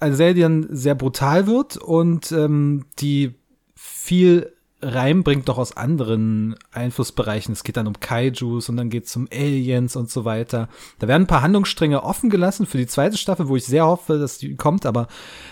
Eine 0.00 0.16
Serie, 0.16 0.34
die 0.34 0.40
dann 0.40 0.66
sehr 0.70 0.94
brutal 0.94 1.46
wird 1.46 1.76
und 1.76 2.32
ähm, 2.32 2.86
die 2.98 3.34
viel 3.74 4.52
reinbringt 4.82 5.48
doch 5.48 5.58
aus 5.58 5.76
anderen 5.76 6.56
Einflussbereichen. 6.72 7.52
Es 7.52 7.62
geht 7.62 7.76
dann 7.76 7.86
um 7.86 8.00
Kaijus 8.00 8.68
und 8.68 8.76
dann 8.76 8.90
geht 8.90 9.06
es 9.06 9.14
um 9.14 9.28
Aliens 9.32 9.94
und 9.94 10.10
so 10.10 10.24
weiter. 10.24 10.68
Da 10.98 11.06
werden 11.06 11.22
ein 11.22 11.28
paar 11.28 11.42
Handlungsstränge 11.42 12.02
offen 12.02 12.30
gelassen 12.30 12.66
für 12.66 12.78
die 12.78 12.88
zweite 12.88 13.16
Staffel, 13.16 13.48
wo 13.48 13.56
ich 13.56 13.64
sehr 13.64 13.86
hoffe, 13.86 14.18
dass 14.18 14.38
die 14.38 14.56
kommt, 14.56 14.84
aber 14.84 15.06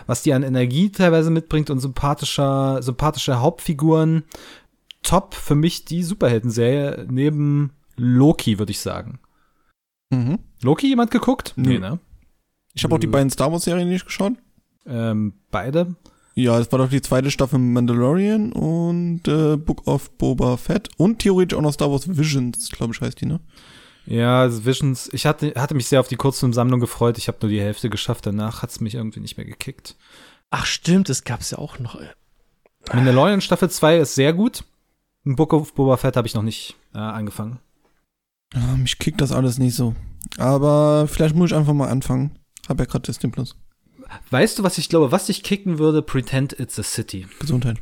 was 0.07 0.23
die 0.23 0.35
an 0.35 0.43
Energie 0.43 0.91
teilweise 0.91 1.31
mitbringt 1.31 1.71
und 1.71 1.79
sympathischer, 1.79 2.83
sympathische 2.83 3.41
Hauptfiguren, 3.41 4.25
top 5.03 5.35
für 5.35 5.55
mich 5.55 5.85
die 5.85 6.03
Superhelden-Serie 6.03 7.07
neben 7.11 7.73
Loki, 7.97 8.59
würde 8.59 8.73
ich 8.73 8.81
sagen. 8.81 9.19
Mhm. 10.11 10.39
Loki 10.63 10.89
jemand 10.89 11.11
geguckt? 11.11 11.55
Nee, 11.57 11.79
ne? 11.79 11.99
Ich 12.75 12.85
habe 12.85 12.95
auch 12.95 13.01
die 13.01 13.07
beiden 13.07 13.31
Star 13.31 13.53
Wars-Serien 13.53 13.89
nicht 13.89 14.07
geschaut. 14.07 14.35
Ähm, 14.87 15.35
beide? 15.51 15.97
Ja, 16.35 16.59
das 16.59 16.71
war 16.73 16.79
doch 16.79 16.89
die 16.89 17.03
zweite 17.03 17.31
Staffel 17.31 17.59
Mandalorian 17.59 18.53
und 18.53 19.27
äh, 19.27 19.57
Book 19.57 19.87
of 19.87 20.11
Boba 20.17 20.57
Fett 20.57 20.89
und 20.97 21.19
theoretisch 21.19 21.59
auch 21.59 21.63
noch 21.63 21.73
Star 21.73 21.91
Wars 21.91 22.09
Visions, 22.09 22.71
glaube 22.71 22.95
ich, 22.95 23.01
heißt 23.01 23.21
die, 23.21 23.27
ne? 23.27 23.41
Ja, 24.07 24.49
Visions. 24.65 25.11
Ich 25.13 25.27
hatte, 25.27 25.53
hatte 25.57 25.75
mich 25.75 25.87
sehr 25.87 26.01
auf 26.01 26.09
die 26.09 26.17
Kurzfilmsammlung 26.17 26.81
gefreut. 26.81 27.19
Ich 27.19 27.29
habe 27.29 27.39
nur 27.43 27.51
die 27.51 27.61
Hälfte 27.61 27.91
geschafft. 27.91 28.27
Danach 28.27 28.63
hat 28.63 28.71
es 28.71 28.81
mich 28.81 28.95
irgendwie 28.95 29.21
nicht 29.21 29.37
mehr 29.37 29.47
gekickt. 29.47 29.97
Ach, 30.51 30.67
stimmt, 30.67 31.09
das 31.09 31.25
gab's 31.25 31.51
ja 31.51 31.59
auch 31.59 31.79
noch. 31.79 32.01
Mandalorian 32.93 33.41
Staffel 33.41 33.71
2 33.71 33.99
ist 33.99 34.15
sehr 34.15 34.33
gut. 34.33 34.65
Book 35.25 35.53
of 35.53 35.75
Boba 35.75 35.97
Fett 35.97 36.17
habe 36.17 36.27
ich 36.27 36.35
noch 36.35 36.43
nicht 36.43 36.77
äh, 36.95 36.99
angefangen. 36.99 37.59
Ja, 38.55 38.77
mich 38.77 38.99
kickt 38.99 39.21
das 39.21 39.33
alles 39.33 39.59
nicht 39.59 39.75
so. 39.75 39.95
Aber 40.39 41.07
vielleicht 41.09 41.35
muss 41.35 41.51
ich 41.51 41.57
einfach 41.57 41.73
mal 41.73 41.89
anfangen. 41.89 42.39
Hab 42.69 42.79
ja 42.79 42.85
gerade 42.85 43.03
Disney 43.03 43.31
Plus. 43.31 43.57
Weißt 44.31 44.59
du, 44.59 44.63
was 44.63 44.79
ich 44.79 44.89
glaube, 44.89 45.13
was 45.13 45.27
dich 45.27 45.43
kicken 45.43 45.79
würde? 45.79 46.03
Pretend 46.03 46.59
It's 46.59 46.79
a 46.79 46.83
City. 46.83 47.27
Gesundheit. 47.39 47.79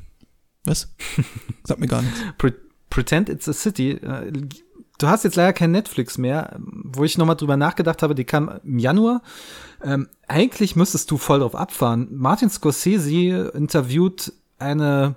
Was? 0.65 0.95
Sag 1.65 1.79
mir 1.79 1.87
gar 1.87 2.03
nichts. 2.03 2.21
Pre 2.37 2.55
Pretend 2.91 3.29
It's 3.29 3.49
a 3.49 3.53
City. 3.53 3.93
Äh, 3.93 4.33
du 4.99 5.07
hast 5.07 5.25
jetzt 5.25 5.37
leider 5.37 5.53
kein 5.53 5.71
Netflix 5.71 6.19
mehr, 6.19 6.59
wo 6.59 7.05
ich 7.05 7.19
nochmal 7.19 7.37
drüber 7.37 7.57
nachgedacht 7.57 8.03
habe, 8.03 8.15
die 8.15 8.25
kam 8.25 8.61
im 8.65 8.79
Januar. 8.79 9.23
Ähm, 9.83 10.09
eigentlich 10.27 10.77
müsstest 10.77 11.11
du 11.11 11.19
voll 11.19 11.41
drauf 11.41 11.55
abfahren. 11.55 12.09
Martin 12.11 12.51
Scorsese 12.51 13.53
interviewt 13.55 14.33
eine 14.59 15.17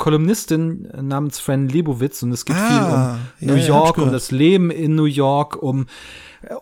Kolumnistin 0.00 0.88
namens 1.00 1.38
Fran 1.38 1.68
Lebowitz 1.68 2.22
und 2.22 2.32
es 2.32 2.44
geht 2.44 2.56
ah, 2.56 3.18
viel 3.38 3.48
um 3.48 3.54
ja, 3.54 3.54
New 3.54 3.66
York, 3.66 3.98
um 3.98 4.10
das 4.10 4.30
Leben 4.30 4.70
in 4.70 4.96
New 4.96 5.04
York, 5.04 5.62
um 5.62 5.86
äh, 6.42 6.54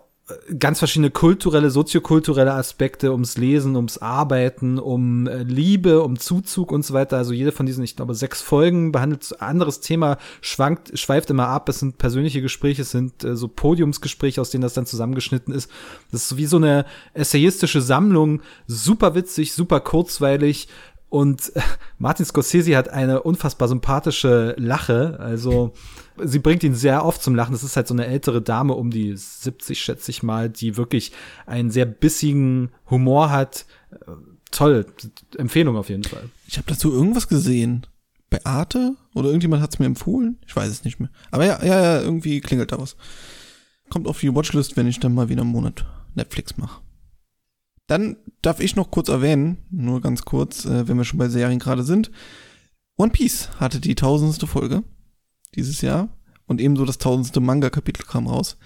ganz 0.58 0.80
verschiedene 0.80 1.12
kulturelle, 1.12 1.70
soziokulturelle 1.70 2.52
Aspekte, 2.52 3.12
ums 3.12 3.38
Lesen, 3.38 3.76
ums 3.76 3.98
Arbeiten, 3.98 4.80
um 4.80 5.28
äh, 5.28 5.44
Liebe, 5.44 6.02
um 6.02 6.18
Zuzug 6.18 6.72
und 6.72 6.84
so 6.84 6.94
weiter. 6.94 7.16
Also 7.16 7.32
jede 7.32 7.52
von 7.52 7.64
diesen, 7.64 7.84
ich 7.84 7.94
glaube, 7.94 8.16
sechs 8.16 8.42
Folgen 8.42 8.90
behandelt 8.90 9.32
ein 9.38 9.48
anderes 9.48 9.78
Thema, 9.78 10.18
schwankt, 10.40 10.98
schweift 10.98 11.30
immer 11.30 11.46
ab. 11.46 11.68
Es 11.68 11.78
sind 11.78 11.96
persönliche 11.96 12.42
Gespräche, 12.42 12.82
es 12.82 12.90
sind 12.90 13.22
äh, 13.22 13.36
so 13.36 13.46
Podiumsgespräche, 13.46 14.40
aus 14.40 14.50
denen 14.50 14.62
das 14.62 14.74
dann 14.74 14.84
zusammengeschnitten 14.84 15.54
ist. 15.54 15.70
Das 16.10 16.24
ist 16.24 16.36
wie 16.36 16.46
so 16.46 16.56
eine 16.56 16.86
essayistische 17.14 17.82
Sammlung, 17.82 18.42
super 18.66 19.14
witzig, 19.14 19.52
super 19.52 19.78
kurzweilig, 19.78 20.66
und 21.08 21.52
Martin 21.98 22.26
Scorsese 22.26 22.76
hat 22.76 22.88
eine 22.88 23.22
unfassbar 23.22 23.68
sympathische 23.68 24.54
Lache. 24.58 25.18
Also 25.18 25.72
sie 26.22 26.38
bringt 26.38 26.62
ihn 26.62 26.74
sehr 26.74 27.04
oft 27.04 27.22
zum 27.22 27.34
Lachen. 27.34 27.52
Das 27.52 27.62
ist 27.62 27.76
halt 27.76 27.88
so 27.88 27.94
eine 27.94 28.06
ältere 28.06 28.42
Dame 28.42 28.74
um 28.74 28.90
die 28.90 29.16
70, 29.16 29.80
schätze 29.80 30.10
ich 30.10 30.22
mal, 30.22 30.50
die 30.50 30.76
wirklich 30.76 31.12
einen 31.46 31.70
sehr 31.70 31.86
bissigen 31.86 32.70
Humor 32.90 33.30
hat. 33.30 33.66
Toll. 34.50 34.86
Empfehlung 35.36 35.76
auf 35.76 35.88
jeden 35.88 36.04
Fall. 36.04 36.28
Ich 36.46 36.56
habe 36.56 36.68
dazu 36.68 36.92
irgendwas 36.92 37.28
gesehen. 37.28 37.86
Bei 38.30 38.44
Arte? 38.44 38.94
Oder 39.14 39.28
irgendjemand 39.28 39.62
hat 39.62 39.72
es 39.72 39.78
mir 39.78 39.86
empfohlen? 39.86 40.38
Ich 40.46 40.54
weiß 40.54 40.68
es 40.68 40.84
nicht 40.84 41.00
mehr. 41.00 41.10
Aber 41.30 41.46
ja, 41.46 41.64
ja, 41.64 41.80
ja, 41.80 42.00
irgendwie 42.00 42.40
klingelt 42.40 42.72
da 42.72 42.78
was. 42.78 42.96
Kommt 43.88 44.06
auf 44.06 44.20
die 44.20 44.34
Watchlist, 44.34 44.76
wenn 44.76 44.86
ich 44.86 45.00
dann 45.00 45.14
mal 45.14 45.30
wieder 45.30 45.40
einen 45.40 45.50
Monat 45.50 45.86
Netflix 46.14 46.58
mache. 46.58 46.82
Dann 47.88 48.16
darf 48.42 48.60
ich 48.60 48.76
noch 48.76 48.90
kurz 48.90 49.08
erwähnen, 49.08 49.58
nur 49.70 50.00
ganz 50.00 50.22
kurz, 50.22 50.64
äh, 50.64 50.86
wenn 50.86 50.98
wir 50.98 51.04
schon 51.04 51.18
bei 51.18 51.28
Serien 51.28 51.58
gerade 51.58 51.82
sind. 51.82 52.12
One 52.96 53.10
Piece 53.10 53.50
hatte 53.58 53.80
die 53.80 53.94
tausendste 53.94 54.46
Folge 54.46 54.84
dieses 55.54 55.80
Jahr 55.80 56.08
und 56.46 56.60
ebenso 56.60 56.84
das 56.84 56.98
tausendste 56.98 57.40
Manga-Kapitel 57.40 58.04
kam 58.04 58.26
raus. 58.26 58.58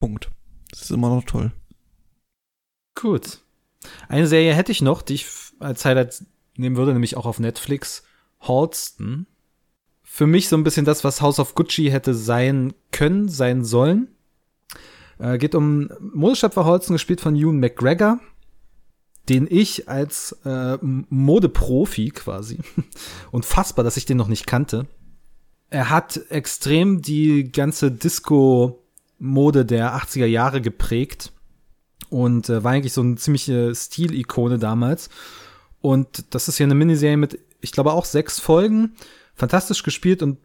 Punkt. 0.00 0.30
Das 0.70 0.82
ist 0.82 0.90
immer 0.90 1.08
noch 1.08 1.24
toll. 1.24 1.52
Gut. 2.94 3.40
Eine 4.08 4.26
Serie 4.26 4.54
hätte 4.54 4.72
ich 4.72 4.82
noch, 4.82 5.02
die 5.02 5.14
ich 5.14 5.26
als 5.58 5.84
Highlight 5.84 6.24
nehmen 6.56 6.76
würde, 6.76 6.92
nämlich 6.92 7.16
auch 7.16 7.26
auf 7.26 7.40
Netflix. 7.40 8.04
Halston. 8.40 9.26
Für 10.02 10.26
mich 10.26 10.48
so 10.48 10.56
ein 10.56 10.64
bisschen 10.64 10.84
das, 10.84 11.02
was 11.02 11.20
House 11.20 11.40
of 11.40 11.54
Gucci 11.54 11.90
hätte 11.90 12.14
sein 12.14 12.72
können, 12.92 13.28
sein 13.28 13.64
sollen. 13.64 14.15
Äh, 15.18 15.38
geht 15.38 15.54
um 15.54 15.88
Holzen, 16.20 16.92
gespielt 16.94 17.20
von 17.20 17.36
Ewan 17.36 17.58
McGregor, 17.60 18.18
den 19.28 19.46
ich 19.50 19.88
als 19.88 20.32
äh, 20.44 20.78
Modeprofi 20.80 22.10
quasi, 22.10 22.58
unfassbar, 23.30 23.84
dass 23.84 23.96
ich 23.96 24.06
den 24.06 24.16
noch 24.16 24.28
nicht 24.28 24.46
kannte. 24.46 24.86
Er 25.68 25.90
hat 25.90 26.20
extrem 26.28 27.02
die 27.02 27.50
ganze 27.50 27.90
Disco-Mode 27.90 29.64
der 29.64 29.96
80er 29.96 30.26
Jahre 30.26 30.60
geprägt 30.60 31.32
und 32.08 32.48
äh, 32.48 32.62
war 32.62 32.72
eigentlich 32.72 32.92
so 32.92 33.00
eine 33.00 33.16
ziemliche 33.16 33.74
Stilikone 33.74 34.58
damals. 34.58 35.10
Und 35.80 36.34
das 36.34 36.48
ist 36.48 36.56
hier 36.56 36.66
eine 36.66 36.74
Miniserie 36.74 37.16
mit, 37.16 37.38
ich 37.60 37.72
glaube, 37.72 37.92
auch 37.92 38.04
sechs 38.04 38.38
Folgen 38.38 38.94
fantastisch 39.34 39.82
gespielt 39.82 40.22
und 40.22 40.38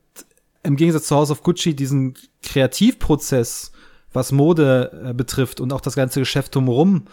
im 0.63 0.76
Gegensatz 0.76 1.07
zu 1.07 1.15
House 1.15 1.32
of 1.32 1.43
Gucci 1.43 1.76
diesen 1.76 2.15
Kreativprozess, 2.43 3.72
was 4.14 4.32
Mode 4.32 4.91
äh, 5.09 5.14
betrifft 5.14 5.59
und 5.62 5.74
auch 5.74 5.82
das 5.82 5.95
ganze 5.95 6.20
Geschäft 6.20 6.55
drumherum, 6.55 7.05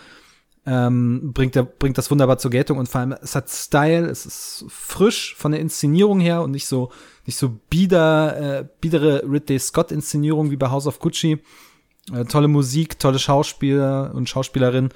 ähm, 0.66 1.32
bringt, 1.32 1.56
er, 1.56 1.64
bringt 1.64 1.96
das 1.96 2.10
wunderbar 2.10 2.38
zur 2.38 2.50
Geltung 2.50 2.78
und 2.78 2.88
vor 2.88 3.00
allem, 3.00 3.14
es 3.22 3.34
hat 3.34 3.48
Style, 3.48 4.06
es 4.06 4.26
ist 4.26 4.66
frisch 4.68 5.34
von 5.36 5.52
der 5.52 5.60
Inszenierung 5.60 6.20
her 6.20 6.42
und 6.42 6.50
nicht 6.50 6.66
so, 6.66 6.90
nicht 7.24 7.38
so 7.38 7.58
bieder, 7.70 8.60
äh, 8.60 8.68
biedere 8.80 9.22
Ridley 9.26 9.58
Scott-Inszenierung 9.58 10.50
wie 10.50 10.56
bei 10.56 10.70
House 10.70 10.86
of 10.86 10.98
Gucci. 10.98 11.38
Äh, 12.12 12.24
tolle 12.24 12.48
Musik, 12.48 12.98
tolle 12.98 13.18
Schauspieler 13.18 14.12
und 14.14 14.28
Schauspielerin. 14.28 14.90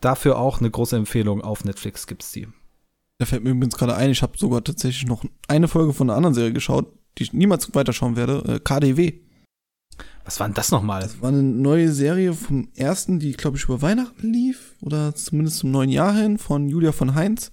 Dafür 0.00 0.38
auch 0.38 0.60
eine 0.60 0.70
große 0.70 0.96
Empfehlung. 0.96 1.42
Auf 1.42 1.64
Netflix 1.64 2.06
gibt's 2.06 2.32
die. 2.32 2.48
Da 3.18 3.26
fällt 3.26 3.44
mir 3.44 3.50
übrigens 3.50 3.76
gerade 3.76 3.94
ein, 3.94 4.10
ich 4.10 4.22
habe 4.22 4.36
sogar 4.36 4.64
tatsächlich 4.64 5.06
noch 5.06 5.24
eine 5.46 5.68
Folge 5.68 5.92
von 5.92 6.08
einer 6.08 6.16
anderen 6.16 6.34
Serie 6.34 6.52
geschaut, 6.52 6.86
die 7.18 7.24
ich 7.24 7.32
niemals 7.32 7.74
weiterschauen 7.74 8.16
werde. 8.16 8.42
Äh, 8.46 8.60
KDW. 8.60 9.20
Was 10.24 10.38
war 10.38 10.46
denn 10.46 10.54
das 10.54 10.70
nochmal? 10.70 11.02
Das 11.02 11.20
war 11.20 11.30
eine 11.30 11.42
neue 11.42 11.90
Serie 11.90 12.32
vom 12.32 12.68
ersten, 12.76 13.18
die, 13.18 13.32
glaube 13.32 13.56
ich, 13.56 13.64
über 13.64 13.82
Weihnachten 13.82 14.32
lief. 14.32 14.76
Oder 14.80 15.14
zumindest 15.14 15.58
zum 15.58 15.70
neuen 15.70 15.90
Jahr 15.90 16.14
hin 16.14 16.38
von 16.38 16.68
Julia 16.68 16.92
von 16.92 17.14
Heinz. 17.14 17.50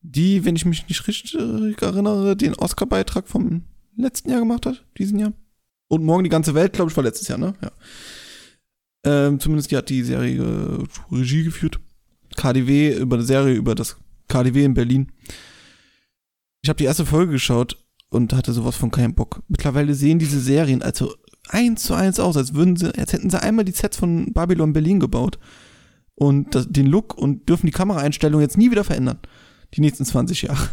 Die, 0.00 0.44
wenn 0.44 0.56
ich 0.56 0.64
mich 0.64 0.88
nicht 0.88 1.06
richtig 1.06 1.34
erinnere, 1.34 2.36
den 2.36 2.54
Oscar-Beitrag 2.54 3.28
vom 3.28 3.62
letzten 3.96 4.30
Jahr 4.30 4.40
gemacht 4.40 4.66
hat, 4.66 4.84
diesen 4.98 5.18
Jahr. 5.18 5.32
Und 5.88 6.04
morgen 6.04 6.24
die 6.24 6.30
ganze 6.30 6.54
Welt, 6.54 6.72
glaube 6.72 6.90
ich, 6.90 6.96
war 6.96 7.04
letztes 7.04 7.28
Jahr, 7.28 7.38
ne? 7.38 7.54
Ja. 7.62 7.70
Ähm, 9.04 9.38
zumindest 9.38 9.70
die 9.70 9.76
hat 9.76 9.88
die 9.88 10.02
Serie 10.02 10.42
äh, 10.42 11.14
Regie 11.14 11.44
geführt. 11.44 11.78
KDW, 12.36 12.96
über 12.96 13.16
eine 13.16 13.24
Serie 13.24 13.54
über 13.54 13.74
das 13.74 13.96
KDW 14.28 14.64
in 14.64 14.74
Berlin. 14.74 15.12
Ich 16.62 16.68
habe 16.68 16.78
die 16.78 16.84
erste 16.84 17.06
Folge 17.06 17.32
geschaut 17.32 17.84
und 18.08 18.32
hatte 18.32 18.52
sowas 18.52 18.76
von 18.76 18.90
keinem 18.90 19.14
Bock. 19.14 19.42
Mittlerweile 19.48 19.94
sehen 19.94 20.18
diese 20.18 20.40
Serien 20.40 20.82
also 20.82 21.14
eins 21.48 21.82
zu 21.82 21.94
eins 21.94 22.18
aus, 22.18 22.36
als 22.36 22.54
würden 22.54 22.76
sie, 22.76 22.94
als 22.96 23.12
hätten 23.12 23.30
sie 23.30 23.42
einmal 23.42 23.64
die 23.64 23.72
Sets 23.72 23.96
von 23.96 24.32
Babylon 24.32 24.72
Berlin 24.72 25.00
gebaut 25.00 25.38
und 26.14 26.54
das, 26.54 26.68
den 26.68 26.86
Look 26.86 27.16
und 27.16 27.48
dürfen 27.48 27.66
die 27.66 27.72
Kameraeinstellung 27.72 28.40
jetzt 28.40 28.58
nie 28.58 28.70
wieder 28.70 28.84
verändern. 28.84 29.18
Die 29.74 29.80
nächsten 29.80 30.04
20 30.04 30.42
Jahre. 30.42 30.68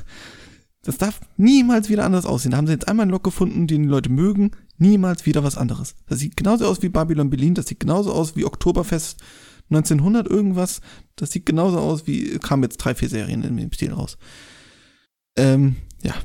Das 0.84 0.98
darf 0.98 1.20
niemals 1.38 1.90
wieder 1.90 2.06
anders 2.06 2.26
aussehen. 2.26 2.52
Da 2.52 2.58
haben 2.58 2.66
sie 2.66 2.74
jetzt 2.74 2.88
einmal 2.88 3.04
einen 3.04 3.12
Look 3.12 3.24
gefunden, 3.24 3.68
den 3.68 3.84
die 3.84 3.90
Leute 3.90 4.10
mögen. 4.10 4.52
Niemals 4.78 5.28
wieder 5.28 5.44
was 5.44 5.58
anderes. 5.58 5.96
Das 6.08 6.20
sieht 6.20 6.36
genauso 6.36 6.66
aus 6.66 6.82
wie 6.82 6.90
Babylon 6.90 7.30
Berlin. 7.30 7.54
Das 7.54 7.68
sieht 7.68 7.80
genauso 7.80 8.12
aus 8.12 8.36
wie 8.36 8.46
Oktoberfest 8.46 9.20
1900 9.70 10.28
irgendwas. 10.28 10.82
Das 11.16 11.32
sieht 11.32 11.46
genauso 11.46 11.78
aus 11.80 12.08
wie, 12.08 12.40
kamen 12.40 12.64
jetzt 12.64 12.78
drei, 12.78 12.96
vier 12.96 13.10
Serien 13.10 13.44
in 13.44 13.58
dem 13.58 13.72
Stil 13.72 13.94
raus. 13.94 14.18
Ähm, 15.36 15.76
ja. 16.02 16.16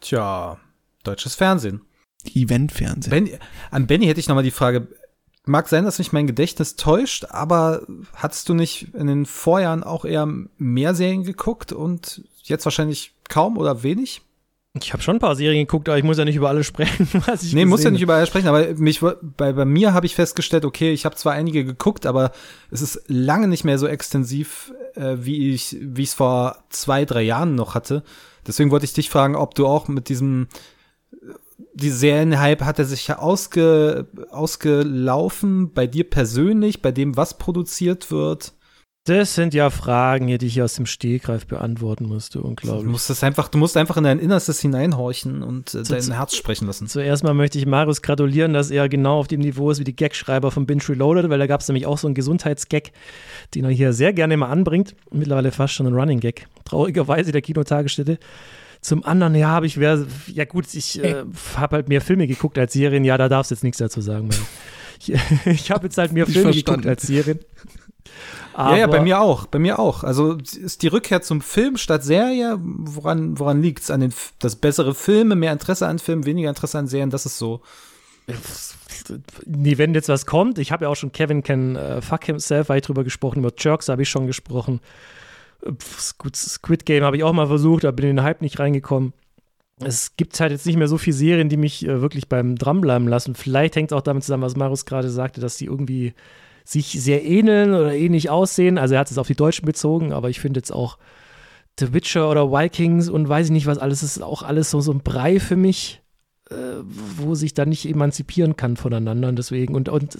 Tja, 0.00 0.58
deutsches 1.02 1.34
Fernsehen. 1.34 1.80
Eventfernsehen. 2.24 3.10
Ben, 3.10 3.38
an 3.70 3.86
Benny 3.86 4.06
hätte 4.06 4.20
ich 4.20 4.28
nochmal 4.28 4.44
die 4.44 4.50
Frage, 4.50 4.88
mag 5.46 5.68
sein, 5.68 5.84
dass 5.84 5.98
mich 5.98 6.12
mein 6.12 6.26
Gedächtnis 6.26 6.76
täuscht, 6.76 7.26
aber 7.28 7.82
hattest 8.14 8.48
du 8.48 8.54
nicht 8.54 8.94
in 8.94 9.06
den 9.06 9.26
Vorjahren 9.26 9.82
auch 9.82 10.04
eher 10.04 10.26
mehr 10.58 10.94
Serien 10.94 11.24
geguckt 11.24 11.72
und 11.72 12.22
jetzt 12.42 12.64
wahrscheinlich 12.64 13.12
kaum 13.28 13.58
oder 13.58 13.82
wenig? 13.82 14.22
Ich 14.80 14.92
habe 14.92 15.02
schon 15.02 15.16
ein 15.16 15.20
paar 15.20 15.36
Serien 15.36 15.66
geguckt, 15.66 15.88
aber 15.88 15.98
ich 15.98 16.04
muss 16.04 16.18
ja 16.18 16.24
nicht 16.24 16.34
über 16.34 16.48
alle 16.48 16.64
sprechen, 16.64 17.08
was 17.26 17.44
ich 17.44 17.52
Nee, 17.52 17.64
muss 17.64 17.84
ja 17.84 17.90
nicht 17.90 18.02
über 18.02 18.16
alle 18.16 18.26
sprechen, 18.26 18.48
aber 18.48 18.74
mich, 18.74 19.00
bei, 19.00 19.52
bei 19.52 19.64
mir 19.64 19.94
habe 19.94 20.06
ich 20.06 20.16
festgestellt, 20.16 20.64
okay, 20.64 20.92
ich 20.92 21.04
habe 21.04 21.14
zwar 21.14 21.34
einige 21.34 21.64
geguckt, 21.64 22.06
aber 22.06 22.32
es 22.72 22.82
ist 22.82 23.02
lange 23.06 23.46
nicht 23.46 23.64
mehr 23.64 23.78
so 23.78 23.86
extensiv, 23.86 24.72
äh, 24.96 25.16
wie 25.20 25.54
ich 25.54 25.76
wie 25.80 26.02
ich 26.02 26.08
es 26.08 26.14
vor 26.14 26.64
zwei, 26.70 27.04
drei 27.04 27.22
Jahren 27.22 27.54
noch 27.54 27.76
hatte. 27.76 28.02
Deswegen 28.46 28.72
wollte 28.72 28.84
ich 28.84 28.92
dich 28.92 29.10
fragen, 29.10 29.36
ob 29.36 29.54
du 29.54 29.66
auch 29.68 29.86
mit 29.86 30.08
diesem 30.08 30.48
die 31.74 31.90
Serienhype 31.90 32.64
hat 32.64 32.78
er 32.78 32.84
sich 32.84 33.06
ja 33.08 33.18
ausge, 33.18 34.06
ausgelaufen 34.30 35.72
bei 35.72 35.86
dir 35.86 36.08
persönlich, 36.08 36.82
bei 36.82 36.92
dem, 36.92 37.16
was 37.16 37.38
produziert 37.38 38.10
wird. 38.10 38.52
Das 39.06 39.34
sind 39.34 39.52
ja 39.52 39.68
Fragen, 39.68 40.28
die 40.38 40.46
ich 40.46 40.62
aus 40.62 40.76
dem 40.76 40.86
Stegreif 40.86 41.46
beantworten 41.46 42.06
musste, 42.06 42.38
Du 42.38 42.46
unglaublich. 42.46 42.86
musst 42.90 43.10
das 43.10 43.22
einfach, 43.22 43.48
du 43.48 43.58
musst 43.58 43.76
einfach 43.76 43.98
in 43.98 44.04
dein 44.04 44.18
Innerstes 44.18 44.60
hineinhorchen 44.60 45.42
und 45.42 45.74
äh, 45.74 45.82
Zu- 45.82 45.92
dein 45.94 46.12
Herz 46.12 46.34
sprechen 46.34 46.66
lassen. 46.66 46.86
Zuerst 46.88 47.22
mal 47.22 47.34
möchte 47.34 47.58
ich 47.58 47.66
Marius 47.66 48.00
gratulieren, 48.00 48.54
dass 48.54 48.70
er 48.70 48.88
genau 48.88 49.18
auf 49.18 49.28
dem 49.28 49.40
Niveau 49.40 49.70
ist 49.70 49.78
wie 49.78 49.84
die 49.84 49.94
Gagschreiber 49.94 50.50
von 50.50 50.64
Binge 50.64 50.88
Reloaded, 50.88 51.28
weil 51.28 51.38
da 51.38 51.46
gab 51.46 51.60
es 51.60 51.68
nämlich 51.68 51.84
auch 51.84 51.98
so 51.98 52.06
einen 52.08 52.14
Gesundheitsgag, 52.14 52.92
den 53.54 53.64
er 53.66 53.70
hier 53.70 53.92
sehr 53.92 54.14
gerne 54.14 54.38
mal 54.38 54.48
anbringt. 54.48 54.96
Mittlerweile 55.12 55.52
fast 55.52 55.74
schon 55.74 55.86
ein 55.86 55.94
Running 55.94 56.20
Gag. 56.20 56.46
Traurigerweise 56.64 57.30
der 57.30 57.42
Kinotagesstätte. 57.42 58.18
Zum 58.84 59.02
anderen, 59.02 59.34
ja, 59.34 59.48
habe 59.48 59.64
ich, 59.64 59.80
wär, 59.80 60.06
ja 60.26 60.44
gut, 60.44 60.66
ich 60.74 61.02
äh, 61.02 61.24
habe 61.56 61.76
halt 61.76 61.88
mehr 61.88 62.02
Filme 62.02 62.26
geguckt 62.26 62.58
als 62.58 62.74
Serien. 62.74 63.02
Ja, 63.02 63.16
da 63.16 63.30
darfst 63.30 63.50
du 63.50 63.54
jetzt 63.54 63.62
nichts 63.64 63.78
dazu 63.78 64.02
sagen. 64.02 64.28
Weil 64.28 64.38
ich 65.00 65.46
ich 65.46 65.70
habe 65.70 65.86
jetzt 65.86 65.96
halt 65.96 66.12
mehr 66.12 66.26
Filme 66.26 66.52
geguckt 66.52 66.86
als 66.86 67.04
Serien. 67.06 67.38
ja, 68.54 68.76
ja, 68.76 68.86
bei 68.86 68.96
Aber- 68.96 69.02
mir 69.02 69.20
auch, 69.22 69.46
bei 69.46 69.58
mir 69.58 69.78
auch. 69.78 70.04
Also 70.04 70.34
ist 70.34 70.82
die 70.82 70.88
Rückkehr 70.88 71.22
zum 71.22 71.40
Film 71.40 71.78
statt 71.78 72.04
Serie, 72.04 72.58
woran, 72.60 73.38
woran 73.38 73.62
liegt's? 73.62 73.90
An 73.90 74.00
den, 74.00 74.12
das 74.38 74.56
bessere 74.56 74.94
Filme, 74.94 75.34
mehr 75.34 75.52
Interesse 75.54 75.86
an 75.86 75.98
Filmen, 75.98 76.26
weniger 76.26 76.50
Interesse 76.50 76.78
an 76.78 76.86
Serien, 76.86 77.08
das 77.08 77.24
ist 77.24 77.38
so. 77.38 77.62
Nee, 79.46 79.78
wenn 79.78 79.94
jetzt 79.94 80.10
was 80.10 80.26
kommt, 80.26 80.58
ich 80.58 80.72
habe 80.72 80.84
ja 80.84 80.88
auch 80.90 80.94
schon 80.96 81.12
Kevin 81.12 81.42
Can 81.42 81.76
äh, 81.76 82.02
Fuck 82.02 82.24
Himself, 82.24 82.68
habe 82.68 82.78
ich 82.78 82.84
drüber 82.84 83.04
gesprochen, 83.04 83.38
über 83.38 83.52
Jerks 83.56 83.88
habe 83.88 84.02
ich 84.02 84.10
schon 84.10 84.26
gesprochen. 84.26 84.80
Squid 86.34 86.86
Game 86.86 87.04
habe 87.04 87.16
ich 87.16 87.24
auch 87.24 87.32
mal 87.32 87.46
versucht, 87.46 87.84
da 87.84 87.90
bin 87.90 88.08
in 88.08 88.16
den 88.16 88.24
Hype 88.24 88.42
nicht 88.42 88.58
reingekommen. 88.58 89.12
Es 89.80 90.16
gibt 90.16 90.38
halt 90.38 90.52
jetzt 90.52 90.66
nicht 90.66 90.76
mehr 90.76 90.88
so 90.88 90.98
viele 90.98 91.16
Serien, 91.16 91.48
die 91.48 91.56
mich 91.56 91.86
äh, 91.86 92.00
wirklich 92.00 92.28
beim 92.28 92.56
dranbleiben 92.56 93.08
lassen. 93.08 93.34
Vielleicht 93.34 93.74
hängt 93.74 93.90
es 93.90 93.96
auch 93.96 94.02
damit 94.02 94.22
zusammen, 94.22 94.44
was 94.44 94.56
Marius 94.56 94.86
gerade 94.86 95.10
sagte, 95.10 95.40
dass 95.40 95.56
die 95.56 95.66
irgendwie 95.66 96.14
sich 96.64 96.92
sehr 96.92 97.24
ähneln 97.24 97.74
oder 97.74 97.92
ähnlich 97.92 98.30
aussehen. 98.30 98.78
Also 98.78 98.94
er 98.94 99.00
hat 99.00 99.10
es 99.10 99.18
auf 99.18 99.26
die 99.26 99.34
Deutschen 99.34 99.66
bezogen, 99.66 100.12
aber 100.12 100.30
ich 100.30 100.40
finde 100.40 100.58
jetzt 100.58 100.72
auch 100.72 100.98
The 101.78 101.92
Witcher 101.92 102.30
oder 102.30 102.52
Vikings 102.52 103.08
und 103.08 103.28
weiß 103.28 103.46
ich 103.46 103.52
nicht 103.52 103.66
was 103.66 103.78
alles, 103.78 104.02
ist 104.02 104.22
auch 104.22 104.42
alles 104.42 104.70
so, 104.70 104.80
so 104.80 104.92
ein 104.92 105.00
Brei 105.00 105.40
für 105.40 105.56
mich 105.56 106.02
äh, 106.50 106.54
wo 107.16 107.34
sich 107.34 107.54
dann 107.54 107.70
nicht 107.70 107.88
emanzipieren 107.88 108.56
kann 108.56 108.76
voneinander 108.76 109.28
und 109.28 109.38
deswegen 109.38 109.74
und, 109.74 109.88
und 109.88 110.12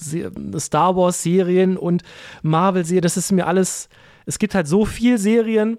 Star 0.59 0.97
Wars 0.97 1.22
Serien 1.22 1.76
und 1.76 2.03
Marvel 2.42 2.84
Serien, 2.84 3.03
das 3.03 3.16
ist 3.16 3.30
mir 3.30 3.47
alles, 3.47 3.88
es 4.27 4.39
gibt 4.39 4.55
halt 4.55 4.66
so 4.66 4.85
viel 4.85 5.18
Serien 5.18 5.79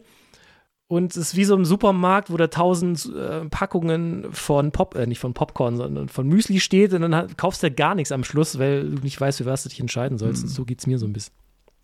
und 0.87 1.11
es 1.11 1.17
ist 1.17 1.35
wie 1.35 1.45
so 1.45 1.55
im 1.55 1.65
Supermarkt, 1.65 2.31
wo 2.31 2.37
da 2.37 2.47
tausend 2.47 3.11
äh, 3.15 3.45
Packungen 3.45 4.31
von 4.31 4.71
Pop, 4.71 4.95
äh, 4.95 5.07
nicht 5.07 5.19
von 5.19 5.33
Popcorn, 5.33 5.77
sondern 5.77 6.09
von 6.09 6.27
Müsli 6.27 6.59
steht 6.59 6.93
und 6.93 7.01
dann 7.01 7.15
halt, 7.15 7.37
kaufst 7.37 7.63
du 7.63 7.71
gar 7.71 7.95
nichts 7.95 8.11
am 8.11 8.23
Schluss, 8.23 8.59
weil 8.59 8.91
du 8.91 9.01
nicht 9.01 9.19
weißt, 9.19 9.39
für 9.39 9.45
was 9.45 9.63
du 9.63 9.69
dich 9.69 9.79
entscheiden 9.79 10.17
sollst. 10.17 10.43
Und 10.43 10.49
so 10.49 10.63
geht's 10.63 10.85
mir 10.85 10.99
so 10.99 11.07
ein 11.07 11.13
bisschen. 11.13 11.33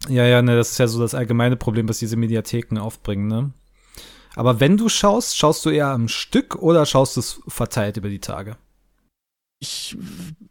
Ja, 0.07 0.25
ja, 0.25 0.41
ne, 0.41 0.55
das 0.55 0.71
ist 0.71 0.77
ja 0.77 0.87
so 0.87 0.99
das 0.99 1.15
allgemeine 1.15 1.55
Problem, 1.55 1.89
was 1.89 1.99
diese 1.99 2.15
Mediatheken 2.15 2.79
aufbringen, 2.79 3.27
ne? 3.27 3.51
Aber 4.35 4.59
wenn 4.59 4.77
du 4.77 4.87
schaust, 4.87 5.37
schaust 5.37 5.65
du 5.65 5.69
eher 5.69 5.87
am 5.87 6.07
Stück 6.07 6.55
oder 6.55 6.85
schaust 6.85 7.17
du 7.17 7.19
es 7.19 7.41
verteilt 7.47 7.97
über 7.97 8.09
die 8.09 8.19
Tage? 8.19 8.55
Ich 9.61 9.95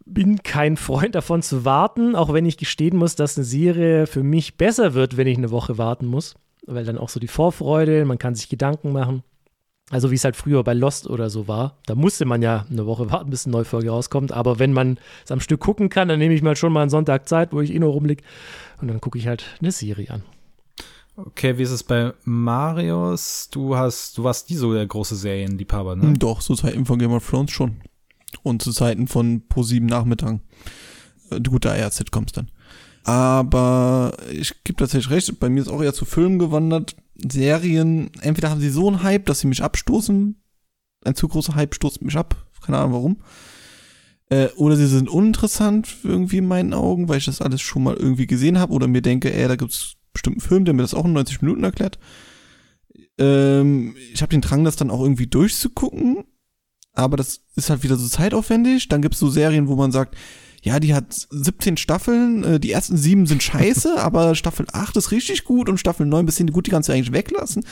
bin 0.06 0.42
kein 0.44 0.76
Freund 0.76 1.16
davon 1.16 1.42
zu 1.42 1.64
warten, 1.64 2.14
auch 2.14 2.32
wenn 2.32 2.46
ich 2.46 2.56
gestehen 2.56 2.96
muss, 2.96 3.16
dass 3.16 3.36
eine 3.36 3.44
Serie 3.44 4.06
für 4.06 4.22
mich 4.22 4.56
besser 4.56 4.94
wird, 4.94 5.16
wenn 5.16 5.26
ich 5.26 5.36
eine 5.36 5.50
Woche 5.50 5.78
warten 5.78 6.06
muss, 6.06 6.36
weil 6.64 6.84
dann 6.84 6.96
auch 6.96 7.08
so 7.08 7.18
die 7.18 7.26
Vorfreude, 7.26 8.04
man 8.04 8.18
kann 8.18 8.36
sich 8.36 8.48
Gedanken 8.48 8.92
machen. 8.92 9.24
Also 9.90 10.12
wie 10.12 10.14
es 10.14 10.22
halt 10.22 10.36
früher 10.36 10.62
bei 10.62 10.74
Lost 10.74 11.10
oder 11.10 11.28
so 11.28 11.48
war, 11.48 11.78
da 11.86 11.96
musste 11.96 12.24
man 12.24 12.40
ja 12.40 12.66
eine 12.70 12.86
Woche 12.86 13.10
warten, 13.10 13.30
bis 13.30 13.46
eine 13.46 13.52
neue 13.52 13.64
Folge 13.64 13.90
rauskommt. 13.90 14.30
Aber 14.30 14.60
wenn 14.60 14.72
man 14.72 15.00
es 15.24 15.32
am 15.32 15.40
Stück 15.40 15.58
gucken 15.58 15.88
kann, 15.88 16.06
dann 16.06 16.20
nehme 16.20 16.32
ich 16.32 16.42
mal 16.42 16.54
schon 16.54 16.72
mal 16.72 16.82
einen 16.82 16.90
Sonntag 16.90 17.28
Zeit, 17.28 17.52
wo 17.52 17.60
ich 17.60 17.74
eh 17.74 17.80
nur 17.80 17.90
rumlieg 17.90 18.22
und 18.80 18.86
dann 18.86 19.00
gucke 19.00 19.18
ich 19.18 19.26
halt 19.26 19.44
eine 19.60 19.72
Serie 19.72 20.10
an. 20.10 20.22
Okay, 21.16 21.58
wie 21.58 21.64
ist 21.64 21.72
es 21.72 21.82
bei 21.82 22.12
Marius? 22.22 23.48
Du 23.50 23.76
hast, 23.76 24.16
du 24.16 24.22
warst 24.22 24.48
nie 24.50 24.56
so 24.56 24.72
der 24.72 24.86
große 24.86 25.16
Serienliebhaber, 25.16 25.96
ne? 25.96 26.14
Doch, 26.16 26.40
zu 26.40 26.54
Zeiten 26.54 26.86
von 26.86 27.00
Game 27.00 27.12
of 27.12 27.28
Thrones 27.28 27.50
schon. 27.50 27.80
Und 28.42 28.62
zu 28.62 28.72
Zeiten 28.72 29.08
von 29.08 29.42
Pro7 29.48 29.82
Nachmittagen. 29.82 30.42
Äh, 31.30 31.40
Gut, 31.40 31.64
da 31.64 31.74
eher 31.74 31.90
Sitcoms 31.90 32.32
dann. 32.32 32.50
Aber 33.04 34.16
ich 34.30 34.62
gebe 34.64 34.78
tatsächlich 34.78 35.10
recht, 35.10 35.40
bei 35.40 35.48
mir 35.48 35.60
ist 35.60 35.68
auch 35.68 35.82
eher 35.82 35.94
zu 35.94 36.04
Filmen 36.04 36.38
gewandert. 36.38 36.96
Serien, 37.16 38.10
entweder 38.20 38.50
haben 38.50 38.60
sie 38.60 38.70
so 38.70 38.88
einen 38.88 39.02
Hype, 39.02 39.26
dass 39.26 39.40
sie 39.40 39.46
mich 39.46 39.62
abstoßen. 39.62 40.40
Ein 41.04 41.14
zu 41.14 41.28
großer 41.28 41.54
Hype 41.54 41.74
stoßt 41.74 42.02
mich 42.02 42.16
ab. 42.16 42.36
Keine 42.64 42.78
Ahnung 42.78 42.92
warum. 42.92 43.16
Äh, 44.28 44.48
oder 44.56 44.76
sie 44.76 44.86
sind 44.86 45.08
uninteressant 45.08 45.96
irgendwie 46.04 46.38
in 46.38 46.46
meinen 46.46 46.74
Augen, 46.74 47.08
weil 47.08 47.18
ich 47.18 47.24
das 47.24 47.40
alles 47.40 47.60
schon 47.60 47.82
mal 47.82 47.96
irgendwie 47.96 48.26
gesehen 48.26 48.58
habe. 48.58 48.72
Oder 48.72 48.86
mir 48.86 49.02
denke, 49.02 49.32
ey, 49.32 49.48
da 49.48 49.56
gibt's 49.56 49.96
bestimmt 50.12 50.36
einen 50.36 50.48
Film, 50.48 50.64
der 50.64 50.74
mir 50.74 50.82
das 50.82 50.94
auch 50.94 51.04
in 51.04 51.12
90 51.12 51.42
Minuten 51.42 51.64
erklärt. 51.64 51.98
Ähm, 53.18 53.96
ich 54.12 54.22
habe 54.22 54.30
den 54.30 54.40
Drang, 54.40 54.64
das 54.64 54.76
dann 54.76 54.90
auch 54.90 55.00
irgendwie 55.00 55.26
durchzugucken 55.26 56.24
aber 56.92 57.16
das 57.16 57.40
ist 57.56 57.70
halt 57.70 57.82
wieder 57.82 57.96
so 57.96 58.08
zeitaufwendig. 58.08 58.88
Dann 58.88 59.02
gibt's 59.02 59.18
so 59.18 59.30
Serien, 59.30 59.68
wo 59.68 59.76
man 59.76 59.92
sagt, 59.92 60.16
ja, 60.62 60.78
die 60.78 60.94
hat 60.94 61.26
17 61.30 61.76
Staffeln, 61.76 62.44
äh, 62.44 62.60
die 62.60 62.72
ersten 62.72 62.96
sieben 62.96 63.26
sind 63.26 63.42
scheiße, 63.42 63.98
aber 64.02 64.34
Staffel 64.34 64.66
8 64.72 64.96
ist 64.96 65.10
richtig 65.10 65.44
gut 65.44 65.68
und 65.68 65.78
Staffel 65.78 66.06
9 66.06 66.26
bisschen 66.26 66.50
gut, 66.50 66.66
die 66.66 66.70
kannst 66.70 66.88
du 66.88 66.92
eigentlich 66.92 67.12
weglassen. 67.12 67.64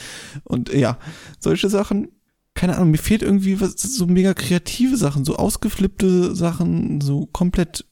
Und 0.43 0.73
ja, 0.73 0.97
solche 1.39 1.69
Sachen 1.69 2.09
keine 2.55 2.75
Ahnung, 2.75 2.91
mir 2.91 2.97
fehlt 2.97 3.21
irgendwie 3.21 3.61
was, 3.61 3.73
so 3.73 4.05
mega 4.05 4.33
kreative 4.33 4.97
Sachen, 4.97 5.23
so 5.23 5.37
ausgeflippte 5.37 6.35
Sachen, 6.35 6.99
so 6.99 7.25
komplett 7.27 7.85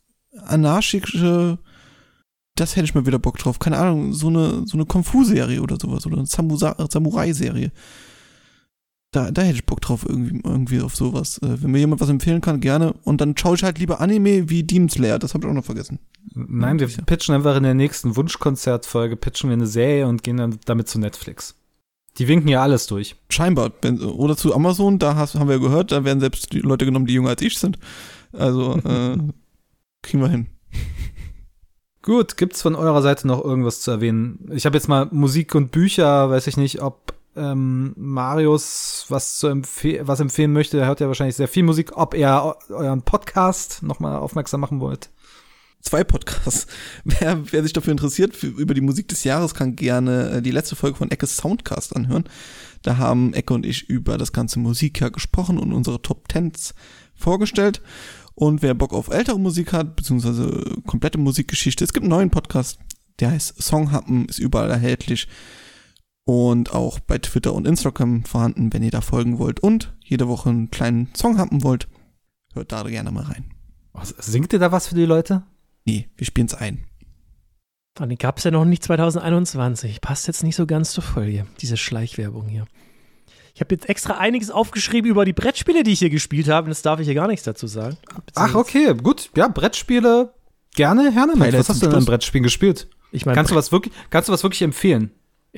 anarchische, 0.46 1.60
das 2.56 2.76
hätte 2.76 2.86
ich 2.86 2.94
mal 2.94 3.06
wieder 3.06 3.18
Bock 3.18 3.38
drauf. 3.38 3.60
Keine 3.60 3.78
Ahnung, 3.78 4.12
so 4.12 4.28
eine, 4.28 4.64
so 4.66 4.76
eine 4.76 4.86
Kung-Fu-Serie 4.86 5.62
oder 5.62 5.78
sowas 5.80 6.06
oder 6.06 6.18
eine 6.18 6.26
Samurai-Serie. 6.26 7.72
Da, 9.18 9.32
da 9.32 9.42
hätte 9.42 9.56
ich 9.56 9.66
Bock 9.66 9.82
drauf, 9.82 10.06
irgendwie, 10.08 10.40
irgendwie 10.44 10.80
auf 10.80 10.96
sowas. 10.96 11.40
Äh, 11.40 11.64
wenn 11.64 11.72
mir 11.72 11.80
jemand 11.80 12.02
was 12.02 12.10
empfehlen 12.10 12.40
kann, 12.40 12.60
gerne. 12.60 12.94
Und 13.04 13.20
dann 13.20 13.36
schaue 13.36 13.56
ich 13.56 13.64
halt 13.64 13.80
lieber 13.80 14.00
Anime 14.00 14.48
wie 14.52 14.62
Demon 14.62 14.90
Slayer. 14.90 15.18
Das 15.18 15.34
habe 15.34 15.44
ich 15.44 15.50
auch 15.50 15.56
noch 15.56 15.66
vergessen. 15.66 15.98
Nein, 16.36 16.80
wir 16.80 16.88
pitchen 16.88 17.34
einfach 17.34 17.58
in 17.58 17.64
der 17.64 17.74
nächsten 17.74 18.16
Wunschkonzertfolge, 18.16 19.16
pitchen 19.16 19.50
wir 19.50 19.56
eine 19.56 19.66
Serie 19.66 20.06
und 20.06 20.22
gehen 20.22 20.38
dann 20.38 20.60
damit 20.66 20.88
zu 20.88 21.00
Netflix. 21.00 21.56
Die 22.20 22.28
winken 22.28 22.48
ja 22.48 22.62
alles 22.62 22.86
durch. 22.86 23.16
Scheinbar. 23.30 23.72
Wenn, 23.82 24.00
oder 24.02 24.38
zu 24.38 24.54
Amazon, 24.54 25.00
da 25.00 25.16
hast, 25.16 25.34
haben 25.34 25.50
wir 25.50 25.60
gehört, 25.60 25.92
da 25.92 26.04
werden 26.04 26.20
selbst 26.20 26.54
die 26.54 26.60
Leute 26.60 26.86
genommen, 26.86 27.08
die 27.08 27.16
jünger 27.16 27.30
als 27.30 27.42
ich 27.42 27.58
sind. 27.58 27.80
Also, 28.34 28.76
äh, 28.76 29.18
kriegen 30.04 30.22
wir 30.22 30.30
hin. 30.30 30.46
Gut, 32.04 32.38
gibt's 32.38 32.62
von 32.62 32.76
eurer 32.76 33.02
Seite 33.02 33.26
noch 33.26 33.44
irgendwas 33.44 33.82
zu 33.82 33.90
erwähnen? 33.90 34.48
Ich 34.54 34.68
habe 34.68 34.78
jetzt 34.78 34.88
mal 34.88 35.08
Musik 35.10 35.56
und 35.56 35.72
Bücher, 35.72 36.30
weiß 36.30 36.46
ich 36.46 36.56
nicht, 36.56 36.84
ob 36.84 37.17
ähm, 37.38 37.94
Marius 37.96 39.06
was 39.10 39.38
zu 39.38 39.48
empfe 39.48 40.02
was 40.04 40.20
empfehlen 40.20 40.54
möchte. 40.54 40.80
Er 40.80 40.88
hört 40.88 41.00
ja 41.00 41.08
wahrscheinlich 41.08 41.36
sehr 41.36 41.48
viel 41.48 41.64
Musik, 41.64 41.96
ob 41.96 42.14
er 42.14 42.58
euren 42.70 43.04
Podcast 43.04 43.84
nochmal 43.84 44.18
aufmerksam 44.18 44.62
machen 44.62 44.80
wollt. 44.80 45.10
Zwei 45.82 46.04
Podcasts. 46.04 46.68
Wer, 47.06 47.40
wer 47.52 47.64
sich 47.64 47.72
dafür 47.72 47.92
interessiert, 47.92 48.36
für, 48.36 48.48
über 48.48 48.74
die 48.74 48.82
Musik 48.82 49.08
des 49.08 49.24
Jahres, 49.24 49.54
kann 49.54 49.76
gerne 49.76 50.32
äh, 50.32 50.42
die 50.42 50.52
letzte 50.52 50.76
Folge 50.76 50.98
von 50.98 51.12
Eckes 51.12 51.38
Soundcast 51.38 51.96
anhören. 51.96 52.26
Da 52.82 52.98
haben 52.98 53.34
Ecke 53.34 53.54
und 53.54 53.66
ich 53.66 53.90
über 53.90 54.18
das 54.18 54.34
ganze 54.34 54.60
Musikjahr 54.60 55.12
gesprochen 55.12 55.58
und 55.58 55.72
unsere 55.72 56.02
Top 56.02 56.28
Tens 56.28 56.74
vorgestellt. 57.16 57.82
Und 58.36 58.62
wer 58.62 58.74
Bock 58.74 58.94
auf 58.94 59.10
ältere 59.10 59.40
Musik 59.40 59.72
hat, 59.72 59.96
beziehungsweise 59.96 60.64
komplette 60.86 61.18
Musikgeschichte, 61.18 61.84
es 61.84 61.94
gibt 61.94 62.04
einen 62.04 62.12
neuen 62.12 62.32
Podcast, 62.32 62.80
der 63.20 63.32
heißt 63.32 63.62
Songhappen, 63.62 64.26
ist 64.26 64.40
überall 64.40 64.70
erhältlich 64.70 65.28
und 66.28 66.74
auch 66.74 67.00
bei 67.00 67.20
Twitter 67.20 67.54
und 67.54 67.66
Instagram 67.66 68.26
vorhanden, 68.26 68.74
wenn 68.74 68.84
ihr 68.84 68.92
da 68.92 69.00
folgen 69.00 69.40
wollt 69.40 69.62
und 69.62 69.96
jede 70.04 70.28
Woche 70.28 70.50
einen 70.50 70.70
kleinen 70.70 71.08
Song 71.16 71.38
haben 71.38 71.64
wollt, 71.64 71.88
hört 72.54 72.74
da 72.74 72.84
gerne 72.84 73.12
mal 73.12 73.24
rein. 73.24 73.54
Singt 74.04 74.52
ihr 74.52 74.60
da 74.60 74.74
was 74.74 74.88
für 74.88 74.96
die 74.96 75.06
Leute? 75.06 75.44
Nee, 75.86 76.10
wir 76.18 76.26
spielen 76.26 76.48
es 76.48 76.54
ein. 76.54 76.84
Den 77.98 78.18
gab 78.18 78.40
es 78.40 78.44
ja 78.44 78.52
noch 78.52 78.66
nicht 78.66 78.84
2021. 78.84 80.02
Passt 80.02 80.28
jetzt 80.28 80.44
nicht 80.44 80.58
so 80.58 80.68
ganz 80.68 80.92
zur 80.92 81.02
Folge, 81.02 81.48
diese 81.62 81.78
Schleichwerbung 81.78 82.50
hier. 82.50 82.66
Ich 83.56 83.62
habe 83.62 83.74
jetzt 83.74 83.88
extra 83.88 84.18
einiges 84.18 84.52
aufgeschrieben 84.52 85.10
über 85.10 85.24
die 85.24 85.34
Brettspiele, 85.34 85.84
die 85.84 85.94
ich 85.94 86.00
hier 86.00 86.10
gespielt 86.10 86.50
habe. 86.50 86.66
Und 86.66 86.72
das 86.72 86.82
darf 86.82 87.00
ich 87.00 87.06
hier 87.06 87.16
gar 87.16 87.28
nichts 87.28 87.46
dazu 87.46 87.68
sagen. 87.68 87.96
Ach, 88.36 88.54
okay, 88.54 88.94
gut. 88.96 89.32
Ja, 89.38 89.48
Brettspiele 89.48 90.34
gerne, 90.76 91.10
Herne. 91.10 91.34
Was 91.38 91.70
hast 91.70 91.82
du 91.82 91.88
denn 91.88 92.00
an 92.00 92.06
Brettspielen 92.06 92.44
gespielt? 92.44 92.90
Ich 93.14 93.26
mein, 93.26 93.34
kannst, 93.34 93.52
du 93.52 93.56
was 93.56 93.72
wirklich, 93.72 93.94
kannst 94.10 94.28
du 94.28 94.34
was 94.34 94.44
wirklich 94.44 94.62
empfehlen? 94.62 95.12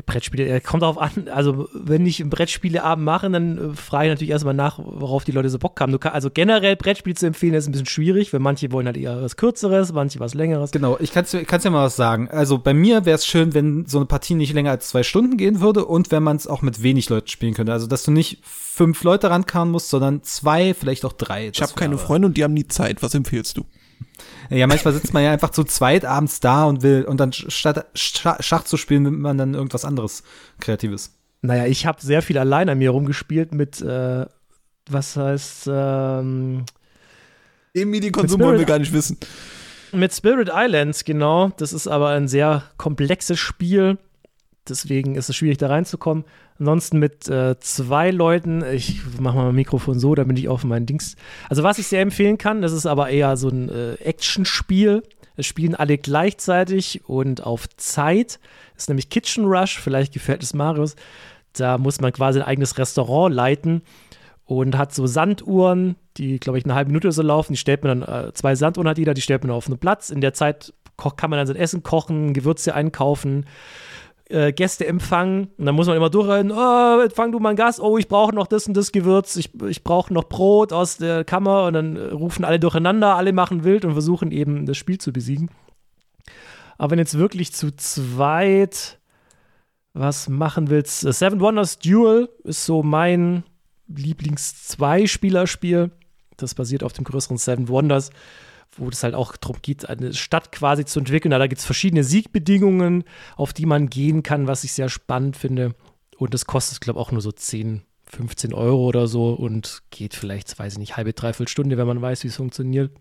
Brettspiele, 0.06 0.62
kommt 0.62 0.84
darauf 0.84 0.98
an, 0.98 1.28
also 1.34 1.70
wenn 1.74 2.06
ich 2.06 2.22
einen 2.22 2.30
Brettspieleabend 2.30 3.06
mache, 3.06 3.30
dann 3.30 3.72
äh, 3.72 3.76
frage 3.76 4.06
ich 4.06 4.12
natürlich 4.12 4.32
erstmal 4.32 4.54
nach, 4.54 4.80
worauf 4.80 5.24
die 5.24 5.32
Leute 5.32 5.50
so 5.50 5.60
Bock 5.60 5.80
haben. 5.80 6.00
Kann, 6.00 6.14
also 6.14 6.30
generell 6.30 6.76
Brettspiele 6.76 7.16
zu 7.16 7.28
empfehlen, 7.28 7.54
ist 7.54 7.68
ein 7.68 7.72
bisschen 7.72 7.88
schwierig, 7.88 8.32
weil 8.34 8.40
manche 8.40 8.72
wollen 8.72 8.86
halt 8.86 8.98
eher 8.98 9.22
was 9.22 9.38
Kürzeres, 9.38 9.94
manche 9.94 10.20
was 10.20 10.34
Längeres. 10.34 10.72
Genau, 10.72 10.98
ich 11.00 11.12
kann 11.12 11.26
es 11.26 11.34
ja 11.34 11.70
mal 11.70 11.86
was 11.86 11.96
sagen. 11.96 12.30
Also 12.30 12.58
bei 12.58 12.74
mir 12.74 13.06
wäre 13.06 13.16
es 13.16 13.26
schön, 13.26 13.54
wenn 13.54 13.86
so 13.86 13.98
eine 13.98 14.06
Partie 14.06 14.36
nicht 14.36 14.54
länger 14.54 14.72
als 14.72 14.90
zwei 14.90 15.04
Stunden 15.04 15.38
gehen 15.38 15.62
würde 15.62 15.86
und 15.86 16.12
wenn 16.12 16.24
man 16.24 16.38
es 16.38 16.48
auch 16.48 16.62
mit 16.62 16.84
wenig 16.84 17.10
Leuten 17.10 17.28
spielen 17.28 17.54
könnte. 17.54 17.74
Also 17.74 17.88
dass 17.88 18.04
du 18.04 18.12
nicht 18.12 18.40
fünf 18.44 19.04
Leute 19.04 19.30
rankauen 19.30 19.72
musst, 19.72 19.90
sondern 19.90 20.24
zwei, 20.24 20.74
vielleicht 20.74 21.06
auch 21.06 21.14
drei. 21.14 21.50
Ich 21.54 21.62
habe 21.62 21.74
keine 21.74 21.98
Freunde 21.98 22.28
und 22.28 22.38
die 22.38 22.44
haben 22.44 22.54
nie 22.54 22.68
Zeit. 22.68 23.04
Was 23.04 23.14
empfiehlst 23.14 23.58
du? 23.58 23.66
Ja, 24.50 24.66
manchmal 24.68 24.94
sitzt 24.94 25.14
man 25.14 25.24
ja 25.24 25.32
einfach 25.32 25.52
zu 25.52 25.64
zweit 25.64 26.06
abends 26.06 26.40
da 26.40 26.66
und 26.66 26.82
will, 26.82 27.04
und 27.04 27.20
dann 27.20 27.32
statt 27.34 27.86
Schach 27.94 28.64
zu 28.64 28.78
spielen, 28.78 29.04
nimmt 29.04 29.20
man 29.20 29.38
dann 29.38 29.54
irgendwas 29.54 29.86
anderes 29.86 30.24
Kreatives. 30.60 31.16
Naja, 31.42 31.66
ich 31.66 31.86
habe 31.86 32.02
sehr 32.02 32.22
viel 32.22 32.38
allein 32.38 32.68
an 32.68 32.80
mir 32.80 32.90
rumgespielt 32.90 33.54
mit, 33.54 33.82
äh, 33.82 34.26
was 34.90 35.16
heißt, 35.16 35.70
ähm, 35.72 36.66
Dem 37.76 37.90
Medienkonsum 37.92 38.42
wollen 38.42 38.60
wir 38.60 38.66
gar 38.66 38.80
nicht 38.80 38.92
wissen. 38.92 39.18
Mit 39.92 40.14
Spirit 40.14 40.50
Islands, 40.54 41.06
genau. 41.06 41.52
Das 41.58 41.74
ist 41.74 41.88
aber 41.88 42.10
ein 42.10 42.28
sehr 42.28 42.64
komplexes 42.78 43.40
Spiel. 43.40 43.98
Deswegen 44.68 45.16
ist 45.16 45.30
es 45.30 45.36
schwierig, 45.36 45.58
da 45.58 45.68
reinzukommen. 45.68 46.26
Ansonsten 46.60 47.00
mit 47.00 47.30
äh, 47.30 47.58
zwei 47.60 48.12
Leuten, 48.12 48.64
ich 48.74 49.02
mache 49.18 49.38
mal 49.38 49.46
mein 49.46 49.56
Mikrofon 49.56 49.98
so, 49.98 50.14
damit 50.14 50.38
ich 50.38 50.50
auf 50.50 50.66
mein 50.66 50.86
Dings. 50.86 51.16
Also, 51.48 51.64
was 51.64 51.80
ich 51.80 51.88
sehr 51.88 52.02
empfehlen 52.02 52.38
kann, 52.38 52.62
das 52.62 52.74
ist 52.74 52.86
aber 52.86 53.10
eher 53.10 53.38
so 53.38 53.48
ein 53.48 53.70
äh, 53.70 53.94
Action-Spiel. 53.94 55.04
Es 55.38 55.46
spielen 55.46 55.74
alle 55.74 55.98
gleichzeitig 55.98 57.02
und 57.08 57.44
auf 57.46 57.70
Zeit. 57.78 58.40
Das 58.74 58.84
ist 58.84 58.90
nämlich 58.90 59.10
Kitchen 59.10 59.46
Rush, 59.46 59.80
vielleicht 59.80 60.14
gefällt 60.14 60.44
es 60.44 60.54
Marius. 60.54 60.98
Da 61.54 61.78
muss 61.78 62.02
man 62.02 62.12
quasi 62.12 62.40
ein 62.40 62.46
eigenes 62.46 62.78
Restaurant 62.78 63.34
leiten 63.34 63.82
und 64.44 64.78
hat 64.78 64.94
so 64.94 65.08
Sanduhren, 65.08 65.96
die, 66.18 66.40
glaube 66.40 66.58
ich, 66.58 66.66
eine 66.66 66.76
halbe 66.76 66.90
Minute 66.90 67.14
so 67.14 67.22
laufen. 67.22 67.54
Die 67.54 67.58
stellt 67.58 67.86
man 67.86 68.02
dann, 68.02 68.26
äh, 68.28 68.34
zwei 68.34 68.56
Sanduhren 68.56 68.90
hat 68.90 68.98
jeder, 68.98 69.14
die 69.14 69.22
stellt 69.22 69.44
man 69.44 69.52
auf 69.52 69.68
einen 69.68 69.78
Platz. 69.78 70.10
In 70.10 70.20
der 70.20 70.34
Zeit 70.34 70.74
kann 70.98 71.30
man 71.30 71.38
dann 71.38 71.48
sein 71.48 71.56
Essen 71.56 71.84
kochen, 71.84 72.34
Gewürze 72.34 72.76
einkaufen 72.76 73.46
äh, 74.30 74.54
Gäste 74.54 74.88
empfangen. 74.88 75.50
Und 75.58 75.66
dann 75.66 75.76
muss 75.76 75.88
man 75.88 75.98
immer 75.98 76.10
durchrennen, 76.10 76.52
oh, 76.52 77.02
empfang 77.02 77.32
du 77.32 77.40
mal 77.40 77.50
einen 77.50 77.58
Gast, 77.58 77.80
oh, 77.80 77.98
ich 77.98 78.08
brauche 78.08 78.34
noch 78.34 78.48
das 78.48 78.68
und 78.68 78.76
das 78.76 78.92
Gewürz, 78.92 79.36
ich, 79.36 79.52
ich 79.64 79.84
brauche 79.84 80.14
noch 80.14 80.26
Brot 80.26 80.72
aus 80.72 80.98
der 80.98 81.24
Kammer 81.24 81.66
und 81.66 81.74
dann 81.74 81.98
rufen 81.98 82.46
alle 82.46 82.60
durcheinander, 82.60 83.16
alle 83.16 83.34
machen 83.34 83.64
wild 83.64 83.86
und 83.86 83.94
versuchen 83.94 84.32
eben 84.32 84.66
das 84.66 84.78
Spiel 84.78 85.00
zu 85.00 85.12
besiegen. 85.12 85.50
Aber 86.78 86.92
wenn 86.92 87.00
jetzt 87.00 87.18
wirklich 87.18 87.54
zu 87.54 87.76
zweit 87.76 89.00
was 89.94 90.30
machen 90.30 90.70
willst, 90.70 91.02
Seven 91.02 91.42
Wonders 91.42 91.80
Duel 91.80 92.30
ist 92.44 92.66
so 92.66 92.84
mein 92.84 93.44
Lieblings-Zwei-Spieler-Spiel. 93.88 95.92
Das 96.38 96.56
basiert 96.56 96.84
auf 96.84 96.94
dem 96.94 97.04
größeren 97.04 97.38
Seven 97.38 97.68
Wonders 97.68 98.12
wo 98.76 98.90
es 98.90 99.04
halt 99.04 99.16
auch 99.16 99.36
darum 99.38 99.58
geht, 99.62 99.90
eine 99.90 100.14
Stadt 100.14 100.52
quasi 100.52 100.86
zu 100.86 101.00
entwickeln. 101.00 101.32
Da 101.32 101.48
gibt 101.48 101.60
es 101.60 101.66
verschiedene 101.66 102.04
Siegbedingungen, 102.04 103.04
auf 103.36 103.54
die 103.54 103.66
man 103.66 103.90
gehen 103.90 104.24
kann, 104.24 104.48
was 104.48 104.64
ich 104.64 104.74
sehr 104.74 104.90
spannend 104.90 105.38
finde. 105.38 105.76
Und 106.18 106.34
das 106.34 106.46
kostet, 106.46 106.82
glaube 106.82 107.00
ich, 107.00 107.06
auch 107.06 107.12
nur 107.12 107.22
so 107.22 107.32
10, 107.32 107.82
15 108.06 108.54
Euro 108.54 108.86
oder 108.86 109.08
so 109.08 109.32
und 109.32 109.84
geht 109.92 110.14
vielleicht, 110.14 110.58
weiß 110.58 110.74
ich 110.74 110.80
nicht, 110.80 110.98
halbe, 110.98 111.14
dreiviertel 111.14 111.48
Stunde, 111.48 111.78
wenn 111.78 111.88
man 111.88 112.02
weiß, 112.02 112.24
wie 112.24 112.28
es 112.28 112.36
funktioniert. 112.36 112.92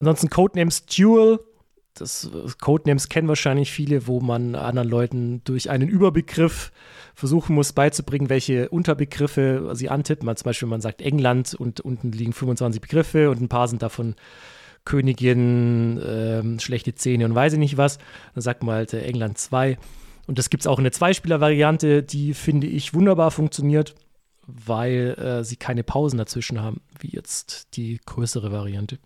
Ansonsten 0.00 0.30
Codenames 0.30 0.86
Duel. 0.86 1.40
Das 1.94 2.30
Codenames 2.60 3.08
kennen 3.08 3.26
wahrscheinlich 3.26 3.72
viele, 3.72 4.06
wo 4.06 4.20
man 4.20 4.54
anderen 4.54 4.88
Leuten 4.88 5.42
durch 5.42 5.68
einen 5.68 5.88
Überbegriff 5.88 6.70
versuchen 7.14 7.56
muss 7.56 7.72
beizubringen, 7.72 8.28
welche 8.28 8.68
Unterbegriffe 8.68 9.70
sie 9.74 9.88
antippen. 9.88 10.24
Man, 10.24 10.36
zum 10.36 10.44
Beispiel, 10.44 10.68
man 10.68 10.80
sagt 10.80 11.02
England 11.02 11.54
und 11.54 11.80
unten 11.80 12.12
liegen 12.12 12.32
25 12.32 12.80
Begriffe 12.80 13.30
und 13.30 13.40
ein 13.40 13.48
paar 13.48 13.66
sind 13.66 13.82
davon 13.82 14.14
Königin, 14.88 16.00
ähm, 16.02 16.58
schlechte 16.58 16.94
Zähne 16.94 17.26
und 17.26 17.34
weiß 17.34 17.52
ich 17.52 17.58
nicht 17.58 17.76
was. 17.76 17.98
Dann 18.34 18.40
sagt 18.40 18.62
man 18.62 18.76
halt 18.76 18.94
äh, 18.94 19.02
England 19.02 19.36
2. 19.36 19.76
Und 20.26 20.38
das 20.38 20.48
gibt 20.48 20.62
es 20.62 20.66
auch 20.66 20.78
in 20.78 20.84
der 20.84 20.92
Zweispieler-Variante, 20.92 22.02
die 22.02 22.32
finde 22.32 22.66
ich 22.66 22.94
wunderbar 22.94 23.30
funktioniert, 23.30 23.94
weil 24.46 25.14
äh, 25.18 25.44
sie 25.44 25.56
keine 25.56 25.84
Pausen 25.84 26.16
dazwischen 26.16 26.62
haben, 26.62 26.80
wie 27.00 27.10
jetzt 27.10 27.76
die 27.76 28.00
größere 28.06 28.50
Variante. 28.50 28.98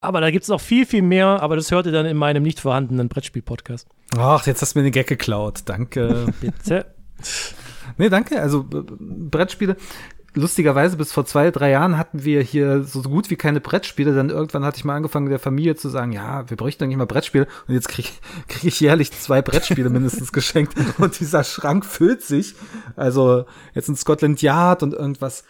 Aber 0.00 0.22
da 0.22 0.30
gibt 0.30 0.44
es 0.44 0.48
noch 0.48 0.62
viel, 0.62 0.86
viel 0.86 1.02
mehr, 1.02 1.42
aber 1.42 1.56
das 1.56 1.70
hört 1.70 1.84
ihr 1.84 1.92
dann 1.92 2.06
in 2.06 2.16
meinem 2.16 2.42
nicht 2.42 2.60
vorhandenen 2.60 3.10
Brettspiel-Podcast. 3.10 3.86
Ach, 4.16 4.46
jetzt 4.46 4.62
hast 4.62 4.74
du 4.74 4.78
mir 4.78 4.84
den 4.84 4.92
Gag 4.92 5.08
geklaut. 5.08 5.60
Danke. 5.66 6.32
Bitte. 6.40 6.86
nee, 7.98 8.08
danke. 8.08 8.40
Also 8.40 8.64
Brettspiele 8.66 9.76
lustigerweise 10.34 10.96
bis 10.96 11.12
vor 11.12 11.26
zwei, 11.26 11.50
drei 11.50 11.70
Jahren 11.70 11.96
hatten 11.96 12.24
wir 12.24 12.42
hier 12.42 12.84
so 12.84 13.02
gut 13.02 13.30
wie 13.30 13.36
keine 13.36 13.60
Brettspiele. 13.60 14.14
Dann 14.14 14.30
irgendwann 14.30 14.64
hatte 14.64 14.78
ich 14.78 14.84
mal 14.84 14.96
angefangen, 14.96 15.28
der 15.28 15.38
Familie 15.38 15.76
zu 15.76 15.88
sagen, 15.88 16.12
ja, 16.12 16.48
wir 16.48 16.56
bräuchten 16.56 16.84
eigentlich 16.84 16.96
mal 16.96 17.06
Brettspiele. 17.06 17.46
Und 17.66 17.74
jetzt 17.74 17.88
kriege 17.88 18.08
krieg 18.48 18.64
ich 18.64 18.80
jährlich 18.80 19.12
zwei 19.12 19.42
Brettspiele 19.42 19.90
mindestens 19.90 20.32
geschenkt. 20.32 20.74
Und 20.98 21.18
dieser 21.20 21.44
Schrank 21.44 21.84
füllt 21.84 22.22
sich. 22.22 22.54
Also 22.96 23.44
jetzt 23.74 23.88
in 23.88 23.96
Scotland 23.96 24.42
Yard 24.42 24.82
und 24.82 24.94
irgendwas 24.94 25.44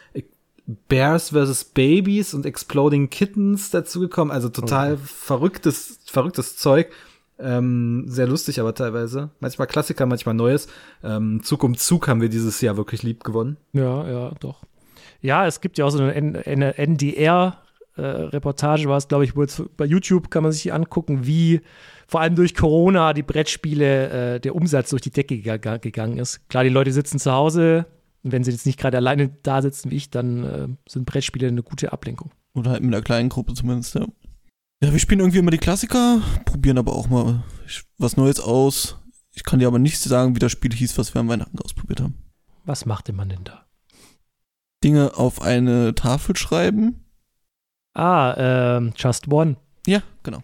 Bears 0.89 1.31
vs. 1.31 1.65
Babies 1.65 2.35
und 2.35 2.47
Exploding 2.47 3.11
Kittens 3.11 3.71
dazugekommen. 3.71 4.33
Also 4.33 4.49
total 4.49 4.95
okay. 4.95 5.03
verrücktes, 5.05 5.99
verrücktes 6.07 6.57
Zeug. 6.57 6.91
Ähm, 7.43 8.05
sehr 8.07 8.27
lustig 8.27 8.61
aber 8.61 8.75
teilweise. 8.75 9.31
Manchmal 9.41 9.67
Klassiker, 9.67 10.07
manchmal 10.07 10.35
Neues. 10.35 10.69
Ähm, 11.03 11.43
Zug 11.43 11.65
um 11.65 11.77
Zug 11.77 12.09
haben 12.09 12.21
wir 12.21 12.29
dieses 12.29 12.61
Jahr 12.61 12.77
wirklich 12.77 13.03
lieb 13.03 13.25
gewonnen. 13.25 13.57
Ja, 13.73 14.09
ja, 14.09 14.33
doch. 14.41 14.63
Ja, 15.23 15.47
es 15.47 15.61
gibt 15.61 15.79
ja 15.79 15.85
auch 15.85 15.91
so 15.91 16.03
eine, 16.03 16.47
eine 16.47 16.79
NDR-Reportage, 16.79 18.85
äh, 18.85 18.89
war 18.89 18.97
es, 18.97 19.09
glaube 19.09 19.25
ich, 19.25 19.35
bei 19.77 19.85
YouTube 19.85 20.31
kann 20.31 20.43
man 20.43 20.53
sich 20.53 20.73
angucken, 20.73 21.27
wie 21.27 21.61
vor 22.07 22.21
allem 22.21 22.35
durch 22.35 22.55
Corona 22.55 23.13
die 23.13 23.23
Brettspiele, 23.23 24.35
äh, 24.35 24.41
der 24.41 24.55
Umsatz 24.55 24.91
durch 24.91 25.03
die 25.03 25.11
Decke 25.11 25.39
gegangen 25.39 26.19
ist. 26.19 26.49
Klar, 26.49 26.65
die 26.65 26.71
Leute 26.71 26.93
sitzen 26.93 27.19
zu 27.19 27.33
Hause, 27.33 27.87
Und 28.23 28.33
wenn 28.33 28.45
sie 28.45 28.51
jetzt 28.51 28.67
nicht 28.67 28.79
gerade 28.79 28.97
alleine 28.97 29.31
da 29.43 29.63
sitzen 29.63 29.91
wie 29.91 29.97
ich, 29.97 30.11
dann 30.11 30.45
äh, 30.45 30.69
sind 30.89 31.07
Brettspiele 31.07 31.49
eine 31.49 31.63
gute 31.63 31.93
Ablenkung. 31.93 32.31
Oder 32.55 32.73
halt 32.73 32.83
mit 32.83 32.93
einer 32.93 33.03
kleinen 33.03 33.29
Gruppe 33.29 33.55
zumindest, 33.55 33.95
ja. 33.95 34.07
Ja, 34.83 34.93
wir 34.93 34.99
spielen 34.99 35.21
irgendwie 35.21 35.41
immer 35.41 35.51
die 35.51 35.59
Klassiker, 35.59 36.23
probieren 36.47 36.79
aber 36.79 36.95
auch 36.95 37.09
mal 37.09 37.43
was 37.99 38.17
Neues 38.17 38.41
aus. 38.41 38.97
Ich 39.35 39.45
kann 39.45 39.59
dir 39.59 39.67
aber 39.67 39.79
nicht 39.79 40.01
sagen, 40.01 40.35
wie 40.35 40.39
das 40.39 40.53
Spiel 40.53 40.73
hieß, 40.73 40.97
was 40.97 41.13
wir 41.13 41.21
am 41.21 41.29
Weihnachten 41.29 41.59
ausprobiert 41.59 42.01
haben. 42.01 42.15
Was 42.65 42.87
machte 42.87 43.13
man 43.13 43.29
denn 43.29 43.45
da? 43.45 43.67
Dinge 44.83 45.19
auf 45.19 45.43
eine 45.43 45.95
Tafel 45.95 46.35
schreiben. 46.35 47.05
Ah, 47.93 48.79
ähm, 48.79 48.95
Just 48.97 49.29
One. 49.29 49.57
Ja, 49.87 50.03
genau. 50.23 50.43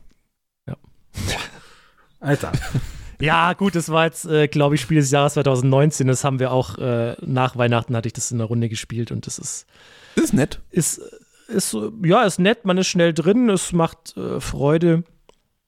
Ja. 0.66 0.76
Alter. 2.20 2.52
Ja, 3.18 3.54
gut, 3.54 3.74
das 3.74 3.88
war 3.88 4.04
jetzt, 4.04 4.26
äh, 4.26 4.48
glaube 4.48 4.74
ich, 4.74 4.82
Spiel 4.82 4.98
des 4.98 5.10
Jahres 5.10 5.34
2019. 5.34 6.06
Das 6.06 6.24
haben 6.24 6.38
wir 6.38 6.52
auch 6.52 6.76
äh, 6.76 7.16
nach 7.24 7.56
Weihnachten 7.56 7.96
hatte 7.96 8.08
ich 8.08 8.12
das 8.12 8.30
in 8.30 8.38
der 8.38 8.46
Runde 8.48 8.68
gespielt 8.68 9.10
und 9.10 9.26
das 9.26 9.38
ist. 9.38 9.66
Ist 10.16 10.34
nett. 10.34 10.60
Ist, 10.70 11.00
ist, 11.48 11.76
ja, 12.04 12.24
ist 12.24 12.38
nett, 12.38 12.64
man 12.64 12.78
ist 12.78 12.88
schnell 12.88 13.12
drin, 13.12 13.48
es 13.48 13.72
macht 13.72 14.16
äh, 14.16 14.40
Freude. 14.40 15.04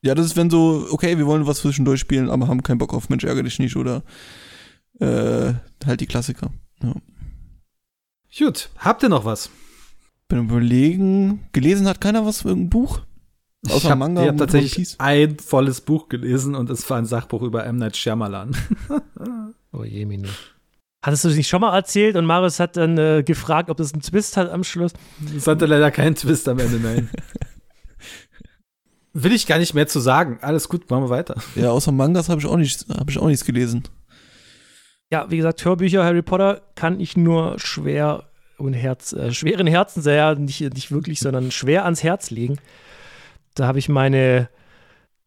Ja, 0.03 0.15
das 0.15 0.27
ist, 0.27 0.37
wenn 0.37 0.51
so, 0.51 0.87
okay, 0.91 1.19
wir 1.19 1.27
wollen 1.27 1.47
was 1.47 1.59
zwischendurch 1.59 2.01
spielen, 2.01 2.31
aber 2.31 2.49
haben 2.49 2.63
keinen 2.63 2.79
Bock 2.79 2.95
auf 2.95 3.09
Mensch, 3.09 3.25
ärgere 3.25 3.45
dich 3.45 3.59
nicht 3.59 3.77
oder 3.77 4.03
äh, 5.01 5.55
halt 5.85 6.01
die 6.01 6.07
Klassiker. 6.07 6.51
Ja. 6.83 6.95
Gut, 8.37 8.71
habt 8.79 9.03
ihr 9.03 9.09
noch 9.09 9.25
was? 9.25 9.51
Bin 10.29 10.41
überlegen, 10.41 11.47
gelesen 11.53 11.89
hat 11.89 12.01
keiner 12.01 12.27
was 12.27 12.43
für 12.43 12.49
irgendein 12.49 12.71
Buch? 12.71 13.01
Außer 13.67 13.77
ich 13.77 13.91
habe 13.91 14.29
hab 14.29 14.37
tatsächlich 14.37 14.95
ein 14.99 15.39
volles 15.39 15.81
Buch 15.81 16.09
gelesen 16.09 16.55
und 16.55 16.71
es 16.71 16.89
war 16.89 16.99
ein 16.99 17.07
Sachbuch 17.07 17.43
über 17.43 17.65
M. 17.65 17.77
Night 17.77 17.97
Shyamalan. 17.97 18.57
oh 19.73 19.85
je, 19.85 20.05
Mino. 20.05 20.29
Hattest 21.03 21.25
du 21.25 21.29
das 21.29 21.37
nicht 21.37 21.49
schon 21.49 21.61
mal 21.61 21.75
erzählt 21.75 22.17
und 22.17 22.27
Marius 22.27 22.59
hat 22.59 22.77
dann 22.77 22.99
äh, 22.99 23.23
gefragt, 23.25 23.71
ob 23.71 23.79
es 23.79 23.93
einen 23.93 24.03
Twist 24.03 24.37
hat 24.37 24.51
am 24.51 24.65
Schluss? 24.65 24.93
Es 25.37 25.47
hatte 25.47 25.67
leider 25.67 25.91
keinen 25.93 26.17
Twist 26.17 26.49
am 26.49 26.59
Ende, 26.59 26.81
nein. 26.81 27.11
Will 29.13 29.33
ich 29.33 29.47
gar 29.47 29.59
nicht 29.59 29.75
mehr 29.75 29.87
zu 29.87 30.01
sagen. 30.01 30.39
Alles 30.43 30.69
gut, 30.69 30.91
machen 30.91 31.05
wir 31.05 31.11
weiter. 31.11 31.37
Ja, 31.55 31.71
außer 31.71 31.93
Mangas 31.93 32.29
habe 32.29 32.41
ich, 32.41 32.47
auch 32.47 32.57
nicht, 32.57 32.87
hab 32.89 33.09
ich 33.11 33.19
auch 33.19 33.27
nichts 33.27 33.45
gelesen. 33.45 33.85
Ja, 35.11 35.31
wie 35.31 35.37
gesagt, 35.37 35.65
Hörbücher 35.65 36.05
Harry 36.05 36.23
Potter 36.23 36.63
kann 36.75 37.01
ich 37.01 37.17
nur 37.17 37.59
schwer 37.59 38.25
und 38.59 38.75
Herz, 38.75 39.13
äh, 39.13 39.33
schweren 39.33 39.67
Herzen 39.67 40.03
sehr, 40.03 40.35
nicht, 40.35 40.61
nicht 40.61 40.91
wirklich, 40.91 41.21
sondern 41.21 41.51
schwer 41.53 41.85
ans 41.85 42.03
Herz 42.03 42.31
legen. 42.31 42.59
Da 43.55 43.67
habe 43.67 43.79
ich 43.79 43.89
meine 43.89 44.49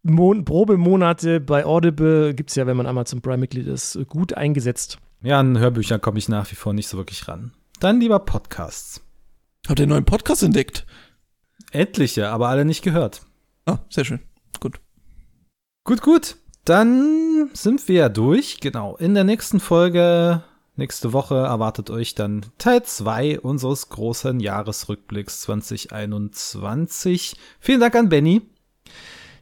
Mon 0.03 0.45
Probemonate 0.45 1.39
bei 1.39 1.65
Audible, 1.65 2.33
gibt 2.33 2.49
es 2.49 2.55
ja, 2.55 2.67
wenn 2.67 2.77
man 2.77 2.87
Amazon 2.87 3.21
Prime-Mitglied 3.21 3.67
ist, 3.67 3.97
gut 4.07 4.33
eingesetzt. 4.33 4.99
Ja, 5.23 5.39
an 5.39 5.57
Hörbüchern 5.59 6.01
komme 6.01 6.17
ich 6.17 6.29
nach 6.29 6.49
wie 6.51 6.55
vor 6.55 6.73
nicht 6.73 6.87
so 6.87 6.97
wirklich 6.97 7.27
ran. 7.27 7.53
Dann 7.79 7.99
lieber 7.99 8.19
Podcasts. 8.19 9.01
Habt 9.67 9.79
ihr 9.79 9.83
einen 9.83 9.91
neuen 9.91 10.05
Podcast 10.05 10.41
entdeckt? 10.41 10.87
Etliche, 11.71 12.29
aber 12.29 12.49
alle 12.49 12.65
nicht 12.65 12.81
gehört. 12.81 13.21
Ah, 13.65 13.77
sehr 13.89 14.03
schön. 14.03 14.19
Gut. 14.59 14.79
Gut, 15.83 16.01
gut. 16.01 16.37
Dann 16.65 17.51
sind 17.53 17.87
wir 17.87 17.95
ja 17.95 18.09
durch. 18.09 18.59
Genau. 18.61 18.97
In 18.97 19.13
der 19.13 19.23
nächsten 19.23 19.59
Folge, 19.59 20.43
nächste 20.75 21.13
Woche, 21.13 21.35
erwartet 21.35 21.91
euch 21.91 22.15
dann 22.15 22.47
Teil 22.57 22.81
2 22.81 23.39
unseres 23.41 23.89
großen 23.89 24.39
Jahresrückblicks 24.39 25.41
2021. 25.41 27.35
Vielen 27.59 27.79
Dank 27.79 27.95
an 27.95 28.09
Benny. 28.09 28.41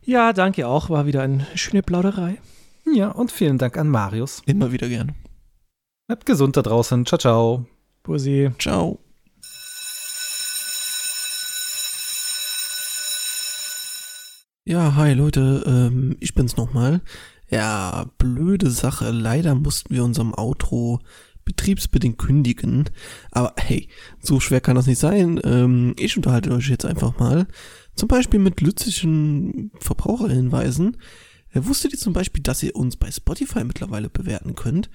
Ja, 0.03 0.33
danke 0.33 0.67
auch. 0.67 0.89
War 0.89 1.05
wieder 1.05 1.21
eine 1.21 1.47
schöne 1.55 1.83
Plauderei. 1.83 2.41
Ja, 2.85 3.11
und 3.11 3.31
vielen 3.31 3.57
Dank 3.57 3.77
an 3.77 3.87
Marius. 3.87 4.41
Immer 4.45 4.73
wieder 4.73 4.89
gern. 4.89 5.15
Bleibt 6.09 6.25
gesund 6.25 6.57
da 6.57 6.63
draußen. 6.63 7.05
Ciao, 7.05 7.19
ciao. 7.19 7.65
Bussi. 8.01 8.49
Ciao. 8.57 8.97
Ja, 14.65 14.95
hi 14.95 15.13
Leute, 15.13 15.63
ähm, 15.67 16.17
ich 16.19 16.33
bin's 16.33 16.57
nochmal. 16.57 17.01
Ja, 17.51 18.07
blöde 18.17 18.71
Sache. 18.71 19.11
Leider 19.11 19.53
mussten 19.53 19.93
wir 19.93 20.03
unserem 20.03 20.33
Outro 20.33 20.97
betriebsbedingt 21.45 22.17
kündigen. 22.17 22.85
Aber 23.29 23.53
hey, 23.57 23.87
so 24.19 24.39
schwer 24.39 24.61
kann 24.61 24.77
das 24.77 24.87
nicht 24.87 24.97
sein. 24.97 25.39
Ähm, 25.43 25.93
ich 25.99 26.17
unterhalte 26.17 26.49
euch 26.53 26.69
jetzt 26.69 26.85
einfach 26.85 27.19
mal. 27.19 27.45
Zum 27.93 28.07
Beispiel 28.07 28.39
mit 28.39 28.61
lützischen 28.61 29.69
Verbraucherhinweisen. 29.79 30.97
Äh, 31.51 31.61
wusstet 31.65 31.93
ihr 31.93 31.99
zum 31.99 32.13
Beispiel, 32.13 32.41
dass 32.41 32.63
ihr 32.63 32.75
uns 32.75 32.97
bei 32.97 33.11
Spotify 33.11 33.63
mittlerweile 33.63 34.09
bewerten 34.09 34.55
könnt? 34.55 34.89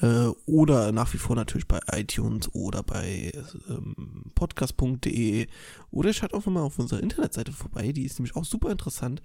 Äh, 0.00 0.28
oder 0.46 0.92
nach 0.92 1.12
wie 1.14 1.18
vor 1.18 1.36
natürlich 1.36 1.66
bei 1.66 1.80
iTunes 1.92 2.54
oder 2.54 2.82
bei 2.82 3.32
ähm, 3.68 4.30
podcast.de 4.34 5.46
oder 5.90 6.12
schaut 6.12 6.34
auch 6.34 6.44
mal 6.46 6.62
auf 6.62 6.78
unserer 6.78 7.02
Internetseite 7.02 7.52
vorbei, 7.52 7.92
die 7.92 8.04
ist 8.04 8.18
nämlich 8.18 8.36
auch 8.36 8.44
super 8.44 8.70
interessant. 8.70 9.22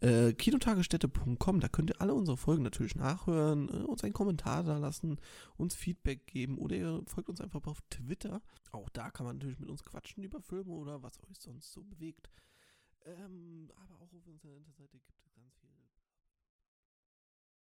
Äh, 0.00 0.32
Kinotagesstätte.com, 0.32 1.60
da 1.60 1.68
könnt 1.68 1.90
ihr 1.90 2.00
alle 2.00 2.14
unsere 2.14 2.38
Folgen 2.38 2.62
natürlich 2.62 2.96
nachhören, 2.96 3.68
äh, 3.68 3.84
uns 3.84 4.02
einen 4.02 4.14
Kommentar 4.14 4.64
da 4.64 4.78
lassen, 4.78 5.20
uns 5.58 5.74
Feedback 5.74 6.26
geben 6.26 6.58
oder 6.58 6.74
ihr 6.74 7.02
folgt 7.06 7.28
uns 7.28 7.40
einfach 7.40 7.66
auf 7.66 7.80
Twitter. 7.90 8.40
Auch 8.72 8.88
da 8.88 9.10
kann 9.10 9.26
man 9.26 9.36
natürlich 9.36 9.58
mit 9.58 9.68
uns 9.68 9.84
quatschen 9.84 10.24
über 10.24 10.40
Filme 10.40 10.72
oder 10.72 11.02
was 11.02 11.20
euch 11.30 11.38
sonst 11.38 11.70
so 11.72 11.84
bewegt. 11.84 12.30
Ähm, 13.04 13.70
aber 13.76 13.96
auch 13.96 14.12
auf 14.12 14.26
unserer 14.26 14.56
Internetseite 14.56 14.98
gibt 14.98 15.20
es 15.26 15.29